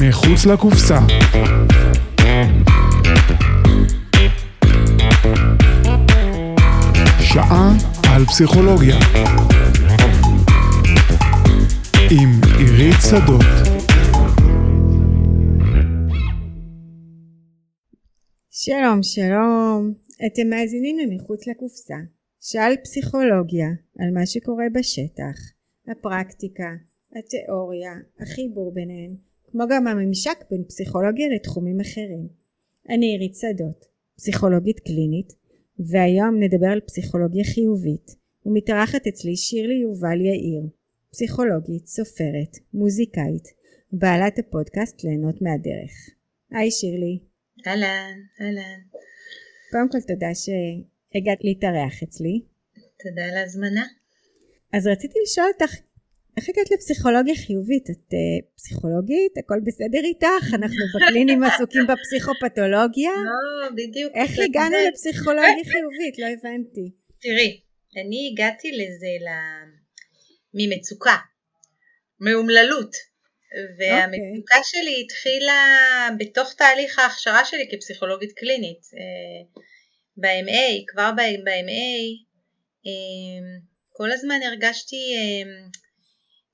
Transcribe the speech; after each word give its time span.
מחוץ 0.00 0.46
לקופסה. 0.46 0.98
שעה 7.20 7.72
על 8.14 8.24
פסיכולוגיה. 8.24 8.96
עם 12.10 12.40
עירית 12.58 12.96
שדות. 13.10 13.44
שלום, 18.50 19.02
שלום. 19.02 19.94
אתם 20.26 20.48
מאזינים 20.50 20.98
למחוץ 20.98 21.46
לקופסה. 21.46 21.94
שאל 22.40 22.74
פסיכולוגיה 22.84 23.68
על 23.98 24.10
מה 24.14 24.26
שקורה 24.26 24.64
בשטח, 24.74 25.36
הפרקטיקה, 25.88 26.70
התיאוריה, 27.16 27.92
החיבור 28.20 28.74
ביניהן, 28.74 29.16
כמו 29.50 29.64
גם 29.70 29.86
הממשק 29.86 30.44
בין 30.50 30.64
פסיכולוגיה 30.64 31.28
לתחומים 31.28 31.80
אחרים. 31.80 32.28
אני 32.88 33.06
עירית 33.06 33.34
שדות, 33.34 33.86
פסיכולוגית 34.16 34.80
קלינית, 34.80 35.32
והיום 35.78 36.42
נדבר 36.42 36.66
על 36.66 36.80
פסיכולוגיה 36.80 37.44
חיובית, 37.44 38.16
ומתארחת 38.46 39.06
אצלי 39.06 39.36
שירלי 39.36 39.74
יובל 39.74 40.20
יאיר, 40.20 40.62
פסיכולוגית, 41.10 41.86
סופרת, 41.86 42.56
מוזיקאית, 42.74 43.48
בעלת 43.92 44.38
הפודקאסט 44.38 45.04
ליהנות 45.04 45.42
מהדרך. 45.42 45.92
היי 46.50 46.70
שירלי. 46.70 47.18
אהלן, 47.66 48.18
אהלן. 48.40 48.80
קודם 49.70 49.88
כל 49.92 50.00
תודה 50.00 50.34
שהגעת 50.34 51.44
להתארח 51.44 52.02
אצלי. 52.02 52.42
תודה 53.02 53.24
על 53.24 53.36
ההזמנה. 53.36 53.84
אז 54.72 54.86
רציתי 54.86 55.18
לשאול 55.22 55.46
אותך, 55.52 55.74
איך 56.40 56.48
הגעת 56.48 56.70
לפסיכולוגיה 56.70 57.34
חיובית? 57.46 57.90
את 57.90 58.12
uh, 58.12 58.56
פסיכולוגית? 58.56 59.32
הכל 59.38 59.60
בסדר 59.66 60.02
איתך? 60.04 60.54
אנחנו 60.54 60.82
בקלינים 60.94 61.42
עסוקים 61.42 61.82
בפסיכופתולוגיה? 61.86 63.10
לא, 63.10 63.70
בדיוק. 63.70 64.12
איך 64.14 64.30
הגענו 64.44 64.76
לפסיכולוגיה 64.88 65.64
חיובית? 65.72 66.18
לא 66.18 66.26
הבנתי. 66.26 66.90
תראי, 67.20 67.60
אני 67.96 68.30
הגעתי 68.32 68.72
לזה 68.72 69.12
ל... 69.26 69.28
ממצוקה, 70.54 71.16
מאומללות. 72.20 72.92
והמצוקה 73.78 74.56
okay. 74.56 74.64
שלי 74.64 75.02
התחילה 75.04 75.62
בתוך 76.18 76.54
תהליך 76.54 76.98
ההכשרה 76.98 77.44
שלי 77.44 77.68
כפסיכולוגית 77.70 78.32
קלינית. 78.32 78.80
אה, 78.94 79.62
ב-MA, 80.16 80.84
כבר 80.86 81.10
ב-MA, 81.16 81.90
אה, 82.86 83.60
כל 83.92 84.12
הזמן 84.12 84.40
הרגשתי, 84.46 84.96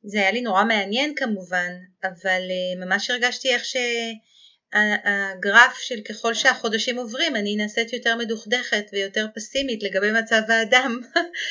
זה 0.06 0.18
היה 0.18 0.30
לי 0.30 0.40
נורא 0.40 0.64
מעניין 0.64 1.14
כמובן, 1.16 1.72
אבל 2.04 2.42
ממש 2.76 3.10
הרגשתי 3.10 3.54
איך 3.54 3.62
שהגרף 3.64 5.78
של 5.78 6.00
ככל 6.00 6.34
שהחודשים 6.34 6.98
עוברים 6.98 7.36
אני 7.36 7.56
נעשית 7.56 7.92
יותר 7.92 8.16
מדוכדכת 8.16 8.86
ויותר 8.92 9.26
פסימית 9.34 9.82
לגבי 9.82 10.12
מצב 10.12 10.42
האדם. 10.48 11.00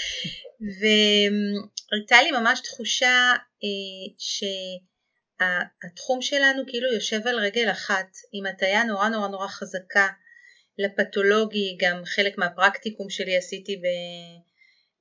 והייתה 0.80 2.22
לי 2.22 2.32
ממש 2.32 2.60
תחושה 2.60 3.34
ש... 4.18 4.44
התחום 5.84 6.22
שלנו 6.22 6.64
כאילו 6.68 6.94
יושב 6.94 7.28
על 7.28 7.40
רגל 7.40 7.72
אחת 7.72 8.08
עם 8.34 8.46
הטיה 8.46 8.84
נורא 8.84 9.10
נורא 9.10 9.28
נורא 9.28 9.48
חזקה 9.48 10.08
לפתולוגי, 10.78 11.78
גם 11.80 12.06
חלק 12.06 12.38
מהפרקטיקום 12.38 13.10
שלי 13.10 13.38
עשיתי 13.38 13.82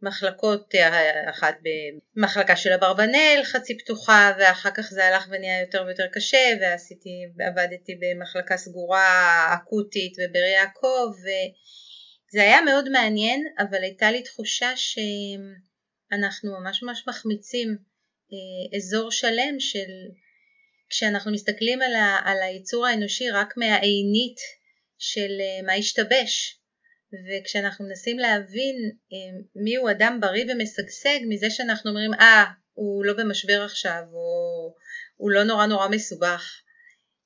במחלקות, 0.05 0.75
אחת 1.31 1.55
במחלקה 2.17 2.57
של 2.57 2.73
אברבנאל 2.73 3.41
חצי 3.45 3.79
פתוחה 3.79 4.33
ואחר 4.39 4.71
כך 4.71 4.91
זה 4.91 5.05
הלך 5.05 5.27
ונהיה 5.31 5.61
יותר 5.61 5.85
ויותר 5.87 6.07
קשה 6.13 6.57
ועשיתי, 6.61 7.11
עבדתי 7.47 7.93
במחלקה 8.01 8.57
סגורה 8.57 9.55
אקוטית 9.55 10.13
בבאר 10.19 10.45
יעקב 10.45 11.13
וזה 11.19 12.43
היה 12.43 12.61
מאוד 12.61 12.89
מעניין 12.89 13.45
אבל 13.59 13.83
הייתה 13.83 14.11
לי 14.11 14.23
תחושה 14.23 14.73
שאנחנו 14.77 16.51
ממש 16.61 16.83
ממש 16.83 17.05
מחמיצים 17.09 17.69
אה, 18.33 18.77
אזור 18.77 19.11
שלם 19.11 19.61
של 19.61 19.91
כשאנחנו 20.89 21.33
מסתכלים 21.33 21.83
על, 21.83 21.95
ה, 21.95 22.19
על 22.25 22.43
היצור 22.43 22.87
האנושי 22.87 23.31
רק 23.31 23.57
מהעינית 23.57 24.37
של 24.99 25.31
uh, 25.41 25.67
מה 25.67 25.73
השתבש 25.73 26.59
וכשאנחנו 27.29 27.85
מנסים 27.85 28.19
להבין 28.19 28.91
uh, 28.91 29.15
מי 29.57 29.77
הוא 29.77 29.91
אדם 29.91 30.19
בריא 30.21 30.45
ומשגשג 30.49 31.19
מזה 31.29 31.51
שאנחנו 31.51 31.91
אומרים 31.91 32.15
אה 32.15 32.45
ah, 32.45 32.53
הוא 32.73 33.05
לא 33.05 33.13
במשבר 33.13 33.63
עכשיו 33.65 34.03
או 34.13 34.75
הוא 35.17 35.31
לא 35.31 35.45
נורא 35.45 35.67
נורא 35.67 35.89
מסובך. 35.89 36.61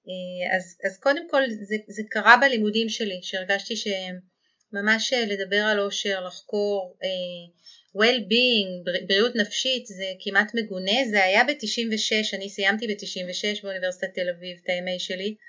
uh, 0.04 0.56
אז, 0.56 0.78
אז 0.84 0.98
קודם 0.98 1.28
כל 1.30 1.42
זה, 1.50 1.76
זה 1.88 2.02
קרה 2.10 2.36
בלימודים 2.40 2.88
שלי 2.88 3.20
שהרגשתי 3.22 3.74
שממש 3.76 5.12
לדבר 5.12 5.60
על 5.60 5.80
אושר 5.80 6.26
לחקור 6.26 6.96
well-being, 7.96 9.06
בריאות 9.06 9.36
נפשית 9.36 9.86
זה 9.86 10.12
כמעט 10.20 10.54
מגונה, 10.54 11.04
זה 11.10 11.24
היה 11.24 11.44
ב-96, 11.44 12.36
אני 12.36 12.48
סיימתי 12.50 12.86
ב-96 12.86 13.62
באוניברסיטת 13.62 14.14
תל 14.14 14.28
אביב 14.28 14.58
את 14.64 14.68
ה-MA 14.68 14.98
שלי. 14.98 15.28
אה, 15.28 15.48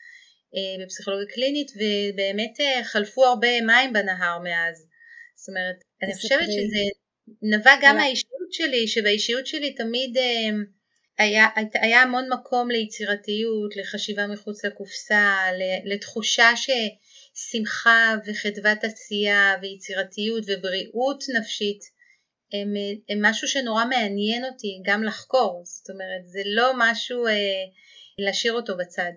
בפסיכולוגיה 0.84 1.34
קלינית 1.34 1.72
ובאמת 1.76 2.60
אה, 2.60 2.84
חלפו 2.84 3.26
הרבה 3.26 3.62
מים 3.62 3.94
בנהר 3.94 4.40
מאז, 4.40 4.86
זאת 5.36 5.50
אומרת 5.50 5.76
אני 6.04 6.14
חושבת 6.16 6.48
שזה 6.48 6.84
נבע 7.42 7.72
גם 7.82 7.96
מהאישיות 7.96 8.52
שלי, 8.54 8.88
שבאישיות 8.88 9.48
שלי 9.48 9.74
תמיד 9.74 10.18
אה, 10.18 10.50
היה, 11.18 11.48
היה 11.74 12.02
המון 12.02 12.30
מקום 12.34 12.72
ליצירתיות, 12.72 13.76
לחשיבה 13.76 14.28
מחוץ 14.28 14.66
לקופסה, 14.66 15.36
לתחושה 15.86 16.50
ששמחה 16.56 18.16
וחדוות 18.26 18.84
עשייה 18.84 19.56
ויצירתיות 19.62 20.44
ובריאות 20.48 21.24
נפשית 21.40 21.80
הם, 22.54 22.74
הם 23.10 23.26
משהו 23.26 23.48
שנורא 23.48 23.86
מעניין 23.86 24.46
אותי 24.46 24.82
גם 24.86 25.04
לחקור, 25.04 25.64
זאת 25.66 25.90
אומרת 25.90 26.28
זה 26.28 26.42
לא 26.46 26.72
משהו 26.78 27.28
אה, 27.28 27.64
להשאיר 28.18 28.54
אותו 28.54 28.78
בצד. 28.78 29.12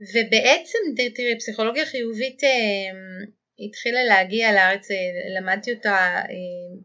ובעצם 0.00 0.78
תראי 1.14 1.38
פסיכולוגיה 1.38 1.86
חיובית 1.86 2.44
אה, 2.44 2.48
התחילה 3.66 4.04
להגיע 4.04 4.52
לארץ, 4.52 4.90
אה, 4.90 4.96
למדתי 5.40 5.72
אותה 5.72 5.96
אה, 6.16 6.24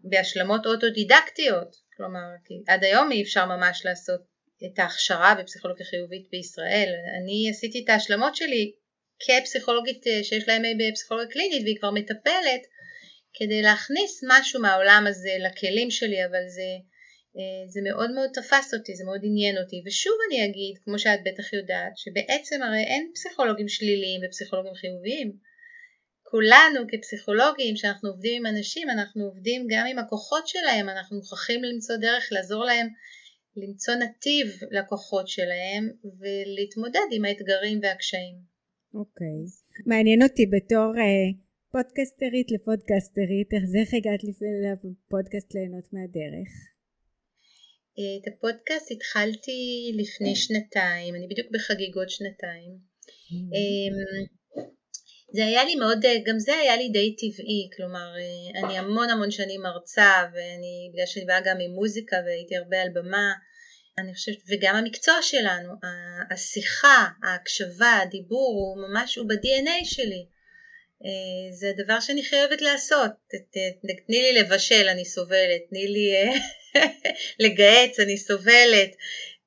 בהשלמות 0.03 0.65
אוטודידקטיות, 0.65 1.75
כלומר 1.97 2.19
עד 2.67 2.83
היום 2.83 3.11
אי 3.11 3.21
אפשר 3.21 3.45
ממש 3.45 3.85
לעשות 3.85 4.21
את 4.65 4.79
ההכשרה 4.79 5.35
בפסיכולוגיה 5.39 5.85
חיובית 5.85 6.27
בישראל, 6.31 6.93
אני 7.21 7.49
עשיתי 7.51 7.83
את 7.83 7.89
ההשלמות 7.89 8.35
שלי 8.35 8.71
כפסיכולוגית 9.19 10.03
שיש 10.23 10.47
להם 10.47 10.63
בפסיכולוגיה 10.79 11.31
קלינית 11.31 11.63
והיא 11.63 11.77
כבר 11.79 11.91
מטפלת 11.91 12.61
כדי 13.33 13.61
להכניס 13.61 14.23
משהו 14.27 14.61
מהעולם 14.61 15.05
הזה 15.07 15.35
לכלים 15.39 15.91
שלי, 15.91 16.25
אבל 16.25 16.47
זה, 16.47 16.67
זה 17.67 17.81
מאוד 17.83 18.11
מאוד 18.11 18.29
תפס 18.33 18.73
אותי, 18.73 18.95
זה 18.95 19.03
מאוד 19.05 19.21
עניין 19.23 19.57
אותי. 19.57 19.83
ושוב 19.85 20.13
אני 20.27 20.45
אגיד, 20.45 20.77
כמו 20.83 20.99
שאת 20.99 21.19
בטח 21.25 21.53
יודעת, 21.53 21.97
שבעצם 21.97 22.63
הרי 22.63 22.83
אין 22.83 23.11
פסיכולוגים 23.13 23.67
שליליים 23.67 24.21
ופסיכולוגים 24.25 24.73
חיוביים. 24.73 25.33
כולנו 26.23 26.79
כפסיכולוגים, 26.91 27.75
כשאנחנו 27.75 28.09
עובדים 28.09 28.45
עם 28.45 28.55
אנשים, 28.55 28.89
אנחנו 28.89 29.25
עובדים 29.25 29.67
גם 29.69 29.85
עם 29.89 29.99
הכוחות 29.99 30.47
שלהם, 30.47 30.89
אנחנו 30.89 31.17
מוכרחים 31.17 31.63
למצוא 31.63 31.95
דרך 31.95 32.27
לעזור 32.31 32.65
להם 32.65 32.87
למצוא 33.57 33.93
נתיב 33.93 34.47
לכוחות 34.71 35.27
שלהם 35.27 35.89
ולהתמודד 36.19 37.07
עם 37.11 37.25
האתגרים 37.25 37.79
והקשיים. 37.83 38.35
אוקיי. 38.93 39.27
Okay. 39.27 39.83
מעניין 39.85 40.23
אותי 40.23 40.45
בתור 40.45 40.93
uh, 40.95 41.37
פודקסטרית 41.71 42.51
לפודקסטרית, 42.51 43.53
איך 43.53 43.63
זה 43.65 43.77
איך 43.77 43.93
הגעת 43.93 44.21
לפודקאסט 44.23 45.53
ליהנות 45.53 45.93
מהדרך? 45.93 46.72
אה, 47.99 48.17
את 48.21 48.33
הפודקאסט 48.33 48.91
התחלתי 48.91 49.91
לפני 49.95 50.35
שנתיים, 50.35 51.15
אני 51.15 51.27
בדיוק 51.27 51.47
בחגיגות 51.51 52.09
שנתיים. 52.09 52.71
Mm. 52.71 53.33
אמ, 53.33 53.95
זה 55.35 55.45
היה 55.45 55.63
לי 55.63 55.75
מאוד, 55.75 55.99
גם 56.25 56.39
זה 56.39 56.55
היה 56.55 56.75
לי 56.77 56.89
די 56.89 57.15
טבעי, 57.15 57.69
כלומר 57.75 58.13
אה, 58.17 58.59
אני 58.59 58.77
המון 58.77 59.09
המון 59.09 59.31
שנים 59.31 59.61
מרצה 59.61 60.25
ואני, 60.33 60.89
בגלל 60.93 61.05
שאני 61.05 61.25
באה 61.25 61.41
גם 61.45 61.57
עם 61.59 61.71
מוזיקה 61.71 62.17
והייתי 62.25 62.55
הרבה 62.57 62.81
על 62.81 62.89
במה, 62.93 63.33
אני 63.97 64.13
חושבת, 64.13 64.37
וגם 64.47 64.75
המקצוע 64.75 65.15
שלנו, 65.21 65.73
השיחה, 66.31 67.07
ההקשבה, 67.23 67.99
הדיבור 68.03 68.53
הוא 68.53 68.87
ממש, 68.87 69.15
הוא 69.15 69.29
ב-DNA 69.29 69.85
שלי. 69.85 70.25
אה, 71.05 71.55
זה 71.55 71.83
דבר 71.83 71.99
שאני 71.99 72.23
חייבת 72.23 72.61
לעשות. 72.61 73.11
תני 74.07 74.21
לי 74.21 74.33
לבשל, 74.33 74.87
אני 74.87 75.05
סובלת, 75.05 75.61
תני 75.69 75.87
לי 75.87 76.15
אה, 76.15 76.33
לגהץ, 77.39 77.99
אני 77.99 78.17
סובלת, 78.17 78.95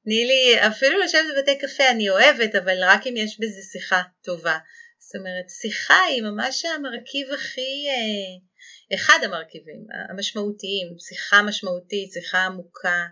תני 0.05 0.25
לי, 0.25 0.67
אפילו 0.67 0.99
לשבת 1.01 1.23
בבתי 1.37 1.59
קפה 1.59 1.91
אני 1.91 2.11
אוהבת, 2.11 2.55
אבל 2.55 2.85
רק 2.85 3.07
אם 3.07 3.15
יש 3.17 3.41
בזה 3.41 3.63
שיחה 3.73 4.03
טובה. 4.25 4.59
זאת 4.99 5.17
אומרת, 5.17 5.51
שיחה 5.61 6.01
היא 6.09 6.23
ממש 6.23 6.65
המרכיב 6.65 7.33
הכי, 7.33 7.87
אה, 7.89 8.97
אחד 8.97 9.19
המרכיבים 9.23 9.87
המשמעותיים, 10.11 10.87
שיחה 10.99 11.43
משמעותית, 11.43 12.13
שיחה 12.13 12.39
עמוקה, 12.39 13.05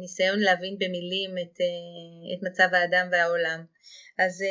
ניסיון 0.00 0.40
להבין 0.40 0.76
במילים 0.78 1.30
את, 1.42 1.58
את 2.34 2.42
מצב 2.42 2.74
האדם 2.74 3.08
והעולם. 3.12 3.64
אז 4.18 4.44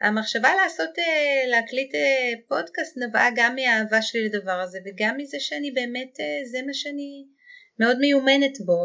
המחשבה 0.00 0.54
לעשות, 0.62 0.90
להקליט 1.50 1.92
פודקאסט 2.48 2.96
נבעה 2.96 3.28
גם 3.36 3.54
מהאהבה 3.54 4.02
שלי 4.02 4.24
לדבר 4.28 4.60
הזה 4.60 4.78
וגם 4.84 5.16
מזה 5.16 5.40
שאני 5.40 5.70
באמת, 5.70 6.18
זה 6.44 6.58
מה 6.66 6.74
שאני 6.74 7.24
מאוד 7.78 7.98
מיומנת 7.98 8.58
בו, 8.66 8.80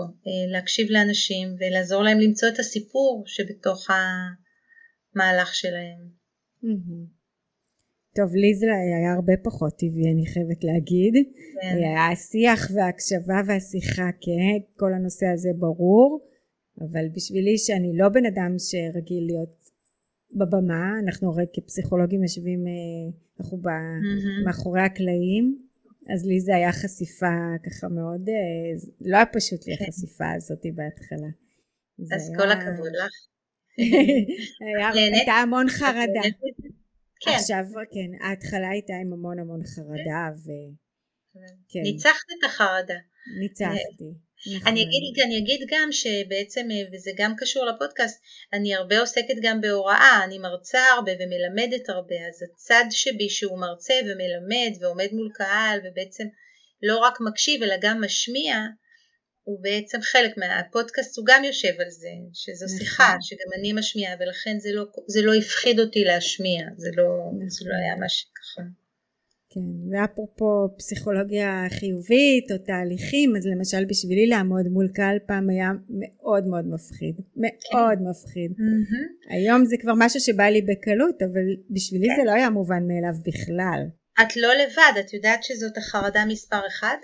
להקשיב 0.51 0.87
לאנשים 0.89 1.47
ולעזור 1.59 2.03
להם 2.03 2.19
למצוא 2.19 2.49
את 2.53 2.59
הסיפור 2.59 3.23
שבתוך 3.27 3.87
המהלך 3.89 5.55
שלהם. 5.55 5.99
טוב, 8.15 8.35
לי 8.35 8.53
זה 8.55 8.65
היה 8.65 9.13
הרבה 9.13 9.33
פחות 9.43 9.73
טבעי, 9.77 10.11
אני 10.13 10.25
חייבת 10.33 10.63
להגיד. 10.63 11.13
כן. 11.61 11.77
היה 11.77 12.11
השיח 12.11 12.71
וההקשבה 12.73 13.39
והשיחה, 13.47 14.09
כן, 14.21 14.57
כל 14.79 14.93
הנושא 14.93 15.25
הזה 15.33 15.49
ברור, 15.59 16.27
אבל 16.81 17.05
בשבילי 17.15 17.57
שאני 17.57 17.97
לא 17.97 18.09
בן 18.09 18.25
אדם 18.25 18.55
שרגיל 18.57 19.23
להיות 19.25 19.59
בבמה, 20.35 20.99
אנחנו 21.03 21.31
הרי 21.31 21.45
כפסיכולוגים 21.53 22.23
יושבים, 22.23 22.67
אה, 22.67 22.73
אנחנו 23.39 23.57
mm-hmm. 23.57 24.45
מאחורי 24.45 24.81
הקלעים, 24.81 25.68
אז 26.13 26.25
לי 26.25 26.39
זה 26.39 26.55
היה 26.55 26.71
חשיפה 26.71 27.35
ככה 27.65 27.87
מאוד, 27.87 28.29
אה, 28.29 28.89
לא 29.01 29.15
היה 29.15 29.25
פשוט 29.25 29.67
לי 29.67 29.77
כן. 29.77 29.83
החשיפה 29.83 30.31
הזאת 30.37 30.63
בהתחלה. 30.75 31.31
אז 32.15 32.29
היה... 32.29 32.37
כל 32.39 32.51
הכבוד 32.51 32.91
לך. 32.95 33.13
הייתה 35.13 35.31
המון 35.31 35.69
חרדה. 35.69 36.25
כן. 37.21 37.31
עכשיו, 37.31 37.63
כן, 37.93 38.25
ההתחלה 38.25 38.69
הייתה 38.69 38.93
עם 39.01 39.13
המון 39.13 39.39
המון 39.39 39.63
חרדה 39.63 40.29
ו... 40.43 40.47
כן. 41.69 41.81
ניצחת 41.83 42.27
את 42.39 42.43
החרדה. 42.49 42.99
ניצחתי. 43.39 44.28
נכון. 44.47 44.67
אני 44.67 44.83
אגיד, 44.83 45.23
אני 45.25 45.37
אגיד 45.37 45.67
גם 45.69 45.91
שבעצם, 45.91 46.67
וזה 46.93 47.11
גם 47.17 47.33
קשור 47.37 47.65
לפודקאסט, 47.65 48.21
אני 48.53 48.75
הרבה 48.75 48.99
עוסקת 48.99 49.35
גם 49.41 49.61
בהוראה, 49.61 50.23
אני 50.23 50.37
מרצה 50.37 50.79
הרבה 50.95 51.11
ומלמדת 51.11 51.89
הרבה, 51.89 52.15
אז 52.29 52.43
הצד 52.43 52.83
שבי 52.89 53.29
שהוא 53.29 53.59
מרצה 53.59 53.93
ומלמד 54.05 54.77
ועומד 54.79 55.07
מול 55.11 55.31
קהל 55.33 55.79
ובעצם 55.83 56.23
לא 56.83 56.97
רק 56.97 57.17
מקשיב 57.21 57.63
אלא 57.63 57.75
גם 57.81 58.03
משמיע, 58.03 58.55
הוא 59.43 59.63
בעצם 59.63 60.01
חלק 60.01 60.37
מהפודקאסט, 60.37 61.17
הוא 61.17 61.25
גם 61.25 61.43
יושב 61.43 61.73
על 61.79 61.89
זה, 61.89 62.09
שזו 62.33 62.65
נכון. 62.65 62.77
שיחה 62.77 63.15
שגם 63.21 63.59
אני 63.59 63.73
משמיעה 63.73 64.15
ולכן 64.19 64.59
זה 64.59 64.69
לא, 64.73 64.85
זה 65.07 65.21
לא 65.21 65.33
הפחיד 65.33 65.79
אותי 65.79 66.03
להשמיע, 66.03 66.65
זה 66.77 66.89
לא, 66.97 67.03
נכון. 67.03 67.49
זה 67.49 67.65
לא 67.69 67.75
היה 67.75 67.95
משהו 68.05 68.29
ככה. 68.35 68.61
כן, 69.53 69.91
ואפרופו 69.91 70.67
פסיכולוגיה 70.77 71.65
חיובית 71.69 72.51
או 72.51 72.57
תהליכים, 72.57 73.35
אז 73.35 73.45
למשל 73.45 73.85
בשבילי 73.85 74.27
לעמוד 74.27 74.65
מול 74.67 74.87
קהל 74.95 75.17
פעם 75.27 75.49
היה 75.49 75.69
מאוד 75.89 76.47
מאוד 76.47 76.65
מפחיד, 76.67 77.15
מאוד 77.35 77.97
כן. 77.97 78.03
מפחיד. 78.09 78.51
Mm-hmm. 78.51 79.33
היום 79.33 79.65
זה 79.65 79.75
כבר 79.81 79.93
משהו 79.97 80.19
שבא 80.19 80.43
לי 80.43 80.61
בקלות, 80.61 81.21
אבל 81.21 81.45
בשבילי 81.69 82.07
כן. 82.07 82.15
זה 82.15 82.23
לא 82.25 82.31
היה 82.31 82.49
מובן 82.49 82.83
מאליו 82.87 83.15
בכלל. 83.27 83.81
את 84.21 84.37
לא 84.37 84.53
לבד, 84.53 84.93
את 84.99 85.13
יודעת 85.13 85.43
שזאת 85.43 85.77
החרדה 85.77 86.25
מספר 86.25 86.67
אחד? 86.67 86.97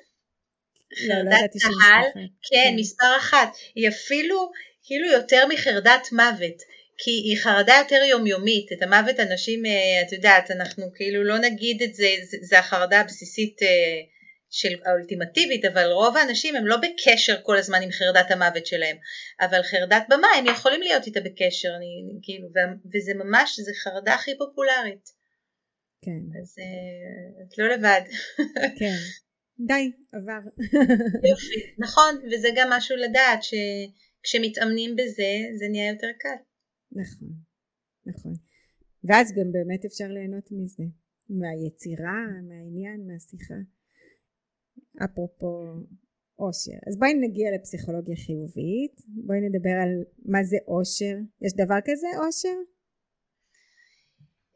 לא, 1.07 1.15
לא 1.15 1.29
ידעתי 1.29 1.59
שמספר 1.59 1.77
אחת. 1.77 2.13
כן, 2.13 2.19
כן, 2.49 2.75
מספר 2.79 3.17
אחת. 3.17 3.49
היא 3.75 3.89
אפילו 3.89 4.51
כאילו 4.83 5.07
יותר 5.07 5.47
מחרדת 5.53 6.07
מוות. 6.11 6.59
כי 6.97 7.11
היא 7.11 7.37
חרדה 7.37 7.73
יותר 7.79 8.03
יומיומית, 8.09 8.71
את 8.71 8.81
המוות 8.81 9.19
אנשים, 9.19 9.65
אה, 9.65 10.01
את 10.07 10.11
יודעת, 10.11 10.51
אנחנו 10.51 10.85
כאילו 10.95 11.23
לא 11.23 11.37
נגיד 11.37 11.81
את 11.83 11.93
זה, 11.93 12.07
זה, 12.29 12.37
זה 12.41 12.59
החרדה 12.59 12.99
הבסיסית 12.99 13.63
אה, 13.63 14.01
של 14.49 14.75
האולטימטיבית, 14.85 15.65
אבל 15.65 15.91
רוב 15.91 16.17
האנשים 16.17 16.55
הם 16.55 16.67
לא 16.67 16.77
בקשר 16.77 17.41
כל 17.43 17.57
הזמן 17.57 17.81
עם 17.81 17.91
חרדת 17.91 18.31
המוות 18.31 18.65
שלהם, 18.65 18.97
אבל 19.41 19.63
חרדת 19.63 20.03
במה 20.09 20.27
הם 20.37 20.45
יכולים 20.45 20.81
להיות 20.81 21.05
איתה 21.05 21.19
בקשר, 21.19 21.69
אני, 21.77 22.19
כאילו, 22.21 22.47
וזה 22.93 23.13
ממש, 23.13 23.59
זה 23.59 23.71
חרדה 23.83 24.13
הכי 24.13 24.37
פופולרית. 24.37 25.09
כן. 26.01 26.39
אז 26.41 26.55
אה, 26.59 27.43
את 27.43 27.57
לא 27.57 27.67
לבד. 27.67 28.01
כן. 28.79 28.95
די, 29.67 29.91
עבר. 30.13 30.49
יופי, 31.29 31.73
נכון, 31.79 32.21
וזה 32.31 32.49
גם 32.55 32.69
משהו 32.69 32.95
לדעת, 32.97 33.39
שכשמתאמנים 33.43 34.95
בזה, 34.95 35.31
זה 35.59 35.65
נהיה 35.71 35.91
יותר 35.91 36.07
קל. 36.19 36.35
נכון, 36.95 37.29
נכון. 38.05 38.33
ואז 39.03 39.33
גם 39.37 39.51
באמת 39.51 39.85
אפשר 39.85 40.07
ליהנות 40.07 40.49
מזה, 40.51 40.83
מהיצירה, 41.29 42.25
מהעניין, 42.47 43.07
מהשיחה. 43.07 43.55
אפרופו 45.05 45.63
אושר. 46.39 46.77
אז 46.87 46.97
בואי 46.99 47.13
נגיע 47.13 47.47
לפסיכולוגיה 47.55 48.15
חיובית, 48.15 48.95
בואי 49.07 49.39
נדבר 49.41 49.75
על 49.83 50.03
מה 50.25 50.43
זה 50.43 50.57
אושר. 50.67 51.15
יש 51.41 51.53
דבר 51.53 51.79
כזה 51.87 52.07
אושר? 52.25 52.57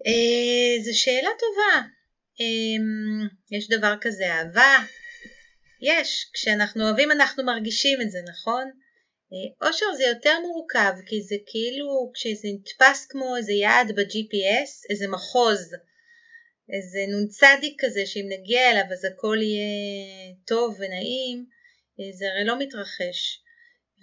אה, 0.08 0.84
זו 0.84 1.00
שאלה 1.00 1.30
טובה. 1.40 1.88
אה, 2.42 2.78
יש 3.52 3.70
דבר 3.70 3.94
כזה 4.02 4.26
אהבה? 4.34 4.74
יש. 5.82 6.32
כשאנחנו 6.34 6.84
אוהבים 6.84 7.12
אנחנו 7.12 7.44
מרגישים 7.46 8.02
את 8.02 8.12
זה, 8.12 8.20
נכון? 8.32 8.72
אושר 9.62 9.86
זה 9.98 10.04
יותר 10.04 10.40
מורכב 10.40 10.94
כי 11.06 11.22
זה 11.22 11.36
כאילו 11.46 12.12
כשזה 12.14 12.48
נתפס 12.54 13.06
כמו 13.06 13.38
איזה 13.38 13.54
יעד 13.54 13.92
ב-GPS, 13.96 14.72
איזה 14.90 15.08
מחוז, 15.08 15.76
איזה 16.74 17.00
נ"צ 17.08 17.40
כזה 17.80 18.06
שאם 18.06 18.30
נגיע 18.30 18.72
אליו 18.72 18.84
אז 18.92 19.06
הכל 19.06 19.38
יהיה 19.42 20.36
טוב 20.46 20.78
ונעים, 20.80 21.46
זה 22.14 22.26
הרי 22.30 22.46
לא 22.46 22.60
מתרחש. 22.60 23.44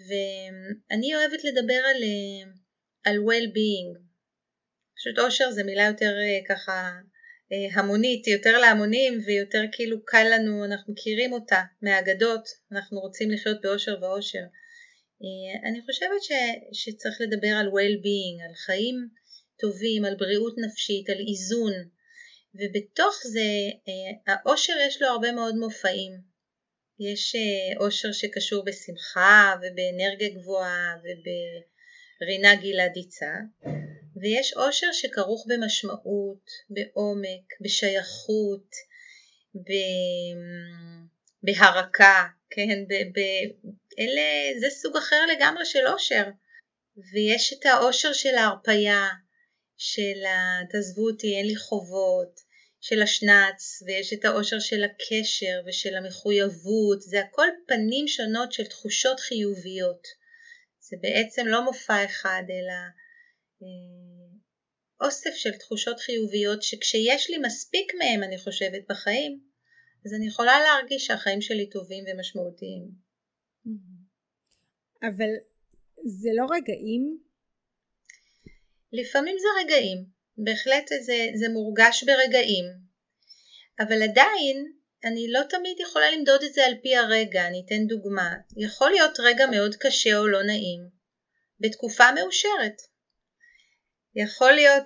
ואני 0.08 1.16
אוהבת 1.16 1.44
לדבר 1.44 1.82
על, 1.90 2.02
על 3.04 3.16
well-being, 3.16 4.00
פשוט 4.96 5.18
אושר 5.18 5.50
זה 5.50 5.62
מילה 5.64 5.84
יותר 5.84 6.16
ככה 6.48 6.92
המונית, 7.74 8.26
יותר 8.26 8.58
להמונים 8.58 9.18
ויותר 9.26 9.62
כאילו 9.72 10.04
קל 10.04 10.26
לנו, 10.34 10.64
אנחנו 10.64 10.92
מכירים 10.92 11.32
אותה 11.32 11.62
מהאגדות, 11.82 12.48
אנחנו 12.72 13.00
רוצים 13.00 13.30
לחיות 13.30 13.60
באושר 13.60 13.96
ואושר. 14.02 14.42
אה, 15.22 15.68
אני 15.68 15.80
חושבת 15.86 16.22
ש, 16.22 16.32
שצריך 16.72 17.20
לדבר 17.20 17.54
על 17.60 17.68
well-being, 17.68 18.48
על 18.48 18.54
חיים 18.54 19.08
טובים, 19.60 20.04
על 20.04 20.14
בריאות 20.14 20.54
נפשית, 20.58 21.10
על 21.10 21.18
איזון, 21.28 21.72
ובתוך 22.54 23.14
זה 23.32 23.48
אה, 23.88 24.32
העושר 24.34 24.72
יש 24.88 25.02
לו 25.02 25.08
הרבה 25.08 25.32
מאוד 25.32 25.54
מופעים. 25.54 26.12
יש 27.00 27.34
אה, 27.34 27.84
עושר 27.84 28.12
שקשור 28.12 28.64
בשמחה 28.64 29.54
ובאנרגיה 29.58 30.28
גבוהה 30.28 30.96
וברינה 31.00 32.54
גלעדיצה, 32.62 33.34
ויש 34.22 34.52
עושר 34.52 34.92
שכרוך 34.92 35.46
במשמעות, 35.48 36.50
בעומק, 36.70 37.46
בשייכות, 37.60 38.70
בהרקה, 41.42 42.24
כן, 42.56 42.84
אלה, 43.98 44.60
זה 44.60 44.66
סוג 44.70 44.96
אחר 44.96 45.26
לגמרי 45.26 45.64
של 45.66 45.86
אושר. 45.86 46.24
ויש 47.12 47.52
את 47.52 47.66
האושר 47.66 48.12
של 48.12 48.34
ההרפייה, 48.34 49.08
של 49.76 50.24
ה... 50.26 50.60
תעזבו 50.70 51.10
אותי, 51.10 51.36
אין 51.36 51.46
לי 51.46 51.56
חובות, 51.56 52.40
של 52.80 53.02
השנץ, 53.02 53.82
ויש 53.86 54.12
את 54.12 54.24
האושר 54.24 54.58
של 54.58 54.84
הקשר 54.84 55.60
ושל 55.66 55.94
המחויבות, 55.96 57.00
זה 57.00 57.20
הכל 57.20 57.46
פנים 57.66 58.08
שונות 58.08 58.52
של 58.52 58.66
תחושות 58.66 59.20
חיוביות. 59.20 60.06
זה 60.80 60.96
בעצם 61.00 61.46
לא 61.46 61.64
מופע 61.64 62.04
אחד, 62.04 62.42
אלא 62.50 62.72
אה, 63.62 65.06
אוסף 65.06 65.34
של 65.34 65.52
תחושות 65.52 66.00
חיוביות 66.00 66.62
שכשיש 66.62 67.30
לי 67.30 67.38
מספיק 67.38 67.94
מהם, 67.94 68.22
אני 68.22 68.38
חושבת, 68.38 68.82
בחיים, 68.88 69.40
אז 70.06 70.14
אני 70.14 70.26
יכולה 70.26 70.60
להרגיש 70.60 71.06
שהחיים 71.06 71.40
שלי 71.40 71.70
טובים 71.70 72.04
ומשמעותיים. 72.06 72.88
אבל 75.02 75.30
זה 76.04 76.28
לא 76.36 76.46
רגעים? 76.56 77.18
לפעמים 78.92 79.36
זה 79.38 79.46
רגעים, 79.64 80.04
בהחלט 80.38 80.88
זה, 81.02 81.26
זה 81.34 81.48
מורגש 81.48 82.04
ברגעים, 82.04 82.64
אבל 83.80 84.02
עדיין 84.02 84.72
אני 85.04 85.32
לא 85.32 85.40
תמיד 85.50 85.80
יכולה 85.80 86.10
למדוד 86.10 86.42
את 86.42 86.52
זה 86.52 86.66
על 86.66 86.74
פי 86.82 86.96
הרגע, 86.96 87.46
אני 87.46 87.62
אתן 87.66 87.86
דוגמה, 87.86 88.34
יכול 88.56 88.90
להיות 88.90 89.20
רגע 89.20 89.46
מאוד 89.46 89.74
קשה 89.74 90.18
או 90.18 90.26
לא 90.26 90.42
נעים, 90.42 90.80
בתקופה 91.60 92.04
מאושרת. 92.14 92.76
יכול 94.14 94.52
להיות, 94.52 94.84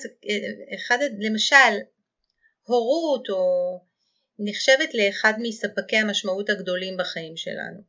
אחד, 0.75 0.99
למשל, 1.19 1.75
הורות 2.63 3.29
או 3.29 3.45
נחשבת 4.45 4.95
לאחד 4.95 5.33
מספקי 5.39 5.97
המשמעות 5.97 6.51
הגדולים 6.51 6.97
בחיים 6.97 7.37
שלנו, 7.37 7.81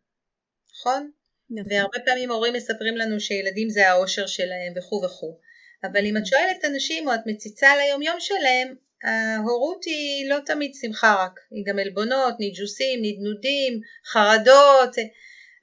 נכון? 0.73 1.11
נכון. 1.49 1.71
והרבה 1.71 1.99
פעמים 2.05 2.31
הורים 2.31 2.53
מספרים 2.53 2.97
לנו 2.97 3.19
שילדים 3.19 3.69
זה 3.69 3.89
האושר 3.89 4.27
שלהם 4.27 4.73
וכו' 4.77 5.01
וכו'. 5.05 5.37
אבל 5.83 6.05
אם 6.05 6.17
את 6.17 6.25
שואלת 6.25 6.65
אנשים 6.65 7.07
או 7.07 7.13
את 7.13 7.19
מציצה 7.25 7.71
על 7.71 7.79
היום 7.79 8.01
יום 8.01 8.19
שלהם, 8.19 8.75
ההורות 9.03 9.83
היא 9.83 10.29
לא 10.29 10.37
תמיד 10.45 10.71
שמחה 10.81 11.15
רק, 11.25 11.39
היא 11.51 11.63
גם 11.67 11.79
עלבונות, 11.79 12.39
ניג'וסים, 12.39 12.99
נדנודים, 13.01 13.81
חרדות, 14.05 14.95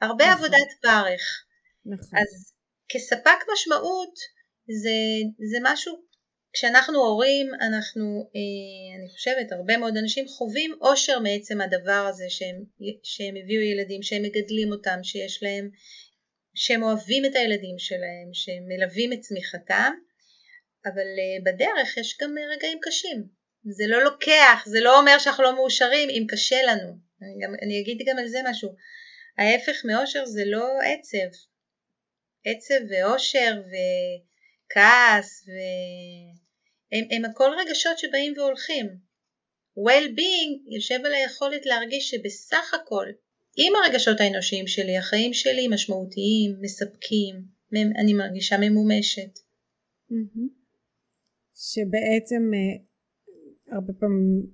הרבה 0.02 0.24
נכון. 0.24 0.36
עבודת 0.36 0.68
פרך. 0.82 1.44
נכון. 1.86 2.18
אז 2.18 2.52
כספק 2.88 3.38
משמעות 3.52 4.14
זה, 4.82 4.90
זה 5.52 5.58
משהו, 5.62 6.02
כשאנחנו 6.58 6.98
הורים 6.98 7.54
אנחנו, 7.54 8.30
אה, 8.36 8.98
אני 8.98 9.08
חושבת, 9.08 9.52
הרבה 9.52 9.76
מאוד 9.76 9.96
אנשים 9.96 10.28
חווים 10.28 10.74
אושר 10.80 11.18
מעצם 11.18 11.60
הדבר 11.60 12.06
הזה 12.10 12.24
שהם, 12.28 12.64
שהם 13.02 13.34
הביאו 13.36 13.62
ילדים, 13.62 14.02
שהם 14.02 14.22
מגדלים 14.22 14.72
אותם, 14.72 14.98
שיש 15.02 15.42
להם, 15.42 15.70
שהם 16.54 16.82
אוהבים 16.82 17.24
את 17.24 17.34
הילדים 17.34 17.78
שלהם, 17.78 18.28
שהם 18.32 18.62
מלווים 18.68 19.12
את 19.12 19.20
צמיחתם, 19.20 19.92
אבל 20.86 21.00
אה, 21.18 21.52
בדרך 21.52 21.96
יש 21.96 22.18
גם 22.20 22.34
רגעים 22.56 22.78
קשים. 22.82 23.24
זה 23.64 23.84
לא 23.86 24.04
לוקח, 24.04 24.64
זה 24.66 24.80
לא 24.80 25.00
אומר 25.00 25.18
שאנחנו 25.18 25.44
לא 25.44 25.56
מאושרים 25.56 26.08
אם 26.10 26.24
קשה 26.28 26.62
לנו. 26.62 26.88
אני, 27.22 27.46
גם, 27.46 27.54
אני 27.62 27.80
אגיד 27.80 27.98
גם 28.06 28.18
על 28.18 28.28
זה 28.28 28.40
משהו. 28.50 28.74
ההפך 29.38 29.84
מאושר 29.84 30.26
זה 30.26 30.44
לא 30.44 30.68
עצב. 30.84 31.38
עצב 32.44 32.80
ואושר 32.90 33.52
וכעס 33.70 35.44
והם 35.46 36.47
הם 36.92 37.24
הכל 37.24 37.50
רגשות 37.60 37.98
שבאים 37.98 38.34
והולכים. 38.36 38.86
well-being 39.86 40.74
יושב 40.74 40.98
על 41.04 41.14
היכולת 41.14 41.66
להרגיש 41.66 42.10
שבסך 42.10 42.74
הכל 42.74 43.06
עם 43.56 43.72
הרגשות 43.76 44.20
האנושיים 44.20 44.66
שלי, 44.66 44.96
החיים 44.96 45.32
שלי 45.32 45.68
משמעותיים, 45.68 46.56
מספקים, 46.60 47.44
אני 47.72 48.14
מרגישה 48.14 48.56
ממומשת. 48.60 49.38
שבעצם 51.54 52.50
אה, 52.54 52.84
הרבה 53.76 53.92
פעמים 53.92 54.46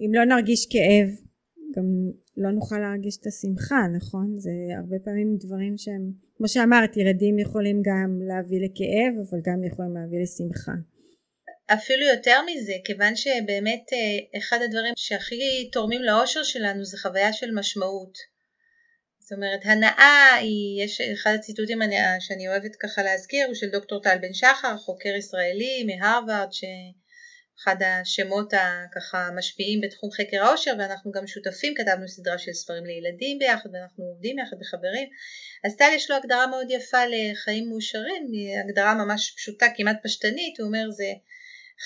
אם 0.00 0.14
לא 0.14 0.24
נרגיש 0.24 0.66
כאב 0.70 1.08
גם 1.76 1.84
לא 2.36 2.50
נוכל 2.50 2.78
להרגיש 2.78 3.16
את 3.20 3.26
השמחה 3.26 3.82
נכון 3.96 4.34
זה 4.38 4.50
הרבה 4.76 4.96
פעמים 5.04 5.36
דברים 5.36 5.78
שהם 5.78 6.12
כמו 6.34 6.48
שאמרת 6.48 6.96
ילדים 6.96 7.38
יכולים 7.38 7.82
גם 7.84 8.18
להביא 8.28 8.60
לכאב 8.64 9.12
אבל 9.28 9.40
גם 9.44 9.64
יכולים 9.64 9.94
להביא 9.94 10.22
לשמחה 10.22 10.72
אפילו 11.74 12.06
יותר 12.06 12.40
מזה 12.46 12.72
כיוון 12.84 13.16
שבאמת 13.16 13.84
אה, 13.92 14.38
אחד 14.38 14.58
הדברים 14.62 14.94
שהכי 14.96 15.70
תורמים 15.72 16.02
לאושר 16.02 16.42
שלנו 16.42 16.84
זה 16.84 16.98
חוויה 16.98 17.32
של 17.32 17.50
משמעות. 17.54 18.18
זאת 19.18 19.32
אומרת 19.36 19.60
הנאה 19.64 20.34
היא, 20.34 20.84
יש 20.84 21.00
אחד 21.00 21.34
הציטוטים 21.34 21.78
שאני 22.20 22.48
אוהבת 22.48 22.76
ככה 22.76 23.02
להזכיר 23.02 23.46
הוא 23.46 23.54
של 23.54 23.70
דוקטור 23.70 24.02
טל 24.02 24.18
בן 24.20 24.32
שחר 24.32 24.76
חוקר 24.76 25.08
ישראלי 25.18 25.84
מהרווארד 25.84 26.48
אחד 27.62 27.76
השמות 27.82 28.52
הככה 28.52 29.26
המשפיעים 29.26 29.80
בתחום 29.80 30.10
חקר 30.10 30.44
העושר 30.44 30.72
ואנחנו 30.78 31.10
גם 31.12 31.26
שותפים, 31.26 31.74
כתבנו 31.74 32.08
סדרה 32.08 32.38
של 32.38 32.52
ספרים 32.52 32.84
לילדים 32.86 33.38
ביחד 33.38 33.70
ואנחנו 33.72 34.04
עובדים 34.04 34.38
יחד 34.38 34.56
בחברים. 34.60 35.08
אז 35.64 35.76
טל 35.76 35.90
יש 35.94 36.10
לו 36.10 36.16
הגדרה 36.16 36.46
מאוד 36.46 36.66
יפה 36.70 36.98
לחיים 37.06 37.68
מאושרים, 37.68 38.26
הגדרה 38.64 38.94
ממש 38.94 39.34
פשוטה 39.36 39.66
כמעט 39.76 39.96
פשטנית, 40.02 40.60
הוא 40.60 40.66
אומר 40.66 40.90
זה 40.90 41.12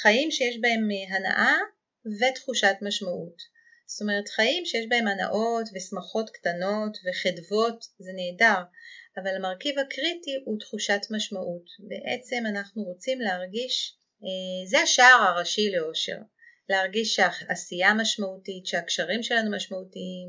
חיים 0.03 0.31
שיש 0.31 0.59
בהם 0.61 0.89
הנאה 1.09 1.57
ותחושת 2.21 2.75
משמעות. 2.83 3.37
זאת 3.87 4.03
אומרת 4.03 4.29
חיים 4.29 4.67
שיש 4.67 4.87
בהם 4.89 5.09
הנאות 5.09 5.69
ושמחות 5.75 6.31
קטנות 6.31 6.99
וחדוות 7.05 7.85
זה 7.99 8.11
נהדר. 8.15 8.63
אבל 9.17 9.37
המרכיב 9.37 9.79
הקריטי 9.79 10.43
הוא 10.45 10.61
תחושת 10.61 11.01
משמעות. 11.11 11.65
בעצם 11.79 12.45
אנחנו 12.47 12.83
רוצים 12.83 13.21
להרגיש 13.21 13.97
אה, 14.23 14.69
זה 14.71 14.79
השער 14.79 15.23
הראשי 15.23 15.71
לאושר, 15.71 16.19
להרגיש 16.69 17.15
שהעשייה 17.15 17.95
משמעותית, 17.95 18.67
שהקשרים 18.67 19.23
שלנו 19.23 19.51
משמעותיים, 19.57 20.29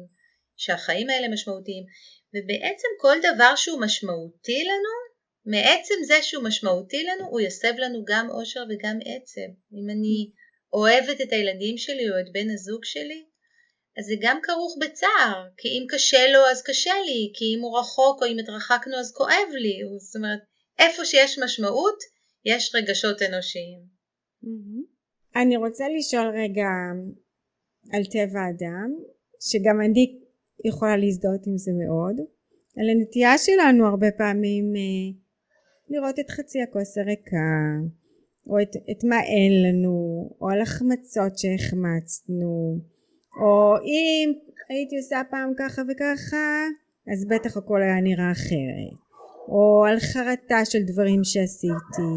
שהחיים 0.57 1.09
האלה 1.09 1.27
משמעותיים, 1.27 1.83
ובעצם 2.33 2.87
כל 2.99 3.17
דבר 3.19 3.55
שהוא 3.55 3.81
משמעותי 3.81 4.63
לנו, 4.63 5.14
מעצם 5.45 5.95
זה 6.07 6.15
שהוא 6.21 6.43
משמעותי 6.43 7.03
לנו, 7.03 7.27
הוא 7.29 7.41
יסב 7.41 7.73
לנו 7.77 8.03
גם 8.07 8.29
אושר 8.29 8.63
וגם 8.69 8.97
עצב. 9.05 9.49
אם 9.73 9.89
אני 9.89 10.31
אוהבת 10.73 11.21
את 11.21 11.31
הילדים 11.31 11.77
שלי 11.77 12.09
או 12.09 12.19
את 12.19 12.31
בן 12.33 12.49
הזוג 12.49 12.85
שלי, 12.85 13.25
אז 13.97 14.05
זה 14.05 14.15
גם 14.21 14.39
כרוך 14.43 14.77
בצער, 14.81 15.47
כי 15.57 15.67
אם 15.67 15.85
קשה 15.89 16.27
לו 16.33 16.39
אז 16.51 16.63
קשה 16.63 16.93
לי, 17.05 17.31
כי 17.33 17.45
אם 17.55 17.61
הוא 17.61 17.79
רחוק 17.79 18.21
או 18.21 18.27
אם 18.27 18.39
התרחקנו 18.39 18.95
אז 18.99 19.13
כואב 19.13 19.49
לי, 19.51 19.79
זאת 19.99 20.15
אומרת, 20.15 20.39
איפה 20.79 21.05
שיש 21.05 21.39
משמעות, 21.43 21.99
יש 22.45 22.75
רגשות 22.75 23.21
אנושיים. 23.21 23.79
אני 25.35 25.57
רוצה 25.57 25.85
לשאול 25.97 26.27
רגע 26.27 26.69
על 27.93 28.03
טבע 28.05 28.39
אדם, 28.49 28.89
שגם 29.39 29.81
אני 29.81 30.19
יכולה 30.65 30.97
להזדהות 30.97 31.47
עם 31.47 31.57
זה 31.57 31.71
מאוד, 31.71 32.15
על 32.77 32.89
הנטייה 32.89 33.37
שלנו 33.37 33.87
הרבה 33.87 34.07
פעמים 34.17 34.65
אה, 34.75 35.24
לראות 35.89 36.19
את 36.19 36.29
חצי 36.29 36.61
הכוס 36.61 36.97
הריקה, 36.97 37.47
או 38.47 38.61
את, 38.61 38.75
את 38.91 39.03
מה 39.03 39.19
אין 39.21 39.63
לנו, 39.63 40.29
או 40.41 40.49
על 40.49 40.61
החמצות 40.61 41.37
שהחמצנו, 41.37 42.79
או 43.41 43.75
אם 43.83 44.33
הייתי 44.69 44.97
עושה 44.97 45.21
פעם 45.31 45.51
ככה 45.57 45.81
וככה, 45.89 46.67
אז 47.13 47.27
בטח 47.27 47.57
הכל 47.57 47.81
היה 47.81 48.01
נראה 48.01 48.31
אחרת. 48.31 49.05
או 49.47 49.85
על 49.85 49.99
חרטה 49.99 50.65
של 50.65 50.83
דברים 50.83 51.23
שעשיתי 51.23 52.15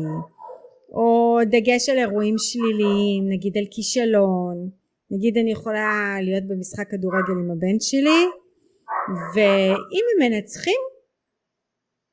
או 0.92 1.38
דגש 1.46 1.88
על 1.88 1.98
אירועים 1.98 2.34
שליליים 2.38 3.28
נגיד 3.28 3.58
על 3.58 3.64
כישלון 3.70 4.70
נגיד 5.10 5.38
אני 5.38 5.52
יכולה 5.52 6.16
להיות 6.22 6.44
במשחק 6.44 6.90
כדורגל 6.90 7.32
עם 7.44 7.50
הבן 7.50 7.80
שלי 7.80 8.20
ואם 9.34 10.04
הם 10.10 10.32
מנצחים 10.32 10.80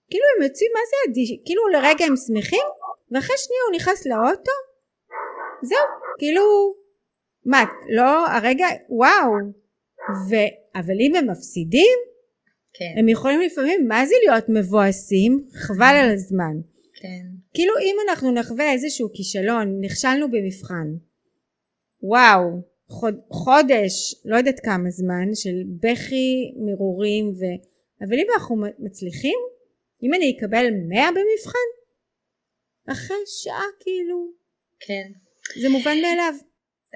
כאילו 0.10 0.26
הם 0.36 0.44
יוצאים 0.44 0.72
מה 0.74 0.80
זה 0.90 1.12
אדיש 1.12 1.30
כאילו 1.46 1.68
לרגע 1.68 2.06
הם 2.06 2.16
שמחים 2.28 2.68
ואחרי 3.12 3.36
שנייה 3.38 3.62
הוא 3.68 3.76
נכנס 3.76 4.08
לאוטו 4.08 4.52
זהו 5.64 5.86
כאילו 6.20 6.76
מה 7.46 7.64
לא 7.90 8.28
הרגע 8.28 8.68
וואו 8.90 9.32
ו... 10.30 10.36
אבל 10.76 10.96
אם 11.02 11.16
הם 11.16 11.30
מפסידים 11.30 11.98
כן. 12.74 13.00
הם 13.00 13.10
יכולים 13.10 13.42
לפעמים 13.42 13.88
מה 13.88 14.06
זה 14.06 14.16
להיות 14.26 14.50
מבואסים 14.50 15.46
חבל 15.54 15.96
על 16.04 16.14
הזמן 16.14 16.56
כן. 17.02 17.26
כאילו 17.54 17.74
אם 17.78 17.96
אנחנו 18.10 18.32
נחווה 18.32 18.72
איזשהו 18.72 19.10
כישלון 19.14 19.78
נכשלנו 19.82 20.32
במבחן 20.32 20.88
וואו 22.04 22.62
חוד, 22.88 23.16
חודש 23.32 24.16
לא 24.26 24.38
יודעת 24.38 24.60
כמה 24.60 24.90
זמן 24.90 25.30
של 25.34 25.64
בכי 25.82 26.54
מרורים 26.58 27.30
ו... 27.30 27.42
אבל 28.08 28.14
אם 28.14 28.28
אנחנו 28.34 28.56
מצליחים 28.80 29.40
אם 30.04 30.14
אני 30.14 30.38
אקבל 30.38 30.66
מאה 30.90 31.10
במבחן 31.12 31.70
אחרי 32.92 33.18
שעה 33.44 33.66
כאילו 33.80 34.28
כן 34.80 35.12
זה 35.62 35.70
מובן 35.70 36.02
מאליו 36.02 36.34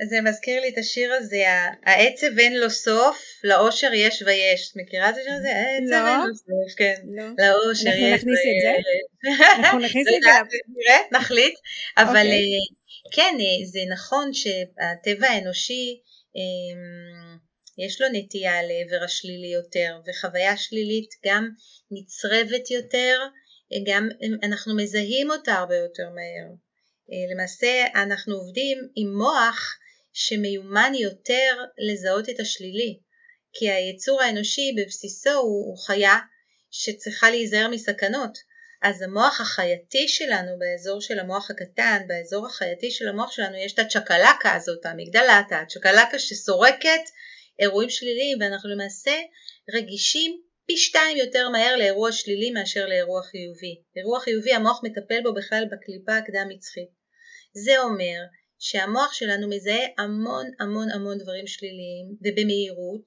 זה 0.08 0.22
מזכיר 0.22 0.62
לי 0.62 0.70
את 0.70 0.77
השיר 0.77 1.13
הזה, 1.13 1.44
העצב 1.84 2.39
אין 2.39 2.60
לו 2.60 2.70
סוף, 2.70 3.22
לאושר 3.44 3.94
יש 3.94 4.24
ויש. 4.25 4.72
את 4.72 4.75
מכירה 4.75 5.10
את 5.10 5.15
השיר 5.15 5.34
הזה? 5.34 5.50
העצב 5.56 6.06
לא. 6.06 6.12
אין 6.12 6.20
לו 6.27 6.36
סוף, 6.36 6.77
כן. 6.77 6.96
לא. 7.06 7.24
לאושר 7.24 7.89
אנחנו 7.89 8.06
יש 8.08 8.13
נכניס 8.13 8.39
את 8.39 8.62
זה? 8.62 8.70
ויש. 8.70 9.41
אנחנו 9.60 9.79
נכניס 9.79 10.08
את 10.08 10.22
זה 10.24 10.29
נראה, 10.77 11.00
נחליט. 11.12 11.53
אבל 11.98 12.08
אוקיי. 12.08 12.29
אה, 12.29 13.15
כן, 13.15 13.36
אה, 13.39 13.65
זה 13.65 13.79
נכון 13.91 14.34
שהטבע 14.34 15.27
האנושי 15.27 16.00
אה, 16.38 17.39
יש 17.78 18.02
לו 18.02 18.08
נטייה 18.14 18.62
לעבר 18.64 19.04
השלילי 19.04 19.48
יותר, 19.48 20.00
וחוויה 20.08 20.58
שלילית 20.58 21.10
גם 21.26 21.50
נצרבת 21.92 22.72
יותר, 22.72 23.20
גם 23.88 24.10
אנחנו 24.44 24.76
מזהים 24.76 25.32
אותה 25.32 25.54
הרבה 25.54 25.76
יותר 25.76 26.10
מהר. 26.10 26.56
למעשה 27.32 27.86
אנחנו 27.96 28.36
עובדים 28.36 28.78
עם 28.96 29.18
מוח 29.18 29.78
שמיומן 30.14 30.92
יותר 31.00 31.64
לזהות 31.78 32.30
את 32.30 32.40
השלילי, 32.40 33.00
כי 33.54 33.70
היצור 33.72 34.22
האנושי 34.22 34.76
בבסיסו 34.78 35.30
הוא, 35.30 35.66
הוא 35.66 35.78
חיה 35.86 36.18
שצריכה 36.72 37.30
להיזהר 37.30 37.68
מסכנות, 37.68 38.38
אז 38.82 39.02
המוח 39.02 39.42
החייתי 39.42 40.08
שלנו 40.08 40.60
באזור 40.60 41.02
של 41.02 41.20
המוח 41.20 41.52
הקטן, 41.52 42.02
באזור 42.08 42.46
החייתי 42.48 42.92
של 42.92 43.08
המוח 43.08 43.32
שלנו 43.32 43.56
יש 43.56 43.74
את 43.74 43.80
הצ'קלקה 43.80 44.54
הזאת, 44.56 44.86
המגדלתה, 44.86 45.60
הצ'קלקה 45.60 46.20
שסורקת 46.20 47.02
אירועים 47.60 47.89
שליליים 47.89 48.38
ואנחנו 48.42 48.70
למעשה 48.70 49.22
רגישים 49.74 50.42
פי 50.66 50.78
שתיים 50.78 51.18
יותר 51.18 51.50
מהר 51.50 51.75
לאירוע 51.75 52.12
שלילי 52.12 52.51
מאשר 52.51 52.86
לאירוע 52.86 53.22
חיובי. 53.24 53.82
אירוע 53.96 54.20
חיובי 54.20 54.54
המוח 54.54 54.82
מטפל 54.84 55.22
בו 55.24 55.34
בכלל 55.34 55.63
בקליפה 55.72 56.18
הקדם 56.18 56.48
מצחית. 56.50 56.89
זה 57.54 57.80
אומר 57.80 58.20
שהמוח 58.60 59.13
שלנו 59.13 59.50
מזהה 59.50 59.86
המון 59.98 60.46
המון 60.60 60.92
המון 60.92 61.18
דברים 61.18 61.48
שליליים 61.48 62.08
ובמהירות 62.22 63.06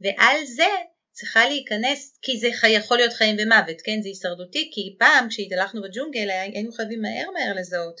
ועל 0.00 0.44
זה 0.44 0.72
צריכה 1.12 1.48
להיכנס 1.48 2.18
כי 2.22 2.38
זה 2.38 2.48
יכול 2.68 2.96
להיות 2.96 3.12
חיים 3.12 3.36
ומוות 3.38 3.80
כן 3.84 4.02
זה 4.02 4.08
הישרדותי 4.08 4.70
כי 4.74 4.96
פעם 4.98 5.28
כשהתהלכנו 5.28 5.82
בג'ונגל 5.82 6.30
היינו 6.30 6.72
חייבים 6.72 7.02
מהר 7.02 7.30
מהר 7.30 7.54
לזהות 7.54 8.00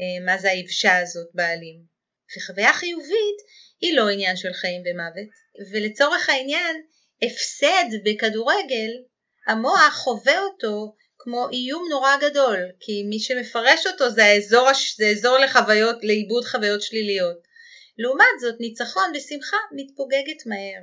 אה, 0.00 0.24
מה 0.26 0.38
זה 0.38 0.50
היבשה 0.50 0.98
הזאת 0.98 1.28
בעלים 1.34 1.82
וחוויה 2.36 2.72
חיובית 2.72 3.38
היא 3.80 3.96
לא 3.96 4.08
עניין 4.08 4.36
של 4.36 4.52
חיים 4.52 4.82
ומוות 4.86 5.28
ולצורך 5.72 6.28
העניין 6.28 6.76
הפסד 7.22 7.84
בכדורגל 8.04 8.90
המוח 9.46 9.94
חווה 9.94 10.40
אותו 10.40 10.94
כמו 11.18 11.48
איום 11.52 11.86
נורא 11.90 12.16
גדול, 12.20 12.58
כי 12.80 13.02
מי 13.02 13.20
שמפרש 13.20 13.86
אותו 13.86 14.10
זה 14.10 14.24
האזור, 14.24 14.68
זה 14.96 15.06
אזור 15.06 15.38
לחוויות, 15.38 15.96
לעיבוד 16.02 16.44
חוויות 16.44 16.82
שליליות. 16.82 17.36
לעומת 17.98 18.40
זאת, 18.40 18.54
ניצחון 18.60 19.12
ושמחה 19.14 19.56
מתפוגגת 19.72 20.46
מהר. 20.46 20.82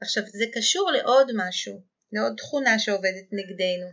עכשיו, 0.00 0.22
זה 0.26 0.44
קשור 0.54 0.90
לעוד 0.90 1.30
משהו, 1.34 1.80
לעוד 2.12 2.32
תכונה 2.36 2.78
שעובדת 2.78 3.28
נגדנו. 3.32 3.86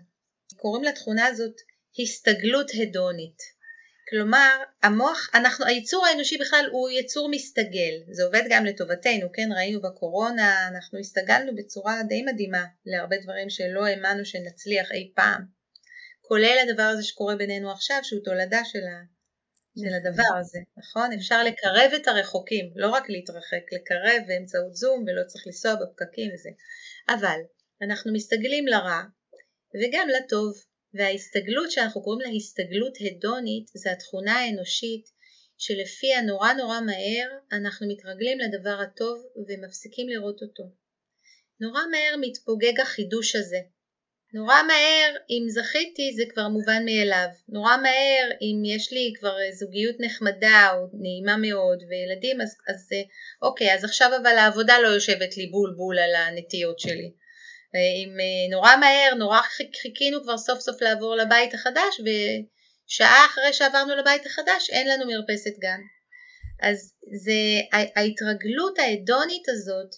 קוראים 0.58 0.84
לתכונה 0.84 1.26
הזאת 1.26 1.56
הסתגלות 2.00 2.72
הדונית. 2.82 3.61
כלומר, 4.12 4.64
המוח, 4.84 5.30
אנחנו, 5.34 5.66
היצור 5.66 6.06
האנושי 6.06 6.38
בכלל 6.38 6.66
הוא 6.72 6.90
יצור 6.90 7.30
מסתגל, 7.32 7.94
זה 8.12 8.24
עובד 8.24 8.44
גם 8.50 8.66
לטובתנו, 8.66 9.32
כן, 9.34 9.50
ראינו 9.56 9.82
בקורונה, 9.82 10.68
אנחנו 10.68 11.00
הסתגלנו 11.00 11.56
בצורה 11.56 12.04
די 12.04 12.24
מדהימה 12.24 12.66
להרבה 12.86 13.16
דברים 13.24 13.50
שלא 13.50 13.86
האמנו 13.86 14.26
שנצליח 14.26 14.92
אי 14.92 15.12
פעם, 15.16 15.46
כולל 16.22 16.58
הדבר 16.64 16.84
הזה 16.84 17.04
שקורה 17.04 17.36
בינינו 17.36 17.72
עכשיו, 17.72 18.00
שהוא 18.04 18.22
תולדה 18.24 18.66
של, 18.66 18.80
ה, 18.80 19.02
של 19.80 19.86
נכון. 19.86 19.94
הדבר 19.94 20.38
הזה, 20.40 20.60
נכון? 20.78 21.14
אפשר 21.14 21.44
לקרב 21.44 21.92
את 21.96 22.08
הרחוקים, 22.08 22.72
לא 22.76 22.90
רק 22.90 23.10
להתרחק, 23.10 23.64
לקרב 23.72 24.22
באמצעות 24.28 24.76
זום 24.76 25.04
ולא 25.08 25.24
צריך 25.28 25.48
לנסוע 25.48 25.76
בפקקים 25.76 26.32
וזה, 26.34 26.50
אבל 27.10 27.40
אנחנו 27.82 28.14
מסתגלים 28.14 28.68
לרע 28.68 29.02
וגם 29.76 30.08
לטוב, 30.10 30.54
וההסתגלות 30.94 31.72
שאנחנו 31.72 32.04
קוראים 32.04 32.22
לה 32.22 32.38
הסתגלות 32.38 32.98
הדונית 33.02 33.68
זה 33.74 33.92
התכונה 33.92 34.40
האנושית 34.40 35.06
שלפיה 35.58 36.22
נורא 36.22 36.54
נורא 36.54 36.80
מהר 36.80 37.30
אנחנו 37.52 37.88
מתרגלים 37.88 38.40
לדבר 38.40 38.78
הטוב 38.82 39.26
ומפסיקים 39.48 40.10
לראות 40.10 40.42
אותו. 40.42 40.64
נורא 41.60 41.82
מהר 41.92 42.16
מתפוגג 42.22 42.80
החידוש 42.80 43.36
הזה. 43.36 43.60
נורא 44.34 44.64
מהר 44.68 45.16
אם 45.30 45.50
זכיתי 45.50 46.14
זה 46.16 46.24
כבר 46.34 46.48
מובן 46.48 46.86
מאליו. 46.86 47.28
נורא 47.50 47.78
מהר 47.78 48.32
אם 48.42 48.66
יש 48.66 48.94
לי 48.94 49.14
כבר 49.20 49.36
זוגיות 49.54 49.96
נחמדה 50.00 50.70
או 50.74 50.88
נעימה 50.94 51.38
מאוד 51.38 51.84
וילדים 51.90 52.42
אז, 52.42 52.56
אז 52.68 52.90
אוקיי 53.42 53.74
אז 53.74 53.84
עכשיו 53.84 54.12
אבל 54.22 54.38
העבודה 54.38 54.80
לא 54.84 54.88
יושבת 54.88 55.38
לי 55.38 55.48
בול 55.48 55.74
בול 55.78 56.00
על 56.00 56.16
הנטיות 56.16 56.80
שלי. 56.80 57.12
עם 57.74 58.20
אה, 58.20 58.56
נורא 58.56 58.76
מהר, 58.76 59.14
נורא 59.14 59.40
חיכינו 59.82 60.24
כבר 60.24 60.38
סוף 60.38 60.60
סוף 60.60 60.82
לעבור 60.82 61.16
לבית 61.16 61.54
החדש 61.54 62.02
ושעה 62.02 63.26
אחרי 63.26 63.54
שעברנו 63.54 63.96
לבית 63.96 64.26
החדש 64.26 64.70
אין 64.70 64.88
לנו 64.88 65.06
מרפסת 65.08 65.60
גן. 65.60 65.82
אז 66.62 66.94
זה, 67.24 67.32
ההתרגלות 67.96 68.80
ההדונית 68.80 69.50
הזאת 69.50 69.96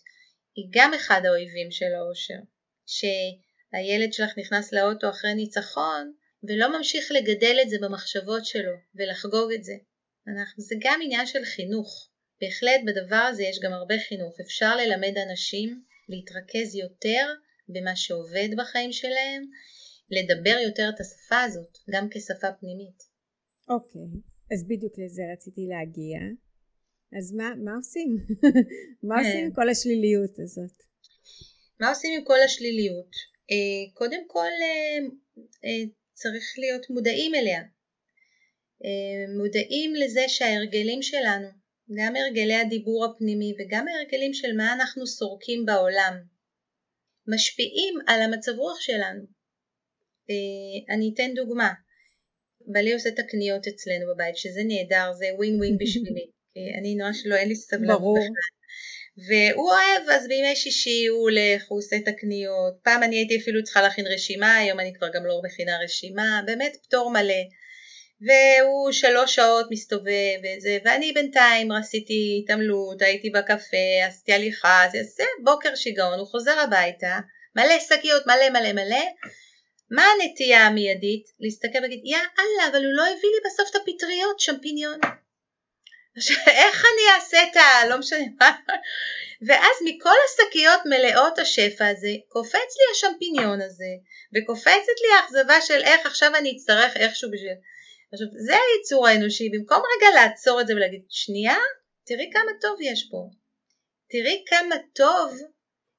היא 0.56 0.65
גם 0.72 0.94
אחד 0.94 1.22
האויבים 1.25 1.72
של 1.72 1.94
האושר. 1.96 2.39
שהילד 2.86 4.13
שלך 4.13 4.38
נכנס 4.38 4.74
לאוטו 4.74 5.10
אחרי 5.10 5.34
ניצחון 5.34 6.13
ולא 6.44 6.77
ממשיך 6.77 7.12
לגדל 7.12 7.58
את 7.62 7.70
זה 7.70 7.77
במחשבות 7.82 8.46
שלו 8.46 8.72
ולחגוג 8.96 9.51
את 9.53 9.63
זה. 9.63 9.74
אנחנו, 10.27 10.63
זה 10.63 10.75
גם 10.80 11.00
עניין 11.03 11.25
של 11.25 11.46
חינוך. 11.46 12.10
בהחלט 12.42 12.82
בדבר 12.86 13.15
הזה 13.30 13.44
יש 13.44 13.60
גם 13.60 13.74
הרבה 13.74 13.96
חינוך. 14.08 14.36
אפשר 14.46 14.75
ללמד 14.75 15.18
אנשים 15.18 15.82
להתרכז 16.10 16.75
יותר 16.75 17.34
במה 17.70 17.96
שעובד 17.96 18.50
בחיים 18.58 18.91
שלהם, 18.91 19.46
לדבר 20.10 20.58
יותר 20.63 20.89
את 20.96 21.00
השפה 21.00 21.41
הזאת, 21.41 21.77
גם 21.89 22.08
כשפה 22.12 22.48
פנימית. 22.60 23.03
אוקיי, 23.70 24.01
okay, 24.01 24.53
אז 24.53 24.67
בדיוק 24.67 24.93
לזה 25.00 25.22
רציתי 25.34 25.62
להגיע. 25.70 26.20
אז 27.17 27.34
מה, 27.34 27.50
מה 27.65 27.72
עושים? 27.75 28.17
מה 29.08 29.15
עושים 29.20 29.43
עם 29.43 29.50
כן. 29.50 29.55
כל 29.55 29.70
השליליות 29.70 30.39
הזאת? 30.39 30.84
מה 31.79 31.89
עושים 31.89 32.20
עם 32.20 32.25
כל 32.25 32.39
השליליות? 32.46 33.12
Uh, 33.51 33.93
קודם 33.93 34.27
כל 34.27 34.48
uh, 34.48 35.12
uh, 35.46 35.89
צריך 36.13 36.53
להיות 36.58 36.89
מודעים 36.89 37.36
אליה. 37.36 37.62
מודעים 39.38 39.96
לזה 39.96 40.22
שההרגלים 40.27 41.01
שלנו, 41.01 41.48
גם 41.98 42.15
הרגלי 42.15 42.55
הדיבור 42.55 43.05
הפנימי 43.05 43.53
וגם 43.59 43.87
ההרגלים 43.87 44.33
של 44.33 44.57
מה 44.57 44.74
אנחנו 44.74 45.07
סורקים 45.07 45.66
בעולם, 45.66 46.14
משפיעים 47.27 47.96
על 48.07 48.22
המצב 48.22 48.51
רוח 48.51 48.79
שלנו. 48.79 49.22
אה, 50.29 50.96
אני 50.96 51.12
אתן 51.14 51.33
דוגמה, 51.36 51.74
בעלי 52.72 52.94
עושה 52.94 53.09
את 53.09 53.20
הקניות 53.20 53.68
אצלנו 53.68 54.14
בבית, 54.14 54.38
שזה 54.38 54.62
נהדר, 54.64 55.14
זה 55.14 55.25
ווין 55.38 55.55
ווין 55.57 55.77
בשבילי. 55.81 56.25
אני 56.79 56.96
נועה 56.96 57.14
שלא, 57.14 57.36
אין 57.36 57.48
לי 57.48 57.55
סבלנות 57.55 58.00
בכלל. 58.00 58.53
והוא 59.27 59.72
אוהב, 59.72 60.09
אז 60.09 60.27
בימי 60.27 60.55
שישי 60.55 61.05
הוא 61.05 61.22
הולך, 61.22 61.66
הוא 61.68 61.79
עושה 61.79 61.96
את 61.96 62.07
הקניות. 62.07 62.74
פעם 62.83 63.03
אני 63.03 63.16
הייתי 63.16 63.38
אפילו 63.38 63.64
צריכה 63.64 63.81
להכין 63.81 64.07
רשימה, 64.07 64.57
היום 64.57 64.79
אני 64.79 64.94
כבר 64.94 65.07
גם 65.14 65.25
לא 65.25 65.42
מכינה 65.46 65.77
רשימה, 65.83 66.42
באמת 66.46 66.77
פטור 66.83 67.12
מלא. 67.12 67.44
והוא 68.25 68.92
שלוש 68.92 69.36
שעות 69.36 69.68
מסתובב 69.72 70.40
וזה, 70.44 70.77
ואני 70.86 71.12
בינתיים 71.12 71.72
עשיתי 71.72 72.42
התעמלות, 72.44 73.01
הייתי 73.01 73.29
בקפה, 73.29 74.07
עשיתי 74.07 74.33
הליכה, 74.33 74.86
זה, 74.92 74.98
זה 75.03 75.24
בוקר 75.44 75.75
שיגעון, 75.75 76.20
הוא 76.20 76.27
חוזר 76.27 76.59
הביתה, 76.59 77.20
מלא 77.55 77.79
שקיות, 77.79 78.27
מלא 78.27 78.50
מלא 78.50 78.74
מלא, 78.74 79.05
מה 79.92 80.05
הנטייה 80.05 80.68
המיידית? 80.68 81.25
להסתכל 81.40 81.77
ולהגיד, 81.77 82.01
יא 82.03 82.18
אללה, 82.18 82.68
אבל 82.72 82.86
הוא 82.86 82.94
לא 82.94 83.03
הביא 83.03 83.29
לי 83.29 83.40
בסוף 83.46 83.70
את 83.70 83.75
הפטריות, 83.75 84.40
שמפיניון. 84.40 85.00
איך 86.48 86.86
אני 86.86 87.16
אעשה 87.16 87.44
את 87.44 87.55
ה... 87.57 87.88
לא 87.90 87.98
משנה 87.98 88.25
מה. 88.40 88.51
ואז 89.48 89.75
מכל 89.86 90.16
השקיות 90.25 90.81
מלאות 90.86 91.40
השפע 91.40 91.88
הזה, 91.88 92.12
קופץ 92.27 92.53
לי 92.53 92.86
השמפיניון 92.92 93.62
הזה, 93.62 93.92
וקופצת 94.36 94.98
לי 95.01 95.14
האכזבה 95.18 95.62
של 95.62 95.81
איך 95.83 96.05
עכשיו 96.05 96.36
אני 96.36 96.53
אצטרך 96.57 96.98
איכשהו 96.98 97.31
בשביל... 97.31 97.53
עכשיו 98.13 98.27
זה 98.47 98.53
היצור 98.53 99.07
האנושי, 99.07 99.49
במקום 99.49 99.77
רגע 99.77 100.21
לעצור 100.21 100.61
את 100.61 100.67
זה 100.67 100.73
ולהגיד 100.73 101.03
שנייה, 101.09 101.57
תראי 102.05 102.29
כמה 102.33 102.51
טוב 102.61 102.77
יש 102.81 103.07
פה, 103.11 103.29
תראי 104.09 104.43
כמה 104.47 104.75
טוב 104.95 105.39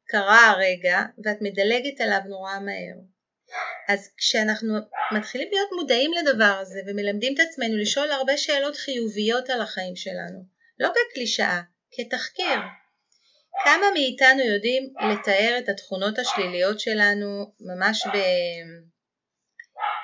קרה 0.08 0.50
הרגע 0.50 1.02
ואת 1.24 1.36
מדלגת 1.40 2.00
עליו 2.00 2.20
נורא 2.28 2.58
מהר. 2.58 2.96
אז 3.88 4.10
כשאנחנו 4.16 4.74
מתחילים 5.12 5.48
להיות 5.52 5.68
מודעים 5.72 6.10
לדבר 6.12 6.58
הזה 6.60 6.80
ומלמדים 6.86 7.34
את 7.34 7.40
עצמנו 7.40 7.76
לשאול 7.76 8.10
הרבה 8.10 8.36
שאלות 8.36 8.76
חיוביות 8.76 9.50
על 9.50 9.60
החיים 9.60 9.96
שלנו, 9.96 10.44
לא 10.80 10.88
כקלישאה, 10.94 11.60
כתחקיר. 11.92 12.58
כמה 13.64 13.86
מאיתנו 13.94 14.40
יודעים 14.40 14.92
לתאר 15.12 15.58
את 15.58 15.68
התכונות 15.68 16.18
השליליות 16.18 16.80
שלנו 16.80 17.52
ממש 17.60 18.06
ב... 18.06 18.16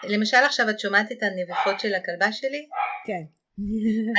למשל 0.08 0.36
עכשיו 0.36 0.70
את 0.70 0.80
שומעת 0.80 1.12
את 1.12 1.22
הנביחות 1.22 1.80
של 1.80 1.94
הכלבה 1.94 2.32
שלי? 2.32 2.66
כן. 3.06 3.22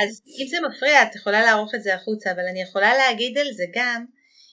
אז 0.04 0.22
אם 0.40 0.46
זה 0.48 0.56
מפריע 0.68 1.02
את 1.02 1.16
יכולה 1.16 1.42
לערוך 1.42 1.74
את 1.74 1.82
זה 1.82 1.94
החוצה, 1.94 2.32
אבל 2.32 2.46
אני 2.50 2.62
יכולה 2.62 2.96
להגיד 2.96 3.38
על 3.38 3.52
זה 3.52 3.64
גם 3.74 4.04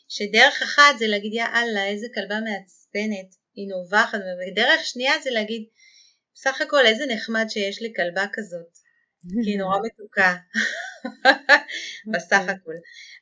שדרך 0.08 0.62
אחת 0.62 0.98
זה 1.00 1.08
להגיד 1.08 1.34
יא 1.34 1.46
אללה 1.56 1.86
איזה 1.88 2.08
כלבה 2.16 2.36
מעצבנת, 2.40 3.36
היא 3.56 3.68
נובחת, 3.68 4.20
ודרך 4.40 4.86
שנייה 4.86 5.14
זה 5.24 5.30
להגיד 5.32 5.64
בסך 6.36 6.62
הכל 6.62 6.86
איזה 6.86 7.06
נחמד 7.06 7.46
שיש 7.50 7.82
לי 7.82 7.94
כלבה 7.96 8.26
כזאת, 8.34 8.78
כי 9.44 9.50
היא 9.50 9.58
נורא 9.58 9.78
מתוקה, 9.86 10.36
בסך 12.14 12.40
אוקיי. 12.42 12.56
הכל. 12.56 12.76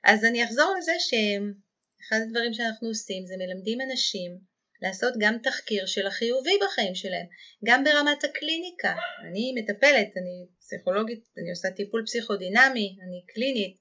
אז 0.04 0.26
אני 0.26 0.44
אחזור 0.44 0.76
לזה 0.78 0.92
שאחד 1.00 2.22
הדברים 2.22 2.54
שאנחנו 2.54 2.88
עושים 2.88 3.26
זה 3.26 3.34
מלמדים 3.38 3.82
אנשים 3.82 4.38
לעשות 4.82 5.14
גם 5.20 5.38
תחקיר 5.44 5.86
של 5.86 6.08
החיובי 6.08 6.60
בחיים 6.66 6.96
שלהם, 6.96 7.26
גם 7.66 7.84
ברמת 7.84 8.24
הקליניקה. 8.24 8.96
אני 9.30 9.54
מטפלת, 9.56 10.18
אני 10.18 10.46
פסיכולוגית, 10.60 11.24
אני 11.38 11.50
עושה 11.50 11.72
טיפול 11.72 12.04
פסיכודינמי, 12.06 12.98
אני 13.02 13.24
קלינית. 13.28 13.78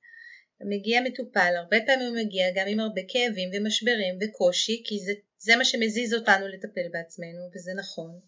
מגיע 0.61 1.01
מטופל, 1.01 1.55
הרבה 1.57 1.77
פעמים 1.87 2.09
הוא 2.09 2.17
מגיע 2.17 2.47
גם 2.55 2.67
עם 2.69 2.81
הרבה 2.81 3.01
כאבים 3.09 3.51
ומשברים 3.53 4.19
וקושי, 4.21 4.83
כי 4.87 4.99
זה, 4.99 5.13
זה 5.39 5.57
מה 5.57 5.65
שמזיז 5.65 6.15
אותנו 6.15 6.49
לטפל 6.49 6.89
בעצמנו, 6.93 7.51
וזה 7.55 7.73
נכון. 7.77 8.21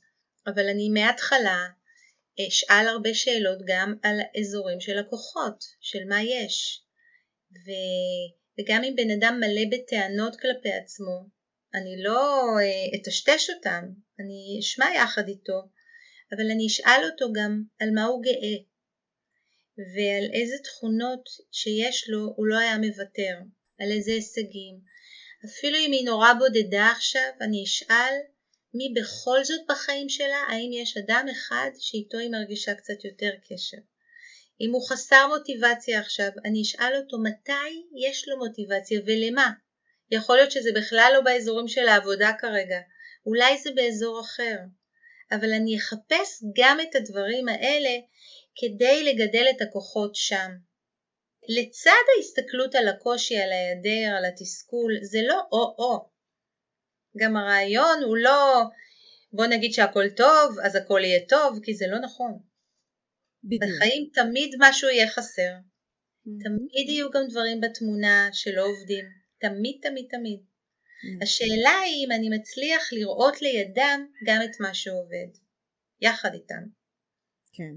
אבל 0.46 0.68
אני 0.68 0.88
מההתחלה 0.88 1.66
אשאל 2.48 2.88
הרבה 2.88 3.14
שאלות 3.14 3.58
גם 3.66 3.94
על 4.02 4.20
האזורים 4.20 4.80
של 4.80 4.98
הכוחות, 4.98 5.64
של 5.80 6.04
מה 6.08 6.22
יש. 6.22 6.82
ו... 7.52 7.70
וגם 8.60 8.84
אם 8.84 8.94
בן 8.96 9.10
אדם 9.10 9.40
מלא 9.40 9.62
בטענות 9.70 10.36
כלפי 10.40 10.72
עצמו, 10.72 11.37
אני 11.74 12.02
לא 12.02 12.44
אה, 12.60 12.98
אטשטש 13.00 13.50
אותם, 13.50 13.84
אני 14.20 14.58
אשמע 14.60 14.86
יחד 14.94 15.28
איתו, 15.28 15.62
אבל 16.32 16.50
אני 16.50 16.66
אשאל 16.66 17.10
אותו 17.10 17.32
גם 17.32 17.62
על 17.80 17.90
מה 17.94 18.04
הוא 18.04 18.22
גאה, 18.22 18.56
ועל 19.78 20.30
איזה 20.32 20.56
תכונות 20.64 21.28
שיש 21.52 22.08
לו 22.08 22.32
הוא 22.36 22.46
לא 22.46 22.58
היה 22.58 22.78
מוותר, 22.78 23.38
על 23.80 23.90
איזה 23.90 24.12
הישגים. 24.12 24.80
אפילו 25.44 25.78
אם 25.78 25.92
היא 25.92 26.04
נורא 26.04 26.32
בודדה 26.32 26.90
עכשיו, 26.90 27.30
אני 27.40 27.64
אשאל 27.64 28.14
מי 28.74 29.00
בכל 29.00 29.44
זאת 29.44 29.60
בחיים 29.68 30.08
שלה, 30.08 30.42
האם 30.48 30.70
יש 30.72 30.96
אדם 30.96 31.26
אחד 31.32 31.70
שאיתו 31.78 32.18
היא 32.18 32.30
מרגישה 32.30 32.74
קצת 32.74 33.04
יותר 33.04 33.30
קשר. 33.48 33.76
אם 34.60 34.70
הוא 34.72 34.88
חסר 34.88 35.28
מוטיבציה 35.28 36.00
עכשיו, 36.00 36.30
אני 36.44 36.62
אשאל 36.62 36.96
אותו 36.96 37.18
מתי 37.18 37.86
יש 38.06 38.28
לו 38.28 38.38
מוטיבציה 38.38 39.00
ולמה. 39.06 39.50
יכול 40.10 40.36
להיות 40.36 40.50
שזה 40.50 40.70
בכלל 40.74 41.10
לא 41.14 41.20
באזורים 41.20 41.68
של 41.68 41.88
העבודה 41.88 42.30
כרגע, 42.40 42.78
אולי 43.26 43.58
זה 43.58 43.70
באזור 43.74 44.20
אחר. 44.20 44.56
אבל 45.32 45.52
אני 45.52 45.78
אחפש 45.78 46.42
גם 46.56 46.78
את 46.80 46.94
הדברים 46.94 47.48
האלה 47.48 47.90
כדי 48.56 49.04
לגדל 49.04 49.46
את 49.50 49.62
הכוחות 49.62 50.14
שם. 50.14 50.50
לצד 51.48 52.04
ההסתכלות 52.16 52.74
על 52.74 52.88
הקושי, 52.88 53.36
על 53.36 53.52
ההיעדר, 53.52 54.16
על 54.16 54.24
התסכול, 54.24 54.92
זה 55.02 55.18
לא 55.28 55.40
או-או. 55.52 56.08
גם 57.16 57.36
הרעיון 57.36 58.02
הוא 58.02 58.16
לא 58.16 58.62
בוא 59.32 59.46
נגיד 59.46 59.72
שהכל 59.72 60.10
טוב, 60.16 60.58
אז 60.64 60.76
הכל 60.76 61.00
יהיה 61.04 61.26
טוב, 61.28 61.58
כי 61.62 61.74
זה 61.74 61.86
לא 61.86 61.98
נכון. 61.98 62.38
בדיוק. 63.44 63.62
בחיים 63.62 64.10
תמיד 64.14 64.54
משהו 64.58 64.88
יהיה 64.88 65.08
חסר. 65.08 65.52
Mm-hmm. 65.52 66.44
תמיד 66.44 66.88
יהיו 66.88 67.10
גם 67.10 67.22
דברים 67.30 67.60
בתמונה 67.60 68.28
שלא 68.32 68.62
עובדים. 68.66 69.04
תמיד, 69.40 69.78
תמיד, 69.82 70.06
תמיד. 70.10 70.40
Mm-hmm. 70.40 71.24
השאלה 71.24 71.78
היא 71.84 72.06
אם 72.06 72.12
אני 72.12 72.28
מצליח 72.28 72.92
לראות 72.92 73.42
לידם 73.42 74.06
גם 74.26 74.40
את 74.44 74.60
מה 74.60 74.74
שעובד. 74.74 75.28
יחד 76.00 76.34
איתם. 76.34 76.62
כן. 77.52 77.74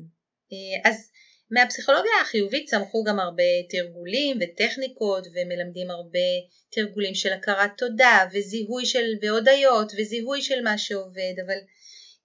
אה, 0.54 0.91
אז 0.91 1.12
מהפסיכולוגיה 1.52 2.12
החיובית 2.21 2.69
צמחו 2.69 3.04
גם 3.04 3.19
הרבה 3.19 3.43
תרגולים 3.69 4.38
וטכניקות 4.41 5.28
ומלמדים 5.28 5.91
הרבה 5.91 6.30
תרגולים 6.69 7.15
של 7.15 7.34
הכרת 7.34 7.71
תודה 7.78 8.28
וזיהוי 8.34 8.86
של 8.86 9.06
והודיות 9.21 9.91
וזיהוי 9.97 10.41
של 10.41 10.62
מה 10.63 10.78
שעובד 10.78 11.34
אבל 11.45 11.58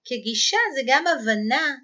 כגישה 0.05 0.57
זה 0.75 0.81
גם 0.87 1.03
הבנה 1.07 1.75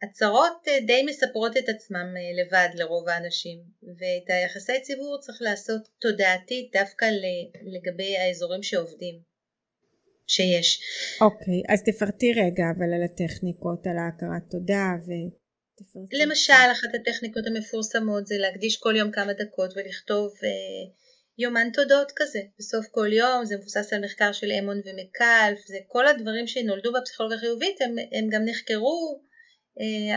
שהצהרות 0.00 0.64
די 0.86 1.02
מספרות 1.02 1.56
את 1.56 1.68
עצמם 1.68 2.14
אה, 2.16 2.42
לבד 2.42 2.68
לרוב 2.74 3.08
האנשים 3.08 3.58
ואת 3.82 4.28
היחסי 4.28 4.80
ציבור 4.82 5.18
צריך 5.20 5.38
לעשות 5.42 5.88
תודעתית 6.00 6.72
דווקא 6.72 7.06
לגבי 7.74 8.16
האזורים 8.16 8.62
שעובדים 8.62 9.20
שיש. 10.26 10.80
אוקיי, 11.20 11.60
okay, 11.60 11.72
אז 11.72 11.82
תפרטי 11.82 12.32
רגע 12.32 12.64
אבל 12.76 12.94
על 12.94 13.02
הטכניקות, 13.02 13.86
על 13.86 13.98
ההכרת 13.98 14.50
תודה 14.50 14.88
ו... 15.06 15.10
למשל 16.12 16.52
אחת 16.72 16.88
הטכניקות 16.94 17.46
המפורסמות 17.46 18.26
זה 18.26 18.34
להקדיש 18.38 18.76
כל 18.76 18.96
יום 18.96 19.10
כמה 19.10 19.32
דקות 19.32 19.70
ולכתוב 19.76 20.32
אה, 20.44 20.92
יומן 21.38 21.68
תודות 21.72 22.12
כזה 22.16 22.40
בסוף 22.58 22.86
כל 22.90 23.12
יום, 23.12 23.44
זה 23.44 23.56
מבוסס 23.56 23.92
על 23.92 24.04
מחקר 24.04 24.32
של 24.32 24.52
אמון 24.52 24.80
ומקלף, 24.84 25.66
זה 25.66 25.78
כל 25.86 26.06
הדברים 26.06 26.46
שנולדו 26.46 26.92
בפסיכולוגיה 26.92 27.38
חיובית 27.38 27.80
הם, 27.80 27.94
הם 28.12 28.28
גם 28.30 28.44
נחקרו 28.44 29.20
אה, 29.22 29.29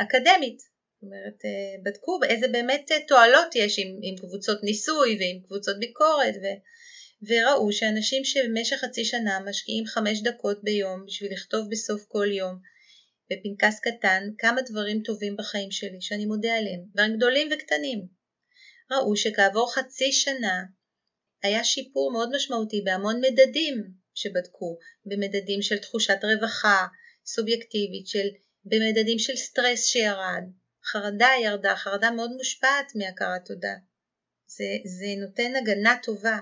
אקדמית, 0.01 0.59
זאת 0.59 1.03
אומרת 1.03 1.45
אה, 1.45 1.83
בדקו 1.83 2.19
איזה 2.29 2.47
באמת 2.47 2.91
אה, 2.91 2.97
תועלות 3.07 3.55
יש 3.55 3.79
עם, 3.79 3.99
עם 4.01 4.15
קבוצות 4.17 4.63
ניסוי 4.63 5.17
ועם 5.19 5.41
קבוצות 5.45 5.79
ביקורת 5.79 6.35
ו, 6.35 6.45
וראו 7.27 7.71
שאנשים 7.71 8.25
שבמשך 8.25 8.75
חצי 8.75 9.05
שנה 9.05 9.39
משקיעים 9.39 9.85
חמש 9.85 10.21
דקות 10.21 10.63
ביום 10.63 11.05
בשביל 11.05 11.33
לכתוב 11.33 11.67
בסוף 11.71 12.05
כל 12.07 12.27
יום 12.31 12.59
בפנקס 13.29 13.79
קטן 13.79 14.23
כמה 14.37 14.61
דברים 14.61 15.01
טובים 15.01 15.35
בחיים 15.37 15.71
שלי 15.71 16.01
שאני 16.01 16.25
מודה 16.25 16.57
עליהם, 16.57 16.83
דברים 16.93 17.17
גדולים 17.17 17.49
וקטנים. 17.51 18.07
ראו 18.91 19.15
שכעבור 19.15 19.73
חצי 19.73 20.11
שנה 20.11 20.63
היה 21.43 21.63
שיפור 21.63 22.11
מאוד 22.11 22.29
משמעותי 22.35 22.81
בהמון 22.81 23.21
מדדים 23.21 23.83
שבדקו, 24.15 24.77
במדדים 25.05 25.61
של 25.61 25.77
תחושת 25.77 26.17
רווחה 26.23 26.85
סובייקטיבית, 27.25 28.07
של, 28.07 28.27
במדדים 28.65 29.19
של 29.19 29.35
סטרס 29.35 29.85
שירד, 29.85 30.43
חרדה 30.91 31.29
ירדה, 31.43 31.75
חרדה 31.75 32.11
מאוד 32.11 32.31
מושפעת 32.31 32.91
מהכרת 32.95 33.45
תודה. 33.45 33.75
זה, 34.47 34.63
זה 34.85 35.05
נותן 35.25 35.55
הגנה 35.55 35.95
טובה, 36.03 36.39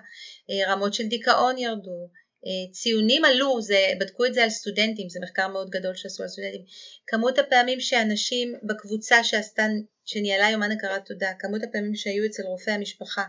אה, 0.49 0.73
רמות 0.73 0.93
של 0.93 1.07
דיכאון 1.07 1.57
ירדו, 1.57 2.09
אה, 2.45 2.71
ציונים 2.71 3.25
עלו, 3.25 3.61
זה, 3.61 3.79
בדקו 3.99 4.25
את 4.25 4.33
זה 4.33 4.43
על 4.43 4.49
סטודנטים, 4.49 5.09
זה 5.09 5.19
מחקר 5.23 5.47
מאוד 5.47 5.69
גדול 5.69 5.95
שעשו 5.95 6.23
על 6.23 6.29
סטודנטים, 6.29 6.61
כמות 7.07 7.39
הפעמים 7.39 7.79
שאנשים 7.79 8.53
בקבוצה 8.63 9.23
שעשתה, 9.23 9.63
שניהלה 10.05 10.49
יומן 10.51 10.71
הכרת 10.71 11.05
תודה, 11.05 11.31
כמות 11.39 11.63
הפעמים 11.63 11.95
שהיו 11.95 12.25
אצל 12.25 12.43
רופא 12.43 12.71
המשפחה 12.71 13.23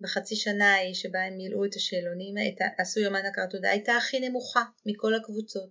בחצי 0.00 0.36
שנה 0.36 0.74
ההיא 0.74 0.94
שבה 0.94 1.20
הם 1.20 1.36
מילאו 1.36 1.64
את 1.64 1.74
השאלונים, 1.74 2.34
את, 2.38 2.62
עשו 2.78 3.00
יומן 3.00 3.26
הכרת 3.26 3.50
תודה, 3.50 3.70
הייתה 3.70 3.96
הכי 3.96 4.20
נמוכה 4.20 4.62
מכל 4.86 5.14
הקבוצות, 5.14 5.70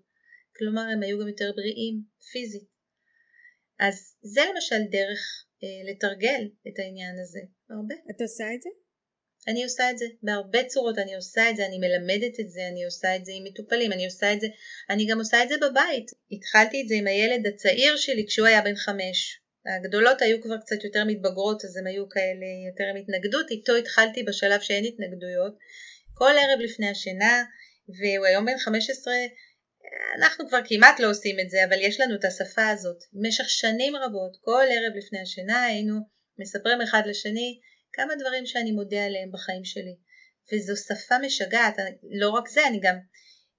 כלומר 0.57 0.81
הם 0.93 1.03
היו 1.03 1.19
גם 1.19 1.27
יותר 1.27 1.51
בריאים 1.55 2.01
פיזית. 2.31 2.67
אז 3.79 4.15
זה 4.21 4.41
למשל 4.51 4.81
דרך 4.91 5.45
אה, 5.63 5.91
לתרגל 5.91 6.41
את 6.67 6.79
העניין 6.79 7.19
הזה, 7.19 7.39
הרבה. 7.69 7.95
את 8.11 8.21
עושה 8.21 8.53
את 8.55 8.61
זה? 8.61 8.69
אני 9.47 9.63
עושה 9.63 9.91
את 9.91 9.97
זה 9.97 10.05
בהרבה 10.23 10.63
צורות, 10.63 10.97
אני 10.97 11.15
עושה 11.15 11.49
את 11.49 11.55
זה, 11.55 11.65
אני 11.65 11.77
מלמדת 11.77 12.39
את 12.39 12.49
זה, 12.49 12.67
אני 12.71 12.85
עושה 12.85 13.15
את 13.15 13.25
זה 13.25 13.31
עם 13.35 13.43
מטופלים, 13.43 13.91
אני 13.91 14.05
עושה 14.05 14.33
את 14.33 14.41
זה, 14.41 14.47
אני 14.89 15.07
גם 15.09 15.19
עושה 15.19 15.43
את 15.43 15.49
זה 15.49 15.55
בבית. 15.61 16.11
התחלתי 16.31 16.81
את 16.81 16.87
זה 16.87 16.95
עם 16.95 17.07
הילד 17.07 17.47
הצעיר 17.47 17.97
שלי 17.97 18.25
כשהוא 18.27 18.47
היה 18.47 18.61
בן 18.61 18.75
חמש. 18.75 19.41
הגדולות 19.75 20.21
היו 20.21 20.41
כבר 20.41 20.57
קצת 20.57 20.83
יותר 20.83 21.03
מתבגרות 21.05 21.65
אז 21.65 21.77
הם 21.77 21.87
היו 21.87 22.09
כאלה 22.09 22.45
יותר 22.69 22.83
עם 22.83 22.95
התנגדות, 22.95 23.51
איתו 23.51 23.75
התחלתי 23.75 24.23
בשלב 24.23 24.61
שאין 24.61 24.85
התנגדויות. 24.85 25.57
כל 26.13 26.31
ערב 26.31 26.59
לפני 26.59 26.89
השינה, 26.89 27.43
והוא 27.89 28.25
היום 28.25 28.45
בן 28.45 28.57
15, 28.57 29.13
אנחנו 30.17 30.47
כבר 30.47 30.59
כמעט 30.65 30.99
לא 30.99 31.09
עושים 31.09 31.39
את 31.39 31.49
זה, 31.49 31.65
אבל 31.65 31.77
יש 31.81 31.99
לנו 31.99 32.15
את 32.15 32.25
השפה 32.25 32.67
הזאת. 32.67 33.03
במשך 33.13 33.49
שנים 33.49 33.95
רבות, 33.95 34.37
כל 34.41 34.65
ערב 34.69 34.95
לפני 34.97 35.19
השינה 35.19 35.63
היינו 35.63 35.95
מספרים 36.39 36.81
אחד 36.81 37.01
לשני 37.05 37.59
כמה 37.93 38.15
דברים 38.15 38.45
שאני 38.45 38.71
מודה 38.71 39.05
עליהם 39.05 39.31
בחיים 39.31 39.65
שלי. 39.65 39.95
וזו 40.53 40.73
שפה 40.75 41.15
משגעת, 41.21 41.75
לא 42.19 42.29
רק 42.29 42.47
זה, 42.47 42.67
אני 42.67 42.79
גם, 42.81 42.95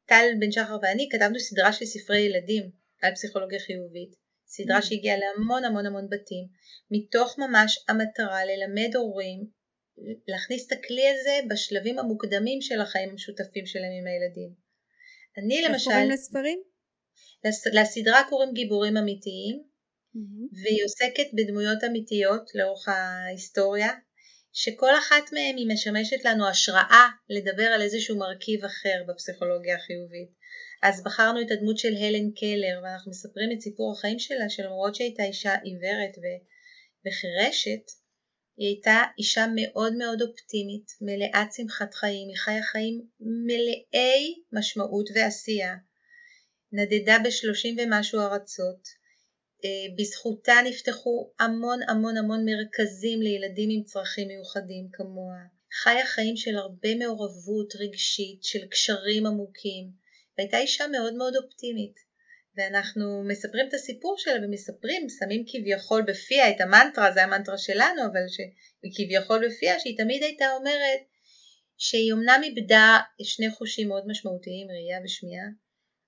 טל 0.07 0.27
בן 0.41 0.53
שחר 0.53 0.77
ואני 0.83 1.09
כתבנו 1.13 1.41
סדרה 1.41 1.73
של 1.73 1.85
ספרי 1.85 2.21
ילדים 2.21 2.71
על 3.03 3.15
פסיכולוגיה 3.15 3.59
חיובית, 3.59 4.15
סדרה 4.47 4.79
mm. 4.79 4.83
שהגיעה 4.83 5.17
להמון 5.17 5.65
המון 5.65 5.87
המון 5.87 6.07
בתים, 6.11 6.45
מתוך 6.91 7.39
ממש 7.39 7.85
המטרה 7.89 8.45
ללמד 8.45 8.97
הורים 8.97 9.47
להכניס 10.29 10.67
את 10.67 10.73
הכלי 10.73 11.09
הזה 11.09 11.39
בשלבים 11.51 11.99
המוקדמים 11.99 12.61
של 12.61 12.81
החיים 12.81 13.11
המשותפים 13.11 13.67
שלהם 13.67 13.93
עם 14.01 14.07
הילדים. 14.07 14.68
אני 15.37 15.63
למשל... 15.63 15.75
איך 15.75 15.85
קוראים 15.85 16.11
לספרים? 16.11 16.63
לס, 17.45 17.67
לסדרה 17.67 18.23
קוראים 18.29 18.53
גיבורים 18.53 18.97
אמיתיים, 18.97 19.63
mm-hmm. 19.63 20.63
והיא 20.63 20.85
עוסקת 20.85 21.29
בדמויות 21.35 21.85
אמיתיות 21.85 22.51
לאורך 22.55 22.89
ההיסטוריה, 22.89 23.93
שכל 24.53 24.99
אחת 24.99 25.33
מהן 25.33 25.57
היא 25.57 25.69
משמשת 25.73 26.25
לנו 26.25 26.49
השראה 26.49 27.09
לדבר 27.29 27.69
על 27.75 27.83
איזשהו 27.83 28.19
מרכיב 28.19 28.65
אחר 28.65 29.03
בפסיכולוגיה 29.09 29.77
החיובית. 29.77 30.39
אז 30.83 31.03
בחרנו 31.05 31.41
את 31.41 31.51
הדמות 31.51 31.79
של 31.79 31.95
הלן 32.01 32.31
קלר 32.41 32.83
ואנחנו 32.83 33.11
מספרים 33.11 33.51
את 33.53 33.61
סיפור 33.61 33.93
החיים 33.93 34.19
שלה 34.19 34.49
שלמרות 34.49 34.95
שהייתה 34.95 35.23
אישה 35.25 35.55
עיוורת 35.55 36.15
וחירשת 37.07 37.85
היא 38.59 38.69
הייתה 38.69 39.03
אישה 39.19 39.47
מאוד 39.55 39.93
מאוד 39.97 40.23
אופטימית, 40.23 40.87
מלאת 41.01 41.53
שמחת 41.53 41.95
חיים, 41.95 42.29
היא 42.29 42.37
חיה 42.37 42.63
חיים 42.63 43.07
מלאי 43.21 44.43
משמעות 44.53 45.09
ועשייה, 45.15 45.75
נדדה 46.73 47.17
בשלושים 47.25 47.77
ומשהו 47.79 48.21
ארצות, 48.21 48.89
אה, 49.65 49.95
בזכותה 49.99 50.55
נפתחו 50.65 51.33
המון 51.39 51.79
המון 51.89 52.17
המון 52.17 52.45
מרכזים 52.45 53.23
לילדים 53.23 53.71
עם 53.73 53.83
צרכים 53.85 54.29
מיוחדים 54.29 54.89
כמוה. 54.93 55.39
חיה 55.83 56.07
חיים 56.07 56.37
של 56.37 56.57
הרבה 56.57 56.95
מעורבות 56.95 57.77
רגשית, 57.77 58.45
של 58.45 58.67
קשרים 58.67 59.27
עמוקים, 59.27 59.91
והייתה 60.39 60.59
אישה 60.59 60.87
מאוד 60.87 61.15
מאוד 61.15 61.37
אופטימית. 61.37 62.08
ואנחנו 62.59 63.23
מספרים 63.25 63.69
את 63.69 63.75
הסיפור 63.75 64.15
שלה 64.19 64.47
ומספרים, 64.47 65.07
שמים 65.19 65.45
כביכול 65.47 66.03
בפיה 66.03 66.51
את 66.51 66.61
המנטרה, 66.61 67.13
זה 67.13 67.23
המנטרה 67.25 67.59
שלנו, 67.59 68.03
אבל 68.13 68.21
כביכול 68.97 69.49
בפיה 69.49 69.81
שהיא 69.81 69.97
תמיד 69.97 70.23
הייתה 70.23 70.45
אומרת 70.53 71.01
שהיא 71.77 72.13
אמנם 72.13 72.41
איבדה 72.45 72.99
שני 73.23 73.51
חושים 73.51 73.89
מאוד 73.89 74.07
משמעותיים, 74.07 74.67
ראייה 74.71 74.99
ושמיעה, 75.05 75.47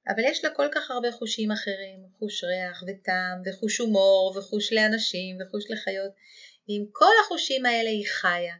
אבל 0.08 0.22
יש 0.24 0.44
לה 0.44 0.50
כל 0.50 0.68
כך 0.74 0.90
הרבה 0.90 1.12
חושים 1.12 1.50
אחרים, 1.50 1.98
חוש 2.18 2.44
ריח 2.44 2.84
וטעם 2.86 3.42
וחוש 3.46 3.78
הומור 3.78 4.34
וחוש 4.36 4.72
לאנשים 4.72 5.36
וחוש 5.40 5.70
לחיות, 5.70 6.12
ועם 6.68 6.86
כל 6.92 7.14
החושים 7.24 7.66
האלה 7.66 7.90
היא 7.90 8.06
חיה. 8.06 8.54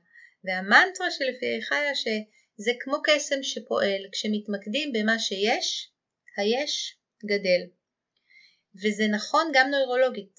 והמנטרה 0.45 1.11
שלפי 1.11 1.47
היא 1.47 1.63
חיה 1.63 1.95
שזה 1.95 2.73
כמו 2.81 2.97
קסם 3.05 3.43
שפועל, 3.43 4.03
כשמתמקדים 4.13 4.93
במה 4.93 5.19
שיש, 5.19 5.91
היש 6.37 6.97
גדל. 7.25 7.80
וזה 8.75 9.07
נכון 9.09 9.53
גם 9.55 9.71
נוירולוגית. 9.71 10.35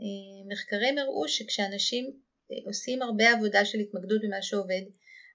אה, 0.00 0.52
מחקרים 0.52 0.98
הראו 0.98 1.28
שכשאנשים 1.28 2.04
אה, 2.50 2.56
עושים 2.66 3.02
הרבה 3.02 3.30
עבודה 3.32 3.64
של 3.64 3.78
התמקדות 3.78 4.20
במה 4.24 4.42
שעובד, 4.42 4.82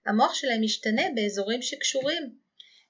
המוח 0.05 0.33
שלהם 0.33 0.61
משתנה 0.61 1.01
באזורים 1.15 1.61
שקשורים 1.61 2.35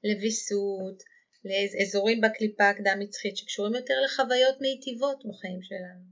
לוויסות, 0.04 1.04
לאזורים 1.46 2.22
בקליפה 2.22 2.70
הקדם 2.70 2.98
מצחית 3.00 3.38
שקשורים 3.38 3.76
יותר 3.76 3.94
לחוויות 4.06 4.62
מיטיבות 4.62 5.24
בחיים 5.30 5.62
שלנו. 5.62 6.04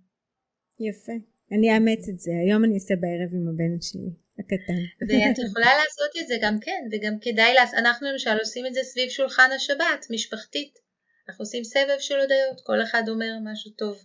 יפה. 0.79 1.13
אני 1.51 1.73
אאמץ 1.73 2.09
את 2.09 2.19
זה, 2.19 2.31
היום 2.45 2.63
אני 2.65 2.73
אעשה 2.73 2.95
בערב 2.95 3.31
עם 3.33 3.47
הבן 3.51 3.81
שלי, 3.81 4.12
הקטן. 4.39 4.81
ואת 5.07 5.38
יכולה 5.47 5.71
לעשות 5.81 6.12
את 6.21 6.27
זה 6.27 6.35
גם 6.41 6.59
כן, 6.59 6.81
וגם 6.91 7.19
כדאי, 7.21 7.53
לעשות, 7.53 7.75
אנחנו 7.75 8.07
למשל 8.12 8.38
עושים 8.39 8.65
את 8.65 8.73
זה 8.73 8.79
סביב 8.83 9.09
שולחן 9.09 9.49
השבת, 9.55 10.05
משפחתית. 10.09 10.88
אנחנו 11.29 11.43
עושים 11.43 11.63
סבב 11.63 11.99
של 11.99 12.19
הודיות, 12.19 12.61
כל 12.63 12.83
אחד 12.83 13.03
אומר 13.09 13.31
משהו 13.43 13.71
טוב 13.71 13.95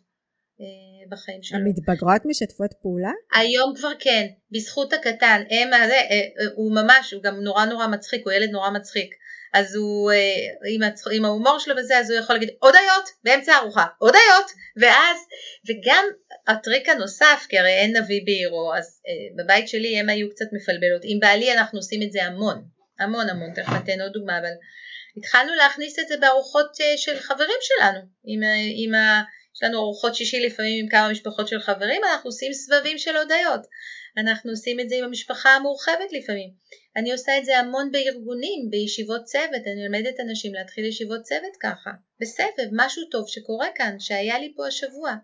אה, 0.60 1.10
בחיים 1.10 1.42
שלו. 1.42 1.58
המתבגרות 1.58 2.22
משתפות 2.24 2.70
פעולה? 2.82 3.12
היום 3.34 3.74
כבר 3.76 3.92
כן, 3.98 4.26
בזכות 4.50 4.92
הקטן, 4.92 5.42
הם, 5.50 5.68
הזה, 5.72 5.94
אה, 5.94 6.10
אה, 6.10 6.46
הוא 6.54 6.74
ממש, 6.74 7.12
הוא 7.12 7.22
גם 7.22 7.40
נורא 7.40 7.64
נורא 7.64 7.86
מצחיק, 7.86 8.24
הוא 8.24 8.32
ילד 8.32 8.50
נורא 8.50 8.70
מצחיק. 8.70 9.14
אז 9.54 9.74
הוא, 9.74 10.12
עם, 10.74 10.82
הצ... 10.82 11.04
עם 11.12 11.24
ההומור 11.24 11.58
שלו 11.58 11.74
וזה, 11.76 11.98
אז 11.98 12.10
הוא 12.10 12.18
יכול 12.18 12.36
להגיד 12.36 12.50
הודיות 12.62 13.08
באמצע 13.24 13.52
הארוחה, 13.52 13.84
הודיות, 13.98 14.50
ואז, 14.76 15.16
וגם 15.68 16.04
הטריק 16.48 16.88
הנוסף, 16.88 17.46
כי 17.48 17.58
הרי 17.58 17.70
אין 17.70 17.96
נביא 17.96 18.20
בעירו, 18.24 18.74
אז 18.74 19.00
אה, 19.08 19.44
בבית 19.44 19.68
שלי 19.68 20.00
הם 20.00 20.08
היו 20.08 20.30
קצת 20.30 20.46
מפלבלות, 20.52 21.00
עם 21.04 21.20
בעלי 21.20 21.52
אנחנו 21.52 21.78
עושים 21.78 22.02
את 22.02 22.12
זה 22.12 22.24
המון, 22.24 22.64
המון 23.00 23.28
המון, 23.28 23.54
תכף 23.54 23.72
ניתן 23.72 24.00
עוד 24.00 24.12
דוגמה, 24.12 24.38
אבל 24.38 24.52
התחלנו 25.16 25.54
להכניס 25.54 25.98
את 25.98 26.08
זה 26.08 26.16
בארוחות 26.16 26.80
אה, 26.80 26.96
של 26.96 27.18
חברים 27.18 27.58
שלנו, 27.60 28.00
עם, 28.24 28.40
עם 28.76 28.94
ה... 28.94 29.22
יש 29.56 29.62
לנו 29.62 29.78
ארוחות 29.78 30.14
שישי 30.14 30.40
לפעמים 30.40 30.84
עם 30.84 30.90
כמה 30.90 31.08
משפחות 31.10 31.48
של 31.48 31.60
חברים, 31.60 32.02
אנחנו 32.04 32.28
עושים 32.28 32.52
סבבים 32.52 32.98
של 32.98 33.16
הודיות. 33.16 33.60
אנחנו 34.16 34.50
עושים 34.50 34.80
את 34.80 34.88
זה 34.88 34.96
עם 34.96 35.04
המשפחה 35.04 35.50
המורחבת 35.50 36.12
לפעמים. 36.12 36.50
אני 36.96 37.12
עושה 37.12 37.38
את 37.38 37.44
זה 37.44 37.58
המון 37.58 37.92
בארגונים, 37.92 38.70
בישיבות 38.70 39.24
צוות, 39.24 39.66
אני 39.66 39.86
אלמדת 39.86 40.20
אנשים 40.20 40.54
להתחיל 40.54 40.84
ישיבות 40.84 41.22
צוות 41.22 41.56
ככה, 41.60 41.90
בסבב, 42.20 42.68
משהו 42.72 43.02
טוב 43.10 43.24
שקורה 43.28 43.66
כאן, 43.74 43.96
שהיה 43.98 44.38
לי 44.38 44.52
פה 44.56 44.66
השבוע. 44.66 45.14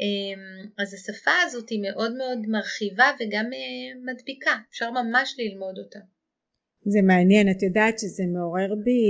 אמ, 0.00 0.68
אז 0.78 0.94
השפה 0.94 1.42
הזאת 1.42 1.68
היא 1.68 1.82
מאוד 1.82 2.16
מאוד 2.16 2.38
מרחיבה 2.48 3.10
וגם 3.20 3.44
אה, 3.52 4.12
מדביקה, 4.12 4.56
אפשר 4.70 4.90
ממש 4.90 5.34
ללמוד 5.38 5.78
אותה. 5.78 5.98
זה 6.86 7.02
מעניין, 7.02 7.50
את 7.50 7.62
יודעת 7.62 7.98
שזה 7.98 8.24
מעורר 8.26 8.74
בי, 8.84 9.00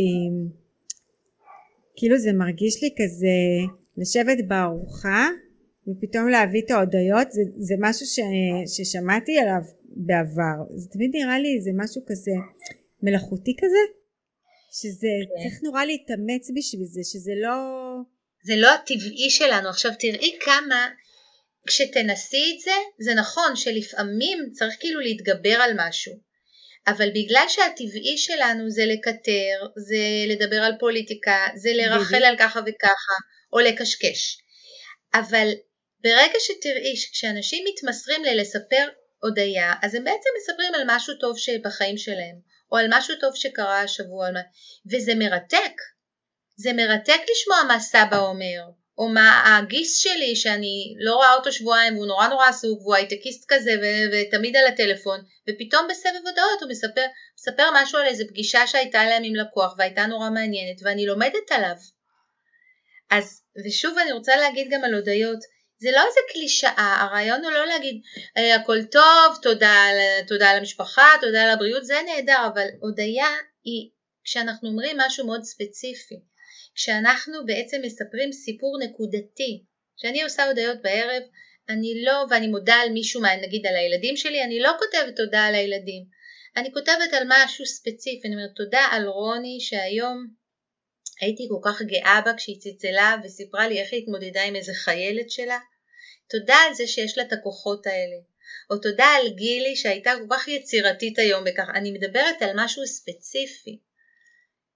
כאילו 1.96 2.18
זה 2.18 2.32
מרגיש 2.32 2.82
לי 2.82 2.90
כזה 2.98 3.36
לשבת 3.96 4.38
בארוחה 4.48 5.28
ופתאום 5.88 6.28
להביא 6.28 6.62
את 6.62 6.70
ההודיות 6.70 7.32
זה, 7.32 7.42
זה 7.58 7.74
משהו 7.78 8.06
ש, 8.06 8.18
ששמעתי 8.76 9.38
עליו 9.38 9.62
בעבר. 9.96 10.74
זה 10.76 10.88
תמיד 10.90 11.10
נראה 11.14 11.38
לי 11.38 11.60
זה 11.60 11.70
משהו 11.74 12.02
כזה 12.06 12.32
מלאכותי 13.02 13.56
כזה 13.58 13.82
שזה 14.72 15.08
כן. 15.20 15.42
צריך 15.42 15.62
נורא 15.62 15.84
להתאמץ 15.84 16.50
בשביל 16.56 16.84
זה 16.84 17.00
שזה 17.04 17.32
לא 17.36 17.56
זה 18.44 18.56
לא 18.56 18.68
הטבעי 18.74 19.30
שלנו. 19.30 19.68
עכשיו 19.68 19.90
תראי 19.98 20.38
כמה 20.40 20.88
כשתנסי 21.66 22.44
את 22.54 22.60
זה 22.60 23.04
זה 23.04 23.14
נכון 23.14 23.56
שלפעמים 23.56 24.38
צריך 24.52 24.74
כאילו 24.80 25.00
להתגבר 25.00 25.56
על 25.64 25.70
משהו 25.78 26.12
אבל 26.86 27.10
בגלל 27.10 27.44
שהטבעי 27.48 28.18
שלנו 28.18 28.70
זה 28.70 28.86
לקטר, 28.86 29.66
זה 29.76 29.96
לדבר 30.28 30.56
על 30.56 30.72
פוליטיקה, 30.80 31.46
זה 31.54 31.70
לרחל 31.72 32.24
על 32.24 32.36
ככה 32.38 32.60
וככה, 32.66 33.14
או 33.52 33.58
לקשקש. 33.58 34.38
אבל 35.14 35.48
ברגע 36.00 36.38
שתראי 36.38 36.96
שכשאנשים 36.96 37.64
מתמסרים 37.68 38.24
ללספר 38.24 38.88
הודיה, 39.22 39.72
אז 39.82 39.94
הם 39.94 40.04
בעצם 40.04 40.30
מספרים 40.38 40.74
על 40.74 40.82
משהו 40.86 41.14
טוב 41.20 41.38
שבחיים 41.38 41.98
שלהם, 41.98 42.36
או 42.72 42.76
על 42.76 42.86
משהו 42.90 43.14
טוב 43.20 43.34
שקרה 43.34 43.80
השבוע, 43.80 44.28
וזה 44.92 45.14
מרתק. 45.14 45.72
זה 46.56 46.72
מרתק 46.72 47.20
לשמוע 47.30 47.62
מה 47.68 47.80
סבא 47.80 48.18
אומר, 48.18 48.60
או 48.98 49.08
מה 49.08 49.58
הגיס 49.58 49.98
שלי 49.98 50.36
שאני 50.36 50.94
לא 50.98 51.14
רואה 51.14 51.34
אותו 51.34 51.52
שבועיים 51.52 51.94
והוא 51.96 52.06
נורא 52.06 52.28
נורא 52.28 52.48
עסוק 52.48 52.80
והוא 52.80 52.94
הייטקיסט 52.94 53.44
כזה 53.48 53.70
ו- 53.82 54.06
ותמיד 54.12 54.56
על 54.56 54.66
הטלפון 54.66 55.20
ופתאום 55.48 55.86
בסבב 55.90 56.26
הודעות 56.26 56.62
הוא 56.62 56.70
מספר, 56.70 57.04
מספר 57.38 57.68
משהו 57.74 57.98
על 57.98 58.06
איזה 58.06 58.24
פגישה 58.28 58.66
שהייתה 58.66 59.04
להם 59.04 59.22
עם 59.24 59.34
לקוח 59.34 59.74
והייתה 59.78 60.06
נורא 60.06 60.30
מעניינת 60.30 60.76
ואני 60.82 61.06
לומדת 61.06 61.50
עליו. 61.50 61.76
אז 63.10 63.42
ושוב 63.66 63.98
אני 63.98 64.12
רוצה 64.12 64.36
להגיד 64.36 64.68
גם 64.70 64.84
על 64.84 64.94
הודיות 64.94 65.38
זה 65.78 65.90
לא 65.92 66.00
איזה 66.06 66.20
קלישאה, 66.32 66.96
הרעיון 67.00 67.44
הוא 67.44 67.52
לא 67.52 67.66
להגיד 67.66 68.00
הכל 68.54 68.84
טוב, 68.84 69.38
תודה, 69.42 69.86
תודה 70.28 70.50
על 70.50 70.58
המשפחה, 70.58 71.06
תודה 71.20 71.42
על 71.42 71.50
הבריאות, 71.50 71.84
זה 71.84 72.00
נהדר, 72.06 72.46
אבל 72.54 72.66
הודיה 72.80 73.26
היא 73.64 73.90
כשאנחנו 74.24 74.68
אומרים 74.68 74.96
משהו 75.00 75.26
מאוד 75.26 75.42
ספציפי, 75.42 76.14
כשאנחנו 76.74 77.46
בעצם 77.46 77.80
מספרים 77.82 78.32
סיפור 78.32 78.78
נקודתי, 78.82 79.64
כשאני 79.96 80.22
עושה 80.22 80.44
הודיות 80.44 80.82
בערב, 80.82 81.22
אני 81.68 82.02
לא, 82.04 82.24
ואני 82.30 82.46
מודה 82.46 82.74
על 82.74 82.88
מישהו, 82.88 83.22
נגיד 83.42 83.66
על 83.66 83.76
הילדים 83.76 84.16
שלי, 84.16 84.44
אני 84.44 84.60
לא 84.60 84.70
כותבת 84.78 85.16
תודה 85.16 85.44
על 85.44 85.54
הילדים, 85.54 86.04
אני 86.56 86.72
כותבת 86.72 87.12
על 87.12 87.22
משהו 87.28 87.66
ספציפי, 87.66 88.28
אני 88.28 88.34
אומרת 88.34 88.50
תודה 88.56 88.86
על 88.90 89.06
רוני 89.06 89.58
שהיום 89.60 90.26
הייתי 91.20 91.48
כל 91.48 91.70
כך 91.70 91.82
גאה 91.82 92.20
בה 92.24 92.34
כשהיא 92.34 92.60
צלצלה 92.60 93.16
וסיפרה 93.24 93.68
לי 93.68 93.80
איך 93.80 93.92
היא 93.92 94.02
התמודדה 94.02 94.42
עם 94.42 94.56
איזה 94.56 94.74
חיילת 94.74 95.30
שלה. 95.30 95.58
תודה 96.30 96.56
על 96.68 96.74
זה 96.74 96.86
שיש 96.86 97.18
לה 97.18 97.24
את 97.24 97.32
הכוחות 97.32 97.86
האלה. 97.86 98.16
או 98.70 98.78
תודה 98.78 99.04
על 99.04 99.28
גילי 99.28 99.76
שהייתה 99.76 100.12
כל 100.18 100.36
כך 100.36 100.48
יצירתית 100.48 101.18
היום 101.18 101.44
בכך. 101.44 101.68
אני 101.74 101.92
מדברת 101.92 102.42
על 102.42 102.50
משהו 102.54 102.86
ספציפי. 102.86 103.78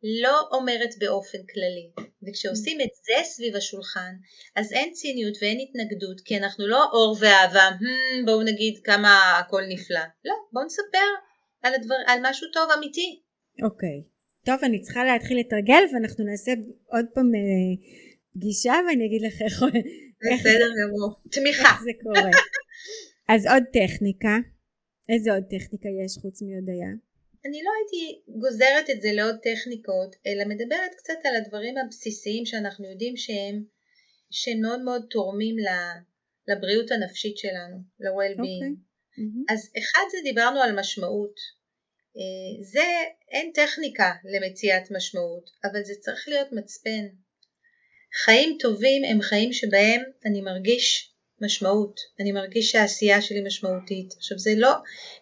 לא 0.02 0.48
אומרת 0.52 0.90
באופן 0.98 1.38
כללי. 1.38 2.08
וכשעושים 2.22 2.80
את 2.80 2.88
זה 2.94 3.24
סביב 3.24 3.56
השולחן, 3.56 4.12
אז 4.56 4.72
אין 4.72 4.92
ציניות 4.92 5.34
ואין 5.42 5.58
התנגדות, 5.60 6.20
כי 6.20 6.36
אנחנו 6.36 6.66
לא 6.66 6.84
אור 6.92 7.16
ואהבה, 7.20 7.68
hmm, 7.80 8.26
בואו 8.26 8.42
נגיד 8.42 8.80
כמה 8.84 9.38
הכל 9.38 9.62
נפלא. 9.68 10.00
לא, 10.24 10.34
בואו 10.52 10.64
נספר 10.64 11.08
על, 11.62 11.74
הדבר, 11.74 11.94
על 12.06 12.18
משהו 12.22 12.46
טוב 12.52 12.70
אמיתי. 12.78 13.20
אוקיי. 13.62 14.02
Okay. 14.04 14.18
טוב 14.46 14.64
אני 14.64 14.80
צריכה 14.80 15.04
להתחיל 15.04 15.38
לתרגל 15.38 15.82
ואנחנו 15.92 16.24
נעשה 16.24 16.52
עוד 16.86 17.06
פעם 17.14 17.34
אה, 17.34 17.40
פגישה 18.34 18.74
ואני 18.88 19.06
אגיד 19.06 19.22
לך 19.22 19.42
איך, 19.42 19.62
בסדר 20.32 20.68
גמור, 20.80 21.14
תמיכה. 21.30 21.68
איך 21.68 21.82
זה 21.82 21.90
קורה. 22.02 22.30
אז 23.34 23.46
עוד 23.46 23.62
טכניקה, 23.72 24.36
איזה 25.08 25.32
עוד 25.32 25.44
טכניקה 25.44 25.88
יש 26.04 26.18
חוץ 26.22 26.42
מהודיה? 26.42 27.07
אני 27.46 27.62
לא 27.62 27.70
הייתי 27.78 28.22
גוזרת 28.28 28.90
את 28.90 29.02
זה 29.02 29.12
לעוד 29.12 29.36
טכניקות, 29.42 30.16
אלא 30.26 30.44
מדברת 30.44 30.94
קצת 30.96 31.18
על 31.24 31.36
הדברים 31.36 31.74
הבסיסיים 31.78 32.46
שאנחנו 32.46 32.90
יודעים 32.90 33.16
שהם, 33.16 33.64
שהם 34.30 34.60
מאוד 34.60 34.80
מאוד 34.80 35.06
תורמים 35.10 35.56
לבריאות 36.48 36.90
הנפשית 36.90 37.38
שלנו, 37.38 37.76
ל-well-being. 38.00 38.38
Okay. 38.38 38.70
אוקיי. 38.70 38.88
Mm-hmm. 39.18 39.52
אז 39.54 39.70
אחד 39.78 40.02
זה 40.10 40.18
דיברנו 40.24 40.60
על 40.60 40.80
משמעות, 40.80 41.34
אה, 42.16 42.64
זה 42.64 42.86
אין 43.30 43.50
טכניקה 43.54 44.12
למציאת 44.24 44.90
משמעות, 44.90 45.50
אבל 45.64 45.84
זה 45.84 45.94
צריך 46.00 46.28
להיות 46.28 46.52
מצפן. 46.52 47.06
חיים 48.24 48.56
טובים 48.60 49.04
הם 49.04 49.22
חיים 49.22 49.52
שבהם 49.52 50.02
אני 50.24 50.40
מרגיש 50.40 51.14
משמעות, 51.40 52.00
אני 52.20 52.32
מרגיש 52.32 52.70
שהעשייה 52.70 53.22
שלי 53.22 53.40
משמעותית. 53.46 54.14
עכשיו 54.16 54.38
זה 54.38 54.50
לא, 54.56 54.72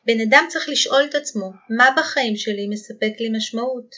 בן 0.06 0.20
אדם 0.20 0.46
צריך 0.48 0.68
לשאול 0.68 1.06
את 1.10 1.14
עצמו, 1.14 1.50
מה 1.70 1.88
בחיים 1.98 2.36
שלי 2.36 2.66
מספק 2.68 3.12
לי 3.20 3.28
משמעות? 3.36 3.94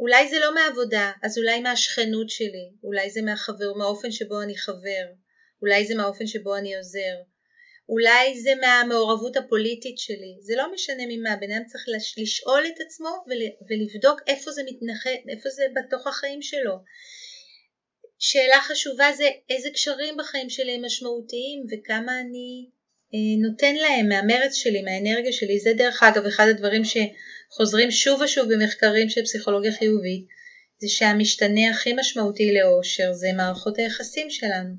אולי 0.00 0.28
זה 0.28 0.38
לא 0.38 0.54
מעבודה, 0.54 1.12
אז 1.22 1.38
אולי 1.38 1.60
מהשכנות 1.60 2.30
שלי, 2.30 2.70
אולי 2.84 3.10
זה 3.10 3.22
מהחבר, 3.22 3.72
מהאופן 3.72 4.10
שבו 4.10 4.42
אני 4.42 4.58
חבר, 4.58 5.04
אולי 5.62 5.86
זה 5.86 5.94
מהאופן 5.94 6.26
שבו 6.26 6.56
אני 6.56 6.76
עוזר, 6.76 7.16
אולי 7.88 8.40
זה 8.40 8.50
מהמעורבות 8.60 9.36
הפוליטית 9.36 9.98
שלי, 9.98 10.36
זה 10.40 10.54
לא 10.56 10.72
משנה 10.72 11.02
ממה, 11.08 11.36
בן 11.36 11.52
אדם 11.52 11.64
צריך 11.66 11.84
לשאול 12.18 12.66
את 12.66 12.80
עצמו 12.86 13.24
ולבדוק 13.68 14.20
איפה 14.26 14.50
זה 14.50 14.62
מתנחל, 14.66 15.16
איפה 15.28 15.48
זה 15.48 15.62
בתוך 15.74 16.06
החיים 16.06 16.42
שלו. 16.42 16.74
שאלה 18.18 18.60
חשובה 18.60 19.12
זה 19.16 19.28
איזה 19.50 19.70
קשרים 19.70 20.16
בחיים 20.16 20.50
שלי 20.50 20.72
הם 20.74 20.84
משמעותיים 20.84 21.66
וכמה 21.70 22.20
אני 22.20 22.68
אה, 23.14 23.48
נותן 23.50 23.74
להם 23.74 24.08
מהמרץ 24.08 24.54
שלי, 24.54 24.82
מהאנרגיה 24.82 25.32
שלי, 25.32 25.60
זה 25.60 25.72
דרך 25.76 26.02
אגב 26.02 26.26
אחד 26.26 26.46
הדברים 26.50 26.82
שחוזרים 26.84 27.90
שוב 27.90 28.20
ושוב 28.20 28.54
במחקרים 28.54 29.08
של 29.08 29.22
פסיכולוגיה 29.22 29.72
חיובית, 29.72 30.26
זה 30.78 30.88
שהמשתנה 30.88 31.70
הכי 31.70 31.92
משמעותי 31.92 32.54
לאושר 32.54 33.12
זה 33.12 33.28
מערכות 33.36 33.78
היחסים 33.78 34.30
שלנו. 34.30 34.74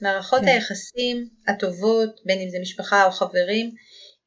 מערכות 0.00 0.40
כן. 0.40 0.48
היחסים 0.48 1.28
הטובות, 1.48 2.20
בין 2.24 2.40
אם 2.40 2.48
זה 2.50 2.58
משפחה 2.62 3.06
או 3.06 3.10
חברים, 3.10 3.70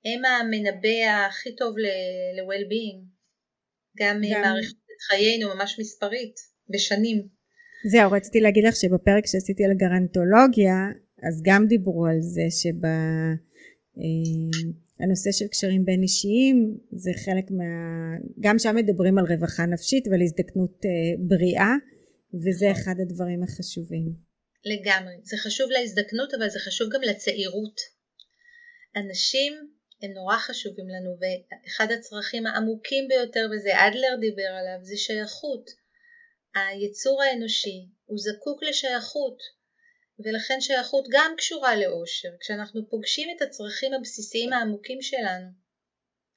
הם 0.05 0.25
המנבא 0.25 1.27
הכי 1.27 1.55
טוב 1.55 1.77
ל-well-being. 1.77 3.17
גם, 3.97 4.21
גם 4.33 4.41
מערכת 4.41 4.75
חיינו 5.09 5.55
ממש 5.55 5.79
מספרית, 5.79 6.35
בשנים. 6.69 7.36
זהו, 7.91 8.11
רציתי 8.11 8.39
להגיד 8.39 8.63
לך 8.67 8.75
שבפרק 8.75 9.25
שעשיתי 9.25 9.65
על 9.65 9.73
גרנטולוגיה, 9.73 10.75
אז 11.23 11.41
גם 11.43 11.67
דיברו 11.67 12.05
על 12.05 12.21
זה 12.21 12.45
שבנושא 12.49 12.79
אה, 15.29 15.33
של 15.33 15.47
קשרים 15.47 15.85
בין 15.85 16.01
אישיים, 16.03 16.77
זה 16.91 17.11
חלק 17.25 17.51
מה... 17.51 17.63
גם 18.39 18.59
שם 18.59 18.75
מדברים 18.75 19.17
על 19.17 19.25
רווחה 19.25 19.65
נפשית 19.65 20.07
ועל 20.07 20.21
הזדקנות 20.21 20.85
אה, 20.85 20.89
בריאה, 21.19 21.73
וזה 22.33 22.69
נכון. 22.69 22.81
אחד 22.81 22.95
הדברים 23.01 23.43
החשובים. 23.43 24.05
לגמרי. 24.65 25.15
זה 25.23 25.37
חשוב 25.37 25.69
להזדקנות 25.71 26.33
אבל 26.33 26.49
זה 26.49 26.59
חשוב 26.59 26.89
גם 26.93 27.01
לצעירות. 27.01 27.77
אנשים 28.95 29.53
הם 30.01 30.11
נורא 30.11 30.37
חשובים 30.37 30.87
לנו 30.87 31.11
ואחד 31.19 31.87
הצרכים 31.91 32.45
העמוקים 32.45 33.07
ביותר 33.07 33.47
וזה 33.51 33.69
אדלר 33.87 34.15
דיבר 34.19 34.51
עליו 34.59 34.79
זה 34.81 34.97
שייכות. 34.97 35.86
היצור 36.69 37.23
האנושי 37.23 37.87
הוא 38.05 38.17
זקוק 38.17 38.63
לשייכות 38.63 39.37
ולכן 40.19 40.61
שייכות 40.61 41.05
גם 41.11 41.33
קשורה 41.37 41.75
לאושר. 41.75 42.29
כשאנחנו 42.39 42.89
פוגשים 42.89 43.29
את 43.37 43.41
הצרכים 43.41 43.93
הבסיסיים 43.93 44.53
העמוקים 44.53 45.01
שלנו 45.01 45.47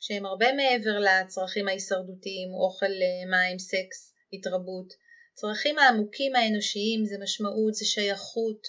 שהם 0.01 0.27
הרבה 0.27 0.53
מעבר 0.53 0.99
לצרכים 0.99 1.69
ההישרדותיים, 1.69 2.55
אוכל, 2.55 2.93
מים, 3.31 3.59
סקס, 3.59 4.15
התרבות. 4.33 4.93
צרכים 5.35 5.79
העמוקים 5.79 6.37
האנושיים 6.37 7.05
זה 7.05 7.17
משמעות, 7.23 7.75
זה 7.75 7.85
שייכות, 7.85 8.67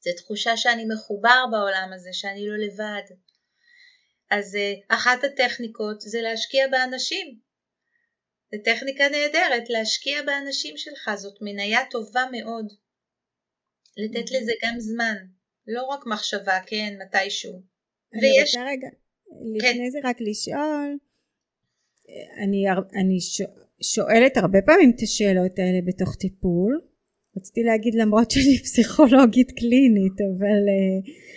זה 0.00 0.10
תחושה 0.16 0.56
שאני 0.56 0.84
מחובר 0.94 1.44
בעולם 1.50 1.90
הזה, 1.94 2.10
שאני 2.12 2.46
לא 2.48 2.56
לבד. 2.56 3.14
אז 4.30 4.56
אחת 4.88 5.24
הטכניקות 5.24 6.00
זה 6.00 6.20
להשקיע 6.22 6.68
באנשים. 6.68 7.49
זו 8.52 8.62
טכניקה 8.64 9.04
נהדרת, 9.08 9.70
להשקיע 9.70 10.22
באנשים 10.22 10.76
שלך, 10.76 11.10
זאת 11.16 11.38
מניה 11.40 11.80
טובה 11.90 12.22
מאוד. 12.32 12.72
לתת 13.96 14.30
לזה 14.30 14.52
גם 14.64 14.80
זמן, 14.80 15.16
לא 15.66 15.82
רק 15.82 16.06
מחשבה, 16.06 16.58
כן, 16.66 16.98
מתישהו. 17.02 17.52
אני 18.14 18.22
ויש... 18.22 18.56
רוצה 18.56 18.66
רגע, 18.70 18.88
לפני 19.56 19.84
כן. 19.84 19.90
זה 19.90 19.98
רק 20.04 20.16
לשאול, 20.20 20.98
אני, 22.42 22.64
אני 23.00 23.18
שואלת 23.82 24.36
הרבה 24.36 24.58
פעמים 24.66 24.92
את 24.96 25.02
השאלות 25.02 25.58
האלה 25.58 25.78
בתוך 25.86 26.16
טיפול. 26.16 26.80
רציתי 27.36 27.62
להגיד 27.62 27.94
למרות 27.94 28.30
שאני 28.30 28.58
פסיכולוגית 28.64 29.50
קלינית, 29.50 30.18
אבל 30.20 30.62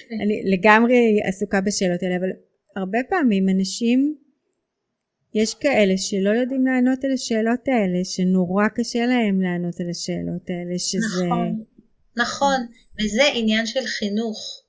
כן. 0.10 0.16
אני 0.22 0.42
לגמרי 0.44 1.20
עסוקה 1.24 1.62
בשאלות 1.62 2.04
האלה, 2.04 2.16
אבל 2.16 2.30
הרבה 2.76 3.00
פעמים 3.10 3.50
אנשים, 3.50 4.18
יש 5.34 5.54
כאלה 5.54 5.94
שלא 5.98 6.30
יודעים 6.30 6.66
לענות 6.66 7.04
על 7.04 7.12
השאלות 7.14 7.68
האלה, 7.68 8.00
שנורא 8.04 8.68
קשה 8.76 9.06
להם 9.06 9.42
לענות 9.42 9.80
על 9.80 9.90
השאלות 9.90 10.46
האלה, 10.50 10.80
שזה... 10.80 11.26
נכון, 11.26 11.64
נכון, 12.18 12.60
וזה 13.00 13.24
עניין 13.34 13.66
של 13.66 13.86
חינוך. 13.86 14.64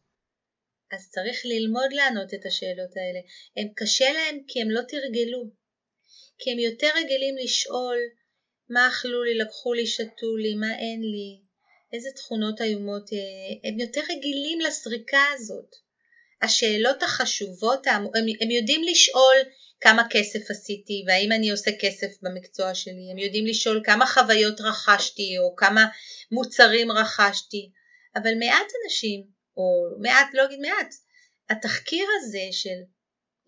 אז 0.92 1.10
צריך 1.10 1.42
ללמוד 1.44 1.92
לענות 1.92 2.34
את 2.34 2.46
השאלות 2.46 2.92
האלה. 2.96 3.20
הם 3.56 3.68
קשה 3.76 4.12
להם 4.12 4.38
כי 4.48 4.62
הם 4.62 4.70
לא 4.70 4.80
תרגלו. 4.88 5.50
כי 6.38 6.50
הם 6.52 6.58
יותר 6.58 6.90
רגילים 6.96 7.36
לשאול 7.44 7.96
מה 8.70 8.88
אכלו 8.88 9.22
לי, 9.24 9.34
לקחו 9.34 9.74
לי, 9.74 9.86
שתו 9.86 10.36
לי, 10.36 10.54
מה 10.54 10.78
אין 10.78 11.00
לי, 11.00 11.40
איזה 11.92 12.08
תכונות 12.16 12.60
איומות, 12.60 13.12
אה, 13.12 13.68
הם 13.68 13.80
יותר 13.80 14.00
רגילים 14.10 14.60
לסריקה 14.60 15.24
הזאת. 15.34 15.70
השאלות 16.42 17.02
החשובות, 17.02 17.86
הם, 17.86 18.04
הם 18.40 18.50
יודעים 18.50 18.82
לשאול 18.82 19.36
כמה 19.84 20.02
כסף 20.10 20.50
עשיתי 20.50 21.04
והאם 21.06 21.32
אני 21.32 21.50
עושה 21.50 21.70
כסף 21.80 22.06
במקצוע 22.22 22.74
שלי, 22.74 23.10
הם 23.12 23.18
יודעים 23.18 23.46
לשאול 23.46 23.82
כמה 23.84 24.06
חוויות 24.06 24.60
רכשתי 24.60 25.38
או 25.38 25.56
כמה 25.56 25.86
מוצרים 26.32 26.92
רכשתי, 26.92 27.70
אבל 28.16 28.34
מעט 28.38 28.66
אנשים 28.84 29.24
או 29.56 29.64
מעט, 30.00 30.26
לא 30.34 30.44
אגיד 30.44 30.60
מעט, 30.60 30.94
התחקיר 31.50 32.06
הזה 32.18 32.48
של 32.52 32.78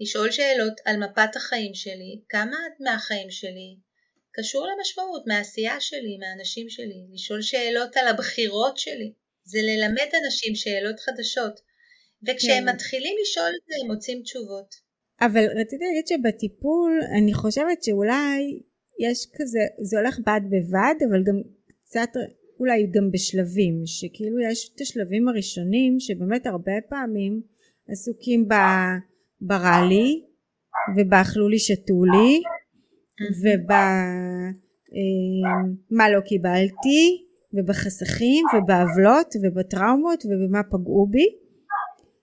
לשאול 0.01 0.31
שאלות 0.31 0.73
על 0.85 0.97
מפת 0.97 1.37
החיים 1.37 1.75
שלי, 1.75 2.21
כמה 2.29 2.57
מהחיים 2.81 3.31
שלי 3.31 3.77
קשור 4.33 4.67
למשמעות, 4.67 5.23
מהעשייה 5.27 5.81
שלי, 5.81 6.17
מהאנשים 6.21 6.71
שלי, 6.71 7.07
לשאול 7.13 7.43
שאלות 7.43 7.97
על 7.97 8.09
הבחירות 8.09 8.79
שלי, 8.79 9.13
זה 9.45 9.59
ללמד 9.63 10.11
אנשים 10.25 10.55
שאלות 10.55 11.01
חדשות, 11.01 11.61
וכשהם 12.27 12.65
כן. 12.65 12.75
מתחילים 12.75 13.17
לשאול 13.23 13.53
את 13.57 13.67
זה 13.69 13.75
הם 13.83 13.87
מוצאים 13.93 14.23
תשובות. 14.23 14.86
אבל 15.21 15.45
רציתי 15.61 15.85
להגיד 15.85 16.07
שבטיפול 16.07 17.01
אני 17.19 17.35
חושבת 17.35 17.83
שאולי 17.83 18.61
יש 18.99 19.27
כזה, 19.37 19.61
זה 19.81 19.99
הולך 19.99 20.19
בד 20.19 20.41
בבד, 20.51 20.95
אבל 21.11 21.23
גם 21.23 21.41
קצת 21.85 22.09
אולי 22.61 22.87
גם 22.87 23.11
בשלבים, 23.11 23.83
שכאילו 23.87 24.41
יש 24.41 24.71
את 24.75 24.81
השלבים 24.81 25.29
הראשונים 25.29 26.01
שבאמת 26.01 26.47
הרבה 26.47 26.73
פעמים 26.89 27.43
עסוקים 27.89 28.49
ב... 28.49 28.55
ברע 29.41 29.87
לי 29.89 30.23
ובאכלו 30.97 31.49
לי 31.49 31.59
שתו 31.59 32.05
לי 32.05 32.43
ובמה 33.43 36.03
אה, 36.03 36.11
לא 36.11 36.21
קיבלתי 36.21 37.27
ובחסכים 37.55 38.45
ובעוולות 38.57 39.35
ובטראומות 39.43 40.25
ובמה 40.27 40.63
פגעו 40.63 41.07
בי 41.11 41.27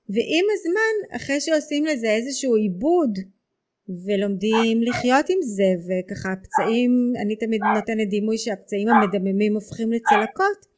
ועם 0.10 0.46
הזמן 0.54 1.16
אחרי 1.16 1.42
שעושים 1.42 1.86
לזה 1.86 2.10
איזשהו 2.10 2.56
עיבוד 2.56 3.20
ולומדים 4.06 4.82
לחיות 4.84 5.30
עם 5.30 5.38
זה 5.42 5.74
וככה 5.86 6.32
הפצעים 6.32 7.14
אני 7.22 7.36
תמיד 7.36 7.62
נותנת 7.76 8.10
דימוי 8.10 8.38
שהפצעים 8.38 8.88
המדממים 8.90 9.54
הופכים 9.54 9.92
לצלקות 9.92 10.74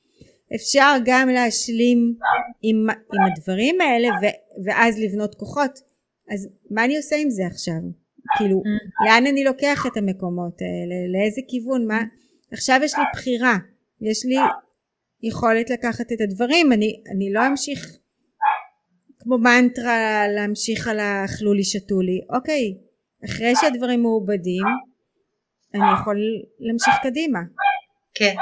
אפשר 0.55 0.95
גם 1.05 1.29
להשלים 1.29 2.15
עם, 2.61 2.75
עם 3.13 3.31
הדברים 3.31 3.81
האלה 3.81 4.07
ו, 4.07 4.25
ואז 4.65 4.99
לבנות 4.99 5.35
כוחות. 5.35 5.79
אז 6.29 6.49
מה 6.71 6.85
אני 6.85 6.97
עושה 6.97 7.15
עם 7.15 7.29
זה 7.29 7.43
עכשיו? 7.45 7.81
כאילו. 8.37 8.61
לאן 9.05 9.25
אני 9.27 9.43
לוקח 9.43 9.85
את 9.87 9.97
המקומות 9.97 10.61
האלה? 10.61 10.95
לאיזה 11.13 11.41
כיוון? 11.47 11.87
מה? 11.87 12.01
עכשיו 12.51 12.79
יש 12.83 12.95
לי 12.95 13.03
בחירה. 13.13 13.57
יש 14.01 14.25
לי 14.25 14.35
יכולת 15.23 15.69
לקחת 15.69 16.11
את 16.11 16.21
הדברים. 16.21 16.71
אני, 16.71 17.03
אני 17.15 17.33
לא 17.33 17.47
אמשיך 17.47 17.97
כמו 19.25 19.37
מנטרה 19.37 20.27
להמשיך 20.35 20.87
על 20.87 20.99
האכלו 20.99 21.53
לי 21.53 21.63
שתו 21.63 22.01
לי 22.01 22.19
אוקיי 22.35 22.65
אחרי 23.25 23.53
שהדברים 23.61 24.01
מעובדים 24.01 24.65
אני 25.73 25.83
יכול 25.93 26.17
להמשיך 26.59 26.93
קדימה. 27.03 27.39
כן. 28.13 28.35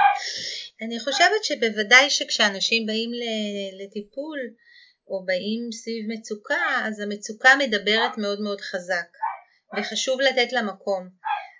אני 0.82 1.00
חושבת 1.00 1.43
שבוודאי 1.43 2.10
שכשאנשים 2.10 2.86
באים 2.86 3.12
לטיפול 3.80 4.39
או 5.08 5.26
באים 5.26 5.72
סביב 5.72 6.06
מצוקה 6.10 6.65
אז 6.84 7.00
המצוקה 7.00 7.50
מדברת 7.60 8.17
מאוד 8.17 8.39
מאוד 8.41 8.62
חזק 8.62 9.10
וחשוב 9.78 10.22
לתת 10.22 10.54
לה 10.54 10.62
מקום 10.62 11.10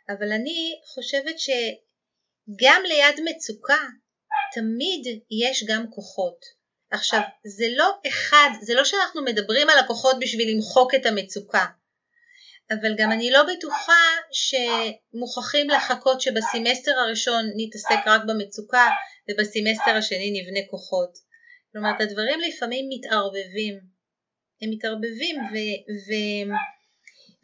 אבל 0.10 0.32
אני 0.32 0.72
חושבת 0.94 1.40
שגם 1.40 2.82
ליד 2.86 3.16
מצוקה 3.26 3.84
תמיד 4.54 5.22
יש 5.44 5.64
גם 5.70 5.86
כוחות 5.90 6.63
עכשיו 6.94 7.22
זה 7.46 7.66
לא 7.76 7.92
אחד 8.08 8.50
זה 8.62 8.74
לא 8.74 8.86
שאנחנו 8.86 9.24
מדברים 9.24 9.70
על 9.70 9.80
הכוחות 9.80 10.16
בשביל 10.20 10.56
למחוק 10.56 10.96
את 10.96 11.06
המצוקה 11.06 11.66
אבל 12.72 12.96
גם 12.98 13.12
אני 13.12 13.32
לא 13.32 13.44
בטוחה 13.44 14.04
שמוכרחים 14.32 15.70
לחכות 15.70 16.22
שבסמסטר 16.22 16.92
הראשון 16.92 17.44
נתעסק 17.58 18.08
רק 18.08 18.22
במצוקה 18.28 18.88
ובסמסטר 19.30 19.92
השני 19.98 20.42
נבנה 20.42 20.60
כוחות. 20.70 21.18
כלומר 21.72 21.90
הדברים 22.00 22.40
לפעמים 22.40 22.86
מתערבבים, 22.90 23.74
הם 24.62 24.70
מתערבבים 24.70 25.36
ו, 25.52 25.56
ו, 26.06 26.12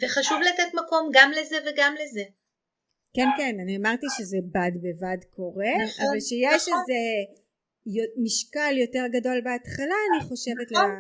וחשוב 0.01 0.39
לתת 0.41 0.73
מקום 0.73 1.09
גם 1.13 1.31
לזה 1.31 1.57
וגם 1.65 1.95
לזה. 2.01 2.23
כן 3.15 3.29
כן 3.38 3.55
אני 3.63 3.77
אמרתי 3.77 4.07
שזה 4.17 4.38
בד 4.53 4.73
בבד 4.83 5.21
קורה 5.35 5.73
נכון, 5.83 6.05
אבל 6.05 6.19
שיש 6.19 6.62
נכון. 6.67 6.73
איזה 6.73 6.99
משקל 8.24 8.78
יותר 8.78 9.06
גדול 9.20 9.42
בהתחלה 9.42 9.96
אני 10.12 10.30
חושבת 10.30 10.72
נכון. 10.72 10.89
לה... 10.89 10.96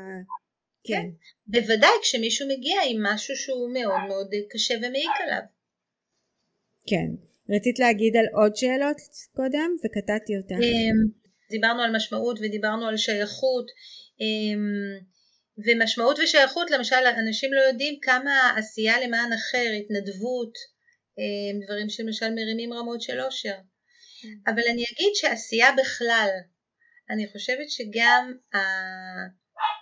כן. 0.83 0.93
כן. 0.93 1.09
בוודאי 1.47 1.89
כשמישהו 2.01 2.47
מגיע 2.47 2.81
עם 2.89 3.03
משהו 3.03 3.35
שהוא 3.35 3.73
מאוד 3.73 4.01
מאוד 4.07 4.29
קשה 4.49 4.73
ומעיק 4.77 5.15
עליו. 5.23 5.41
כן. 6.87 7.09
רצית 7.55 7.79
להגיד 7.79 8.17
על 8.17 8.25
עוד 8.33 8.55
שאלות 8.55 8.97
קודם 9.35 9.75
וקטעתי 9.85 10.37
אותך. 10.37 10.51
אמ, 10.51 11.19
דיברנו 11.51 11.81
על 11.81 11.95
משמעות 11.95 12.39
ודיברנו 12.41 12.87
על 12.87 12.97
שייכות 12.97 13.65
אמ, 14.21 15.09
ומשמעות 15.65 16.19
ושייכות 16.19 16.71
למשל 16.71 16.95
אנשים 17.27 17.53
לא 17.53 17.61
יודעים 17.61 17.99
כמה 18.01 18.53
עשייה 18.57 18.99
למען 19.07 19.33
אחר, 19.33 19.67
התנדבות, 19.79 20.53
אמ, 21.17 21.65
דברים 21.65 21.89
שלמשל 21.89 22.29
מרימים 22.29 22.73
רמות 22.73 23.01
של 23.01 23.21
אושר. 23.21 23.55
כן. 24.21 24.51
אבל 24.51 24.61
אני 24.71 24.83
אגיד 24.93 25.11
שעשייה 25.13 25.67
בכלל, 25.77 26.29
אני 27.09 27.27
חושבת 27.31 27.69
שגם 27.69 28.33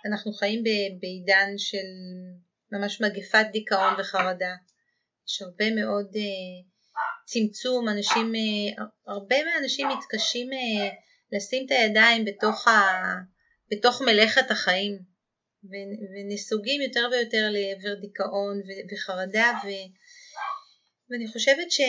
אנחנו 0.06 0.32
חיים 0.32 0.62
בעידן 1.00 1.50
של 1.56 1.86
ממש 2.72 3.00
מגפת 3.00 3.46
דיכאון 3.52 3.94
וחרדה. 4.00 4.54
יש 5.28 5.42
הרבה 5.42 5.74
מאוד 5.74 6.06
uh, 6.14 6.68
צמצום, 7.24 7.88
אנשים, 7.88 8.32
uh, 8.34 8.82
הרבה 9.06 9.36
מהאנשים 9.44 9.88
מתקשים 9.88 10.50
uh, 10.52 10.56
לשים 11.32 11.66
את 11.66 11.70
הידיים 11.70 12.24
בתוך, 12.24 12.68
ה, 12.68 12.72
בתוך 13.70 14.02
מלאכת 14.02 14.50
החיים 14.50 14.98
ונסוגים 16.12 16.80
יותר 16.80 17.08
ויותר 17.10 17.48
לעבר 17.50 18.00
דיכאון 18.00 18.60
וחרדה 18.92 19.52
ו, 19.64 19.68
ואני 21.10 21.28
חושבת 21.32 21.70
ש, 21.70 21.80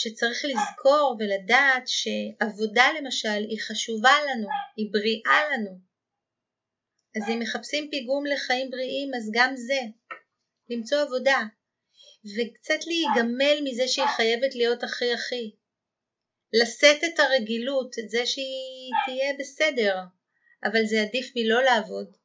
שצריך 0.00 0.44
לזכור 0.44 1.16
ולדעת 1.18 1.84
שעבודה 1.86 2.86
למשל 2.98 3.42
היא 3.48 3.60
חשובה 3.60 4.16
לנו, 4.28 4.48
היא 4.76 4.92
בריאה 4.92 5.40
לנו, 5.52 5.78
אז 7.16 7.22
אם 7.28 7.38
מחפשים 7.40 7.88
פיגום 7.90 8.26
לחיים 8.26 8.70
בריאים 8.70 9.14
אז 9.16 9.30
גם 9.32 9.56
זה, 9.56 9.80
למצוא 10.70 10.98
עבודה 10.98 11.40
וקצת 12.36 12.86
להיגמל 12.86 13.58
מזה 13.64 13.88
שהיא 13.88 14.06
חייבת 14.16 14.54
להיות 14.54 14.82
הכי 14.82 15.12
הכי. 15.12 15.56
לשאת 16.52 17.04
את 17.04 17.18
הרגילות, 17.18 17.98
את 17.98 18.10
זה 18.10 18.26
שהיא 18.26 18.92
תהיה 19.04 19.34
בסדר, 19.38 19.96
אבל 20.64 20.84
זה 20.84 21.02
עדיף 21.02 21.32
מלא 21.36 21.62
לעבוד. 21.62 22.16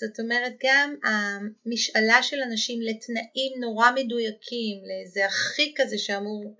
זאת 0.00 0.20
אומרת 0.20 0.52
גם 0.62 0.94
המשאלה 1.04 2.22
של 2.22 2.42
אנשים 2.42 2.80
לתנאים 2.82 3.52
נורא 3.60 3.90
מדויקים, 3.90 4.76
לאיזה 4.88 5.26
הכי 5.26 5.74
כזה 5.76 5.98
שאמור, 5.98 6.56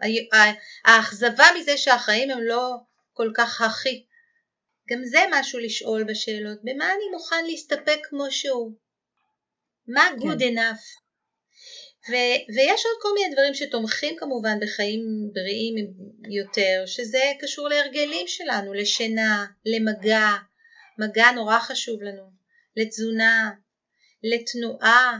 האכזבה 0.85 1.45
מזה 1.59 1.77
שהחיים 1.77 2.31
הם 2.31 2.43
לא 2.43 2.75
כל 3.13 3.31
כך 3.37 3.61
הכי, 3.61 4.05
גם 4.91 5.05
זה 5.05 5.19
משהו 5.31 5.59
לשאול 5.59 6.05
בשאלות, 6.05 6.59
במה 6.63 6.85
אני 6.85 7.05
מוכן 7.13 7.45
להסתפק 7.47 7.99
כמו 8.03 8.31
שהוא? 8.31 8.73
מה 9.87 10.09
כן. 10.09 10.29
good 10.29 10.41
enough? 10.41 11.01
ו- 12.11 12.55
ויש 12.57 12.87
עוד 12.87 12.97
כל 13.03 13.09
מיני 13.15 13.35
דברים 13.35 13.55
שתומכים 13.55 14.17
כמובן 14.17 14.59
בחיים 14.61 15.01
בריאים 15.33 15.75
יותר, 16.31 16.83
שזה 16.87 17.33
קשור 17.41 17.69
להרגלים 17.69 18.29
שלנו, 18.29 18.75
לשינה, 18.75 19.47
למגע, 19.67 20.29
מגע 20.99 21.31
נורא 21.31 21.59
חשוב 21.59 22.03
לנו, 22.03 22.40
לתזונה, 22.77 23.51
לתנועה, 24.23 25.19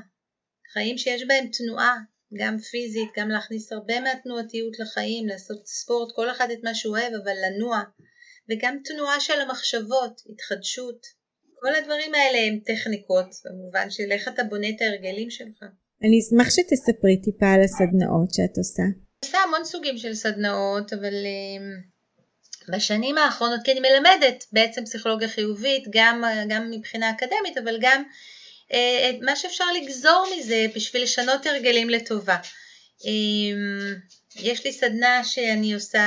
חיים 0.73 0.99
שיש 0.99 1.23
בהם 1.29 1.47
תנועה, 1.59 1.97
גם 2.41 2.59
פיזית, 2.59 3.09
גם 3.17 3.29
להכניס 3.29 3.73
הרבה 3.73 4.01
מהתנועתיות 4.01 4.79
לחיים, 4.79 5.27
לעשות 5.27 5.67
ספורט, 5.67 6.13
כל 6.15 6.31
אחד 6.31 6.51
את 6.51 6.59
מה 6.65 6.75
שהוא 6.75 6.97
אוהב, 6.97 7.13
אבל 7.25 7.37
לנוע, 7.45 7.83
וגם 8.51 8.77
תנועה 8.85 9.21
של 9.21 9.41
המחשבות, 9.41 10.21
התחדשות. 10.33 11.07
כל 11.61 11.75
הדברים 11.75 12.15
האלה 12.15 12.39
הם 12.47 12.59
טכניקות, 12.65 13.31
במובן 13.45 13.91
של 13.91 14.13
איך 14.13 14.29
אתה 14.29 14.45
בונה 14.45 14.69
את 14.69 14.81
ההרגלים 14.81 15.31
שלך. 15.31 15.63
אני 16.05 16.19
אשמח 16.21 16.51
שתספרי 16.51 17.21
טיפה 17.23 17.47
על 17.55 17.63
הסדנאות 17.63 18.35
שאת 18.35 18.57
עושה. 18.59 18.83
עושה 19.25 19.39
המון 19.39 19.65
סוגים 19.65 19.99
של 19.99 20.15
סדנאות, 20.15 20.93
אבל 20.93 21.15
uh, 21.15 21.65
בשנים 22.69 23.19
האחרונות, 23.19 23.61
כי 23.65 23.73
אני 23.73 23.81
מלמדת 23.81 24.45
בעצם 24.53 24.85
פסיכולוגיה 24.85 25.29
חיובית, 25.29 25.85
גם, 25.91 26.25
גם 26.49 26.71
מבחינה 26.71 27.11
אקדמית, 27.11 27.59
אבל 27.59 27.79
גם 27.81 28.03
uh, 28.69 28.75
מה 29.25 29.37
שאפשר 29.37 29.65
לגזור 29.83 30.27
מזה 30.37 30.67
בשביל 30.75 31.03
לשנות 31.03 31.47
הרגלים 31.47 31.91
לטובה. 31.91 32.37
Um, 33.01 33.05
יש 34.37 34.65
לי 34.65 34.73
סדנה 34.73 35.25
שאני 35.25 35.75
עושה 35.75 36.03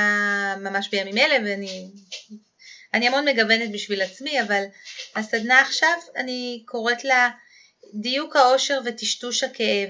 ממש 0.58 0.90
בימים 0.92 1.18
אלה, 1.18 1.36
ואני 1.46 1.88
אני 2.94 3.08
המון 3.08 3.28
מגוונת 3.28 3.72
בשביל 3.72 4.02
עצמי, 4.02 4.42
אבל 4.42 4.64
הסדנה 5.16 5.62
עכשיו, 5.62 5.98
אני 6.16 6.64
קוראת 6.66 7.04
לה 7.04 7.30
דיוק 8.02 8.36
האושר 8.36 8.80
וטשטוש 8.86 9.44
הכאב. 9.44 9.90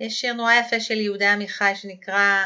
יש 0.00 0.20
שיר 0.20 0.32
נורא 0.32 0.54
יפה 0.54 0.80
של 0.80 1.00
יהודה 1.00 1.32
עמיחי 1.32 1.72
שנקרא 1.74 2.44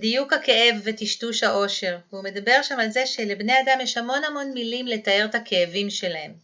דיוק 0.00 0.32
הכאב 0.32 0.76
וטשטוש 0.82 1.42
האושר, 1.42 1.98
והוא 2.12 2.24
מדבר 2.24 2.62
שם 2.62 2.80
על 2.80 2.90
זה 2.90 3.06
שלבני 3.06 3.60
אדם 3.60 3.80
יש 3.80 3.96
המון 3.96 4.24
המון 4.24 4.52
מילים 4.52 4.86
לתאר 4.86 5.24
את 5.24 5.34
הכאבים 5.34 5.90
שלהם. 5.90 6.34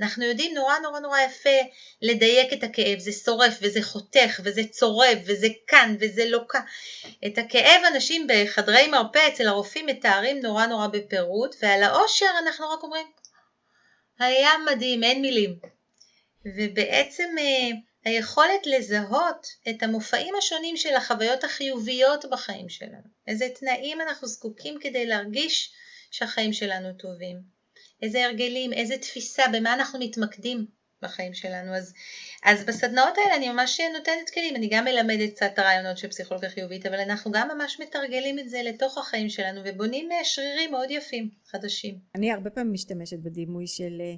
אנחנו 0.00 0.24
יודעים 0.24 0.54
נורא 0.54 0.78
נורא 0.78 1.00
נורא 1.00 1.20
יפה 1.20 1.68
לדייק 2.02 2.52
את 2.52 2.62
הכאב, 2.62 2.98
זה 2.98 3.12
שורף 3.12 3.58
וזה 3.62 3.82
חותך 3.82 4.40
וזה 4.44 4.62
צורב 4.70 5.18
וזה 5.24 5.46
כאן 5.66 5.96
וזה 6.00 6.24
לא 6.24 6.40
כאן. 6.48 6.60
את 7.26 7.38
הכאב 7.38 7.82
אנשים 7.94 8.26
בחדרי 8.28 8.86
מרפא 8.86 9.28
אצל 9.28 9.48
הרופאים 9.48 9.86
מתארים 9.86 10.40
נורא 10.40 10.66
נורא 10.66 10.86
בפירוט, 10.86 11.56
ועל 11.62 11.82
העושר 11.82 12.30
אנחנו 12.42 12.70
רק 12.70 12.82
אומרים, 12.82 13.06
היה 14.18 14.50
מדהים, 14.66 15.02
אין 15.02 15.22
מילים. 15.22 15.58
ובעצם 16.56 17.28
אה, 17.38 17.70
היכולת 18.04 18.66
לזהות 18.66 19.46
את 19.70 19.82
המופעים 19.82 20.34
השונים 20.38 20.76
של 20.76 20.94
החוויות 20.94 21.44
החיוביות 21.44 22.24
בחיים 22.30 22.68
שלנו, 22.68 23.08
איזה 23.26 23.48
תנאים 23.54 24.00
אנחנו 24.00 24.28
זקוקים 24.28 24.78
כדי 24.80 25.06
להרגיש 25.06 25.72
שהחיים 26.10 26.52
שלנו 26.52 26.92
טובים, 26.92 27.36
איזה 28.02 28.24
הרגלים, 28.24 28.72
איזה 28.72 28.98
תפיסה, 28.98 29.42
במה 29.52 29.74
אנחנו 29.74 29.98
מתמקדים 29.98 30.66
בחיים 31.02 31.34
שלנו. 31.34 31.74
אז, 31.74 31.94
אז 32.44 32.64
בסדנאות 32.64 33.18
האלה 33.18 33.36
אני 33.36 33.48
ממש 33.48 33.80
נותנת 33.80 34.30
כלים, 34.34 34.56
אני 34.56 34.68
גם 34.68 34.84
מלמדת 34.84 35.34
קצת 35.34 35.58
רעיונות 35.58 35.98
של 35.98 36.08
פסיכולוגיה 36.08 36.50
חיובית, 36.50 36.86
אבל 36.86 37.00
אנחנו 37.00 37.32
גם 37.32 37.48
ממש 37.48 37.80
מתרגלים 37.80 38.38
את 38.38 38.48
זה 38.48 38.62
לתוך 38.62 38.98
החיים 38.98 39.28
שלנו 39.28 39.60
ובונים 39.64 40.08
שרירים 40.22 40.70
מאוד 40.70 40.90
יפים, 40.90 41.30
חדשים. 41.46 41.98
אני 42.14 42.32
הרבה 42.32 42.50
פעמים 42.50 42.72
משתמשת 42.72 43.18
בדימוי 43.18 43.66
של 43.66 44.00
אה, 44.00 44.14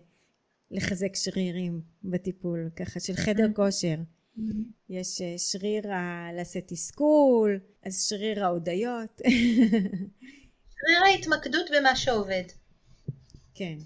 לחזק 0.71 1.15
שרירים 1.15 1.81
בטיפול, 2.05 2.71
ככה 2.77 3.01
של 3.01 3.17
חדר 3.17 3.47
כושר. 3.55 3.97
יש 4.89 5.21
אה, 5.21 5.39
שריר 5.39 5.83
לשאת 6.41 6.65
תסכול, 6.67 7.61
אז 7.83 8.07
שריר 8.09 8.45
ההודיות. 8.45 9.21
שריר 10.77 11.05
ההתמקדות 11.05 11.71
במה 11.71 11.97
שעובד. 11.97 12.45
כן. 13.55 13.77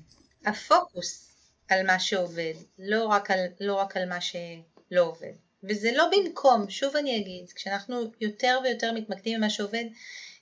הפוקוס 0.46 1.30
על 1.68 1.86
מה 1.86 2.00
שעובד, 2.00 2.54
לא 2.78 3.06
רק 3.06 3.30
על, 3.30 3.38
לא 3.60 3.74
רק 3.74 3.96
על 3.96 4.08
מה 4.08 4.20
שלא 4.20 5.00
עובד. 5.00 5.32
וזה 5.62 5.92
לא 5.92 6.10
במקום, 6.12 6.70
שוב 6.70 6.96
אני 6.96 7.16
אגיד, 7.16 7.52
כשאנחנו 7.54 8.02
יותר 8.20 8.58
ויותר 8.64 8.92
מתמקדים 8.92 9.38
במה 9.38 9.50
שעובד, 9.50 9.84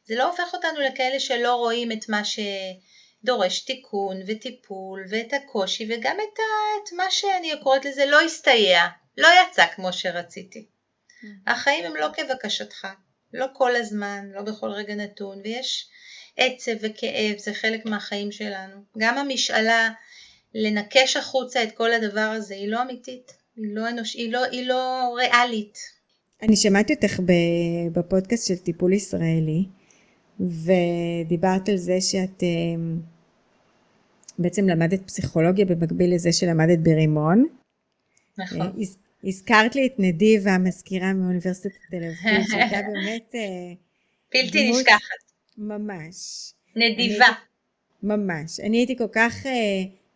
זה 0.07 0.14
לא 0.16 0.30
הופך 0.30 0.55
אותנו 0.55 0.80
לכאלה 0.80 1.20
שלא 1.20 1.55
רואים 1.55 1.93
את 1.93 2.09
מה 2.09 2.24
ש... 2.24 2.39
דורש 3.25 3.61
תיקון 3.61 4.16
וטיפול 4.27 5.05
ואת 5.11 5.33
הקושי 5.33 5.85
וגם 5.85 6.16
את, 6.16 6.39
ה, 6.39 6.43
את 6.85 6.93
מה 6.93 7.11
שאני 7.11 7.53
קוראת 7.62 7.85
לזה 7.85 8.07
לא 8.07 8.21
הסתייע, 8.21 8.87
לא 9.16 9.29
יצא 9.43 9.66
כמו 9.66 9.93
שרציתי. 9.93 10.66
Mm. 10.66 11.27
החיים 11.47 11.85
הם 11.85 11.97
לא 11.97 12.09
כבקשתך, 12.16 12.89
לא 13.35 13.47
כל 13.53 13.77
הזמן, 13.77 14.31
לא 14.35 14.43
בכל 14.43 14.71
רגע 14.71 14.95
נתון, 14.95 15.41
ויש 15.45 15.89
עצב 16.37 16.73
וכאב, 16.81 17.39
זה 17.39 17.55
חלק 17.55 17.87
מהחיים 17.87 18.33
שלנו. 18.33 18.77
גם 18.99 19.19
המשאלה 19.19 19.91
לנקש 20.55 21.16
החוצה 21.16 21.62
את 21.62 21.73
כל 21.73 21.93
הדבר 21.93 22.21
הזה 22.21 22.55
היא 22.55 22.69
לא 22.69 22.83
אמיתית, 22.83 23.33
היא 23.57 23.64
לא 23.69 23.89
אנוש, 23.89 24.14
היא 24.14 24.33
לא, 24.33 24.45
היא 24.45 24.66
לא 24.66 25.14
ריאלית. 25.16 25.79
אני 26.43 26.57
שמעתי 26.57 26.95
אותך 26.95 27.21
בפודקאסט 27.93 28.49
של 28.49 28.57
טיפול 28.57 28.93
ישראלי, 28.93 29.64
ודיברת 30.41 31.68
על 31.68 31.76
זה 31.76 32.01
שאת 32.01 32.43
אה, 32.43 32.49
בעצם 34.39 34.68
למדת 34.68 35.07
פסיכולוגיה 35.07 35.64
במקביל 35.64 36.14
לזה 36.14 36.32
שלמדת 36.32 36.78
ברימון. 36.78 37.47
נכון. 38.39 38.61
אה, 38.61 38.66
הזכרת 39.24 39.74
לי 39.74 39.86
את 39.86 39.95
נדיבה, 39.99 40.55
המזכירה 40.55 41.12
מאוניברסיטת 41.12 41.70
תל 41.91 41.97
אביב, 41.97 42.47
שהייתה 42.51 42.76
באמת... 42.76 43.34
אה, 43.34 43.74
בלתי 44.34 44.70
נשכחת. 44.70 45.28
ממש. 45.59 46.16
נדיבה. 46.76 47.26
אני, 47.26 48.16
ממש. 48.16 48.61
אני 48.61 48.76
הייתי 48.76 48.99
כל 48.99 49.09
כך 49.12 49.47
uh, 49.47 49.49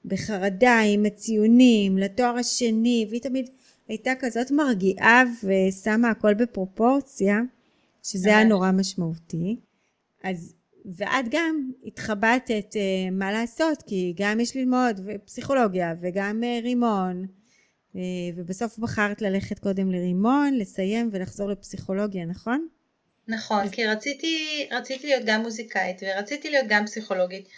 בחרדה 0.04 0.80
עם 0.80 1.04
הציונים 1.06 1.98
לתואר 1.98 2.36
השני, 2.36 3.06
והיא 3.10 3.20
תמיד 3.20 3.50
הייתה 3.88 4.12
כזאת 4.20 4.50
מרגיעה 4.50 5.24
ושמה 5.44 6.10
הכל 6.10 6.34
בפרופורציה, 6.34 7.40
שזה 8.02 8.28
היה 8.28 8.44
נורא 8.44 8.72
משמעותי. 8.72 9.56
אז, 10.22 10.54
ואת 10.96 11.24
גם 11.30 11.70
התחבטת 11.84 12.66
uh, 12.72 13.10
מה 13.12 13.32
לעשות, 13.32 13.82
כי 13.86 14.14
גם 14.16 14.40
יש 14.40 14.56
ללמוד 14.56 15.00
פסיכולוגיה 15.24 15.94
וגם 16.00 16.42
uh, 16.42 16.62
רימון, 16.62 17.26
uh, 17.94 17.98
ובסוף 18.36 18.78
בחרת 18.78 19.22
ללכת 19.22 19.58
קודם 19.58 19.90
לרימון, 19.90 20.54
לסיים 20.54 21.10
ולחזור 21.12 21.48
לפסיכולוגיה, 21.48 22.24
נכון? 22.24 22.68
נכון, 23.28 23.68
כי 23.68 23.86
רציתי, 23.86 24.68
רציתי 24.70 25.06
להיות 25.06 25.22
גם 25.26 25.42
מוזיקאית 25.42 26.02
ורציתי 26.02 26.50
להיות 26.50 26.66
גם 26.68 26.86
פסיכולוגית. 26.86 27.48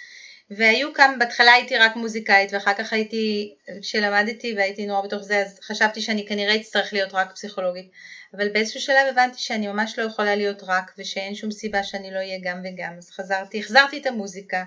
והיו 0.56 0.94
כמה, 0.94 1.16
בהתחלה 1.18 1.52
הייתי 1.52 1.78
רק 1.78 1.96
מוזיקאית 1.96 2.52
ואחר 2.52 2.74
כך 2.78 2.92
הייתי, 2.92 3.54
כשלמדתי 3.82 4.54
והייתי 4.56 4.86
נורא 4.86 5.06
בתוך 5.06 5.22
זה, 5.22 5.38
אז 5.40 5.58
חשבתי 5.62 6.00
שאני 6.00 6.26
כנראה 6.26 6.56
אצטרך 6.56 6.92
להיות 6.92 7.14
רק 7.14 7.32
פסיכולוגית. 7.34 7.90
אבל 8.36 8.48
באיזשהו 8.48 8.80
שלב 8.80 9.06
הבנתי 9.10 9.38
שאני 9.38 9.66
ממש 9.66 9.98
לא 9.98 10.04
יכולה 10.04 10.36
להיות 10.36 10.62
רק 10.62 10.92
ושאין 10.98 11.34
שום 11.34 11.50
סיבה 11.50 11.82
שאני 11.82 12.10
לא 12.10 12.16
אהיה 12.16 12.38
גם 12.42 12.62
וגם. 12.64 12.94
אז 12.98 13.10
חזרתי, 13.10 13.58
החזרתי 13.58 13.98
את 13.98 14.06
המוזיקה. 14.06 14.64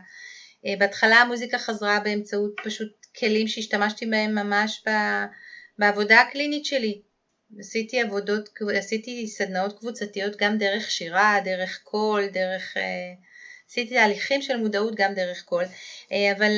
אה, 0.65 0.73
בהתחלה 0.79 1.15
המוזיקה 1.15 1.57
חזרה 1.57 1.99
באמצעות 1.99 2.51
פשוט 2.63 3.05
כלים 3.19 3.47
שהשתמשתי 3.47 4.05
בהם 4.05 4.35
ממש 4.35 4.83
בעבודה 5.77 6.21
הקלינית 6.21 6.65
שלי. 6.65 7.01
עשיתי 7.59 8.01
עבודות, 8.01 8.49
עשיתי 8.77 9.27
סדנאות 9.27 9.79
קבוצתיות 9.79 10.35
גם 10.37 10.57
דרך 10.57 10.91
שירה, 10.91 11.39
דרך 11.43 11.79
קול, 11.83 12.27
דרך... 12.27 12.77
אה, 12.77 13.26
עשיתי 13.69 13.95
תהליכים 13.95 14.41
של 14.41 14.57
מודעות 14.57 14.95
גם 14.95 15.13
דרך 15.13 15.43
קול, 15.43 15.63
אה, 16.11 16.31
אבל, 16.37 16.51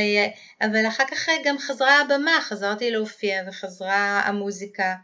אבל 0.62 0.88
אחר 0.88 1.04
כך 1.12 1.30
גם 1.46 1.58
חזרה 1.58 2.02
הבמה, 2.02 2.40
חזרתי 2.42 2.92
להופיע 2.92 3.44
וחזרה 3.48 4.22
המוזיקה. 4.26 4.96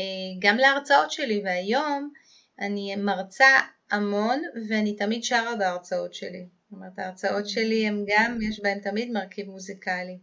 אה, 0.00 0.04
גם 0.38 0.56
להרצאות 0.56 1.10
שלי, 1.10 1.42
והיום 1.44 2.12
אני 2.58 2.96
מרצה 2.96 3.58
המון 3.90 4.42
ואני 4.68 4.96
תמיד 4.96 5.24
שרה 5.24 5.56
בהרצאות 5.56 6.14
שלי. 6.14 6.46
זאת 6.62 6.72
אומרת 6.72 6.98
ההרצאות 6.98 7.48
שלי 7.48 7.86
הם 7.86 8.04
גם, 8.08 8.38
יש 8.42 8.60
בהם 8.60 8.78
תמיד 8.78 9.10
מרכיב 9.10 9.46
מוזיקלי. 9.46 10.18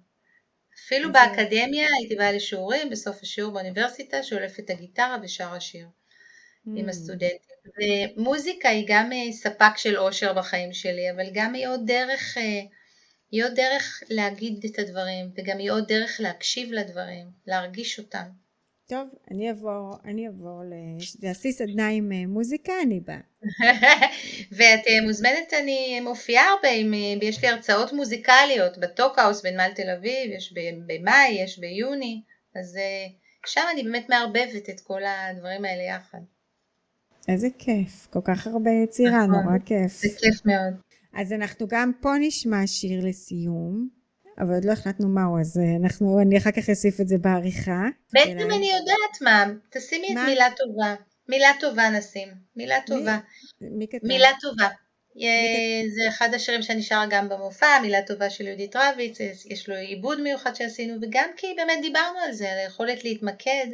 אפילו 0.85 1.11
באקדמיה 1.11 1.87
הייתי 1.99 2.15
באה 2.15 2.31
לשיעורים, 2.31 2.89
בסוף 2.89 3.21
השיעור 3.21 3.53
באוניברסיטה, 3.53 4.23
שולפת 4.23 4.59
את 4.59 4.69
הגיטרה 4.69 5.17
ושרה 5.23 5.59
שיר 5.59 5.87
עם 6.75 6.89
הסטודנטים. 6.89 7.50
ומוזיקה 7.65 8.69
היא 8.69 8.85
גם 8.87 9.13
אה, 9.13 9.31
ספק 9.31 9.77
של 9.77 9.97
אושר 9.97 10.33
בחיים 10.33 10.73
שלי, 10.73 11.11
אבל 11.11 11.25
גם 11.33 11.53
היא 11.53 11.67
עוד 11.67 11.81
דרך, 11.85 12.37
אה, 12.37 12.61
היא 13.31 13.43
עוד 13.43 13.53
דרך 13.55 14.03
להגיד 14.09 14.65
את 14.65 14.79
הדברים, 14.79 15.31
וגם 15.35 15.57
היא 15.57 15.71
עוד 15.71 15.87
דרך 15.87 16.17
להקשיב 16.19 16.71
לדברים, 16.71 17.27
להרגיש 17.47 17.99
אותם. 17.99 18.29
טוב, 18.87 19.09
אני 19.31 19.49
אעבור, 19.49 19.93
אני 20.05 20.27
אעבור, 20.27 20.61
תעשי 21.21 21.51
סדנה 21.51 21.89
עם 21.89 22.11
אה, 22.11 22.27
מוזיקה, 22.27 22.73
אני 22.85 22.99
באה. 22.99 23.17
ואת 24.57 24.85
מוזמנת, 25.03 25.53
אני 25.63 25.99
מופיעה 25.99 26.49
הרבה, 26.49 26.69
עם, 26.69 26.93
יש 27.21 27.41
לי 27.41 27.47
הרצאות 27.47 27.93
מוזיקליות 27.93 28.77
בטוקהאוס 28.77 29.41
בנמל 29.41 29.71
תל 29.75 29.89
אביב, 29.89 30.31
יש 30.31 30.53
במאי, 30.87 31.29
יש 31.43 31.59
ביוני, 31.59 32.21
אז 32.55 32.77
שם 33.45 33.61
אני 33.73 33.83
באמת 33.83 34.09
מערבבת 34.09 34.69
את 34.69 34.79
כל 34.79 35.01
הדברים 35.05 35.65
האלה 35.65 35.83
יחד. 35.83 36.19
איזה 37.27 37.47
כיף, 37.57 38.07
כל 38.09 38.19
כך 38.23 38.47
הרבה 38.47 38.71
יצירה, 38.83 39.25
נכון, 39.25 39.43
נורא 39.43 39.57
כיף. 39.65 39.91
זה 39.91 40.07
כיף 40.19 40.45
מאוד. 40.45 40.73
אז 41.13 41.33
אנחנו 41.33 41.67
גם 41.69 41.91
פה 42.01 42.09
נשמע 42.19 42.67
שיר 42.67 43.05
לסיום, 43.05 43.89
אבל 44.39 44.53
עוד 44.53 44.65
לא 44.65 44.71
החלטנו 44.71 45.09
מהו, 45.09 45.39
אז 45.39 45.57
אה, 45.57 45.75
אנחנו, 45.83 46.19
אני 46.21 46.37
אחר 46.37 46.51
כך 46.51 46.69
אוסיף 46.69 47.01
את 47.01 47.07
זה 47.07 47.17
בעריכה. 47.17 47.85
בעצם 48.13 48.39
אלא... 48.39 48.55
אני 48.55 48.71
יודעת 48.71 49.21
מה, 49.21 49.45
תשימי 49.69 50.13
מה? 50.13 50.23
את 50.23 50.27
מילה 50.29 50.47
טובה. 50.57 50.95
מילה 51.29 51.49
טובה 51.59 51.89
נשים, 51.89 52.27
מילה 52.55 52.77
טובה. 52.85 53.17
מי, 53.61 53.69
מי 53.69 53.87
כתב? 53.87 54.07
מילה 54.07 54.29
טובה. 54.41 54.67
זה 55.95 56.09
אחד 56.09 56.33
השירים 56.33 56.61
שאני 56.61 56.81
שרה 56.81 57.05
גם 57.09 57.29
במופע, 57.29 57.79
מילה 57.81 58.01
טובה 58.01 58.29
של 58.29 58.47
יהודית 58.47 58.75
רביץ, 58.75 59.17
יש 59.49 59.69
לו 59.69 59.75
עיבוד 59.75 60.21
מיוחד 60.21 60.55
שעשינו, 60.55 60.97
וגם 61.01 61.29
כי 61.37 61.47
באמת 61.57 61.77
דיברנו 61.81 62.19
על 62.25 62.31
זה, 62.31 62.51
על 62.51 62.57
היכולת 62.57 63.03
להתמקד 63.03 63.67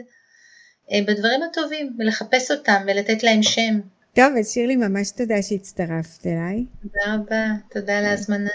בדברים 0.91 1.43
הטובים, 1.43 1.95
ולחפש 1.99 2.51
אותם 2.51 2.81
ולתת 2.88 3.23
להם 3.23 3.43
שם. 3.43 3.79
טוב, 4.13 4.33
אז 4.39 4.51
שירלי, 4.51 4.75
ממש 4.75 5.11
תודה 5.11 5.41
שהצטרפת 5.41 6.27
אליי. 6.27 6.65
תודה 6.81 7.15
רבה, 7.15 7.45
תודה 7.71 7.97
על 7.97 8.05
ההזמנה. 8.05 8.49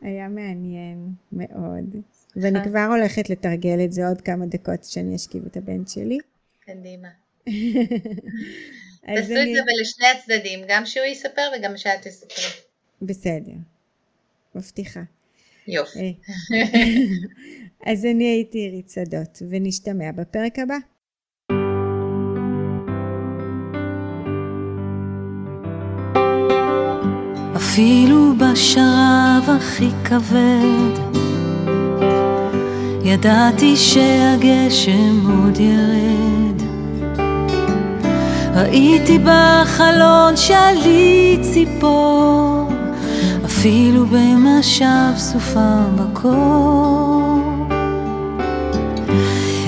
היה 0.00 0.28
מעניין 0.28 1.08
מאוד. 1.32 1.96
ואני 2.36 2.58
כבר 2.64 2.86
הולכת 2.90 3.30
לתרגל 3.30 3.84
את 3.84 3.92
זה 3.92 4.08
עוד 4.08 4.20
כמה 4.20 4.46
דקות 4.46 4.84
שאני 4.84 5.16
אשכיב 5.16 5.46
את 5.46 5.56
הבן 5.56 5.86
שלי. 5.86 6.18
קדימה. 6.60 7.08
תעשו 9.06 9.32
את 9.32 9.48
זה 9.54 9.60
ולשני 9.62 10.06
הצדדים, 10.18 10.60
גם 10.68 10.86
שהוא 10.86 11.06
יספר 11.06 11.50
וגם 11.58 11.76
שאת 11.76 12.02
תספרי. 12.02 12.62
בסדר, 13.02 13.52
מבטיחה. 14.54 15.02
יופי. 15.68 15.98
אה. 15.98 16.62
אז 17.92 18.04
אני 18.04 18.24
הייתי 18.24 18.58
עירית 18.58 18.90
שדות, 18.90 19.42
ונשתמע 19.50 20.12
בפרק 20.12 20.58
הבא. 20.58 20.76
אפילו 27.78 28.32
בשרב 28.36 29.48
הכי 29.56 29.90
כבד, 30.04 31.00
ידעתי 33.02 33.76
שהגשם 33.76 35.30
עוד 35.30 35.60
ירד. 35.60 36.62
ראיתי 38.54 39.18
בחלון 39.18 40.36
שלי 40.36 41.38
ציפור, 41.52 42.68
אפילו 43.44 44.06
במשב 44.06 45.16
סופה 45.16 45.78
בקור. 45.96 47.40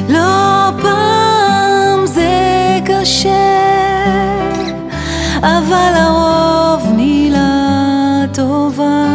לא 0.09 0.71
פעם 0.83 2.07
זה 2.07 2.79
קשה, 2.85 3.61
אבל 5.43 5.93
הרוב 5.95 6.60
טובה 8.41 9.07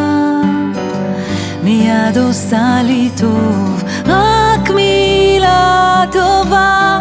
מיד 1.64 2.18
עושה 2.18 2.82
לי 2.84 3.10
טוב, 3.18 3.84
רק 4.06 4.70
מילה 4.76 6.04
טובה 6.12 7.00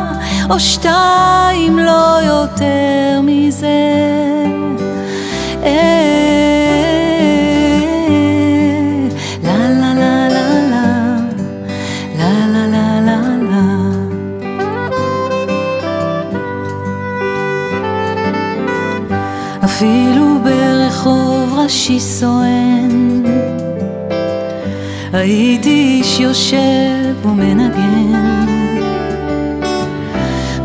או 0.50 0.60
שתיים 0.60 1.78
לא 1.78 2.18
יותר 2.22 3.20
מזה. 3.22 3.68
אפילו 5.58 6.03
סואן 22.18 23.22
הייתי 25.12 25.70
איש 25.70 26.20
יושב 26.20 27.26
ומנגן 27.26 28.44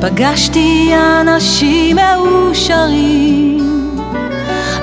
פגשתי 0.02 0.92
אנשים 1.22 1.96
מאושרים, 1.96 3.98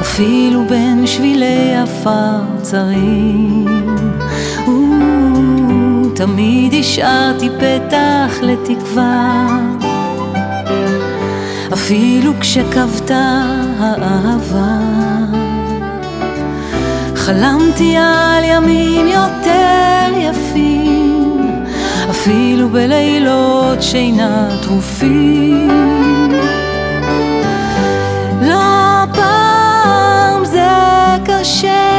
אפילו 0.00 0.64
בין 0.68 1.06
שבילי 1.06 1.76
עפר 1.76 2.40
צרים. 2.62 3.66
תמיד 6.14 6.74
השארתי 6.80 7.48
פתח 7.58 8.38
לתקווה, 8.42 9.46
אפילו 11.72 12.32
כשכבתה 12.40 13.42
האהבה. 13.78 14.65
חלמתי 17.26 17.96
על 17.96 18.44
ימים 18.44 19.06
יותר 19.06 20.12
יפים 20.16 21.64
אפילו 22.10 22.68
בלילות 22.68 23.82
שינה 23.82 24.48
טרופים. 24.62 25.68
לא 28.42 29.04
פעם 29.14 30.44
זה 30.44 30.68
קשה, 31.24 31.92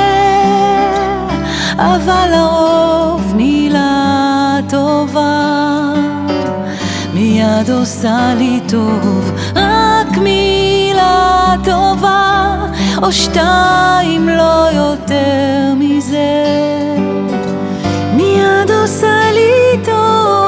אבל 1.78 2.30
לרוב 2.32 3.34
מילה 3.36 4.60
טובה 4.70 5.94
מיד 7.14 7.72
עושה 7.72 8.34
לי 8.38 8.60
טוב, 8.70 9.32
רק 9.56 10.18
מילה 10.18 11.54
טובה 11.64 12.48
או 13.04 13.12
שתיים, 13.12 14.30
לא 14.30 14.68
יותר 14.72 15.74
מזה. 15.76 16.46
מיד 18.14 18.72
עושה 18.72 19.32
לי 19.34 19.84
טוב 19.86 20.47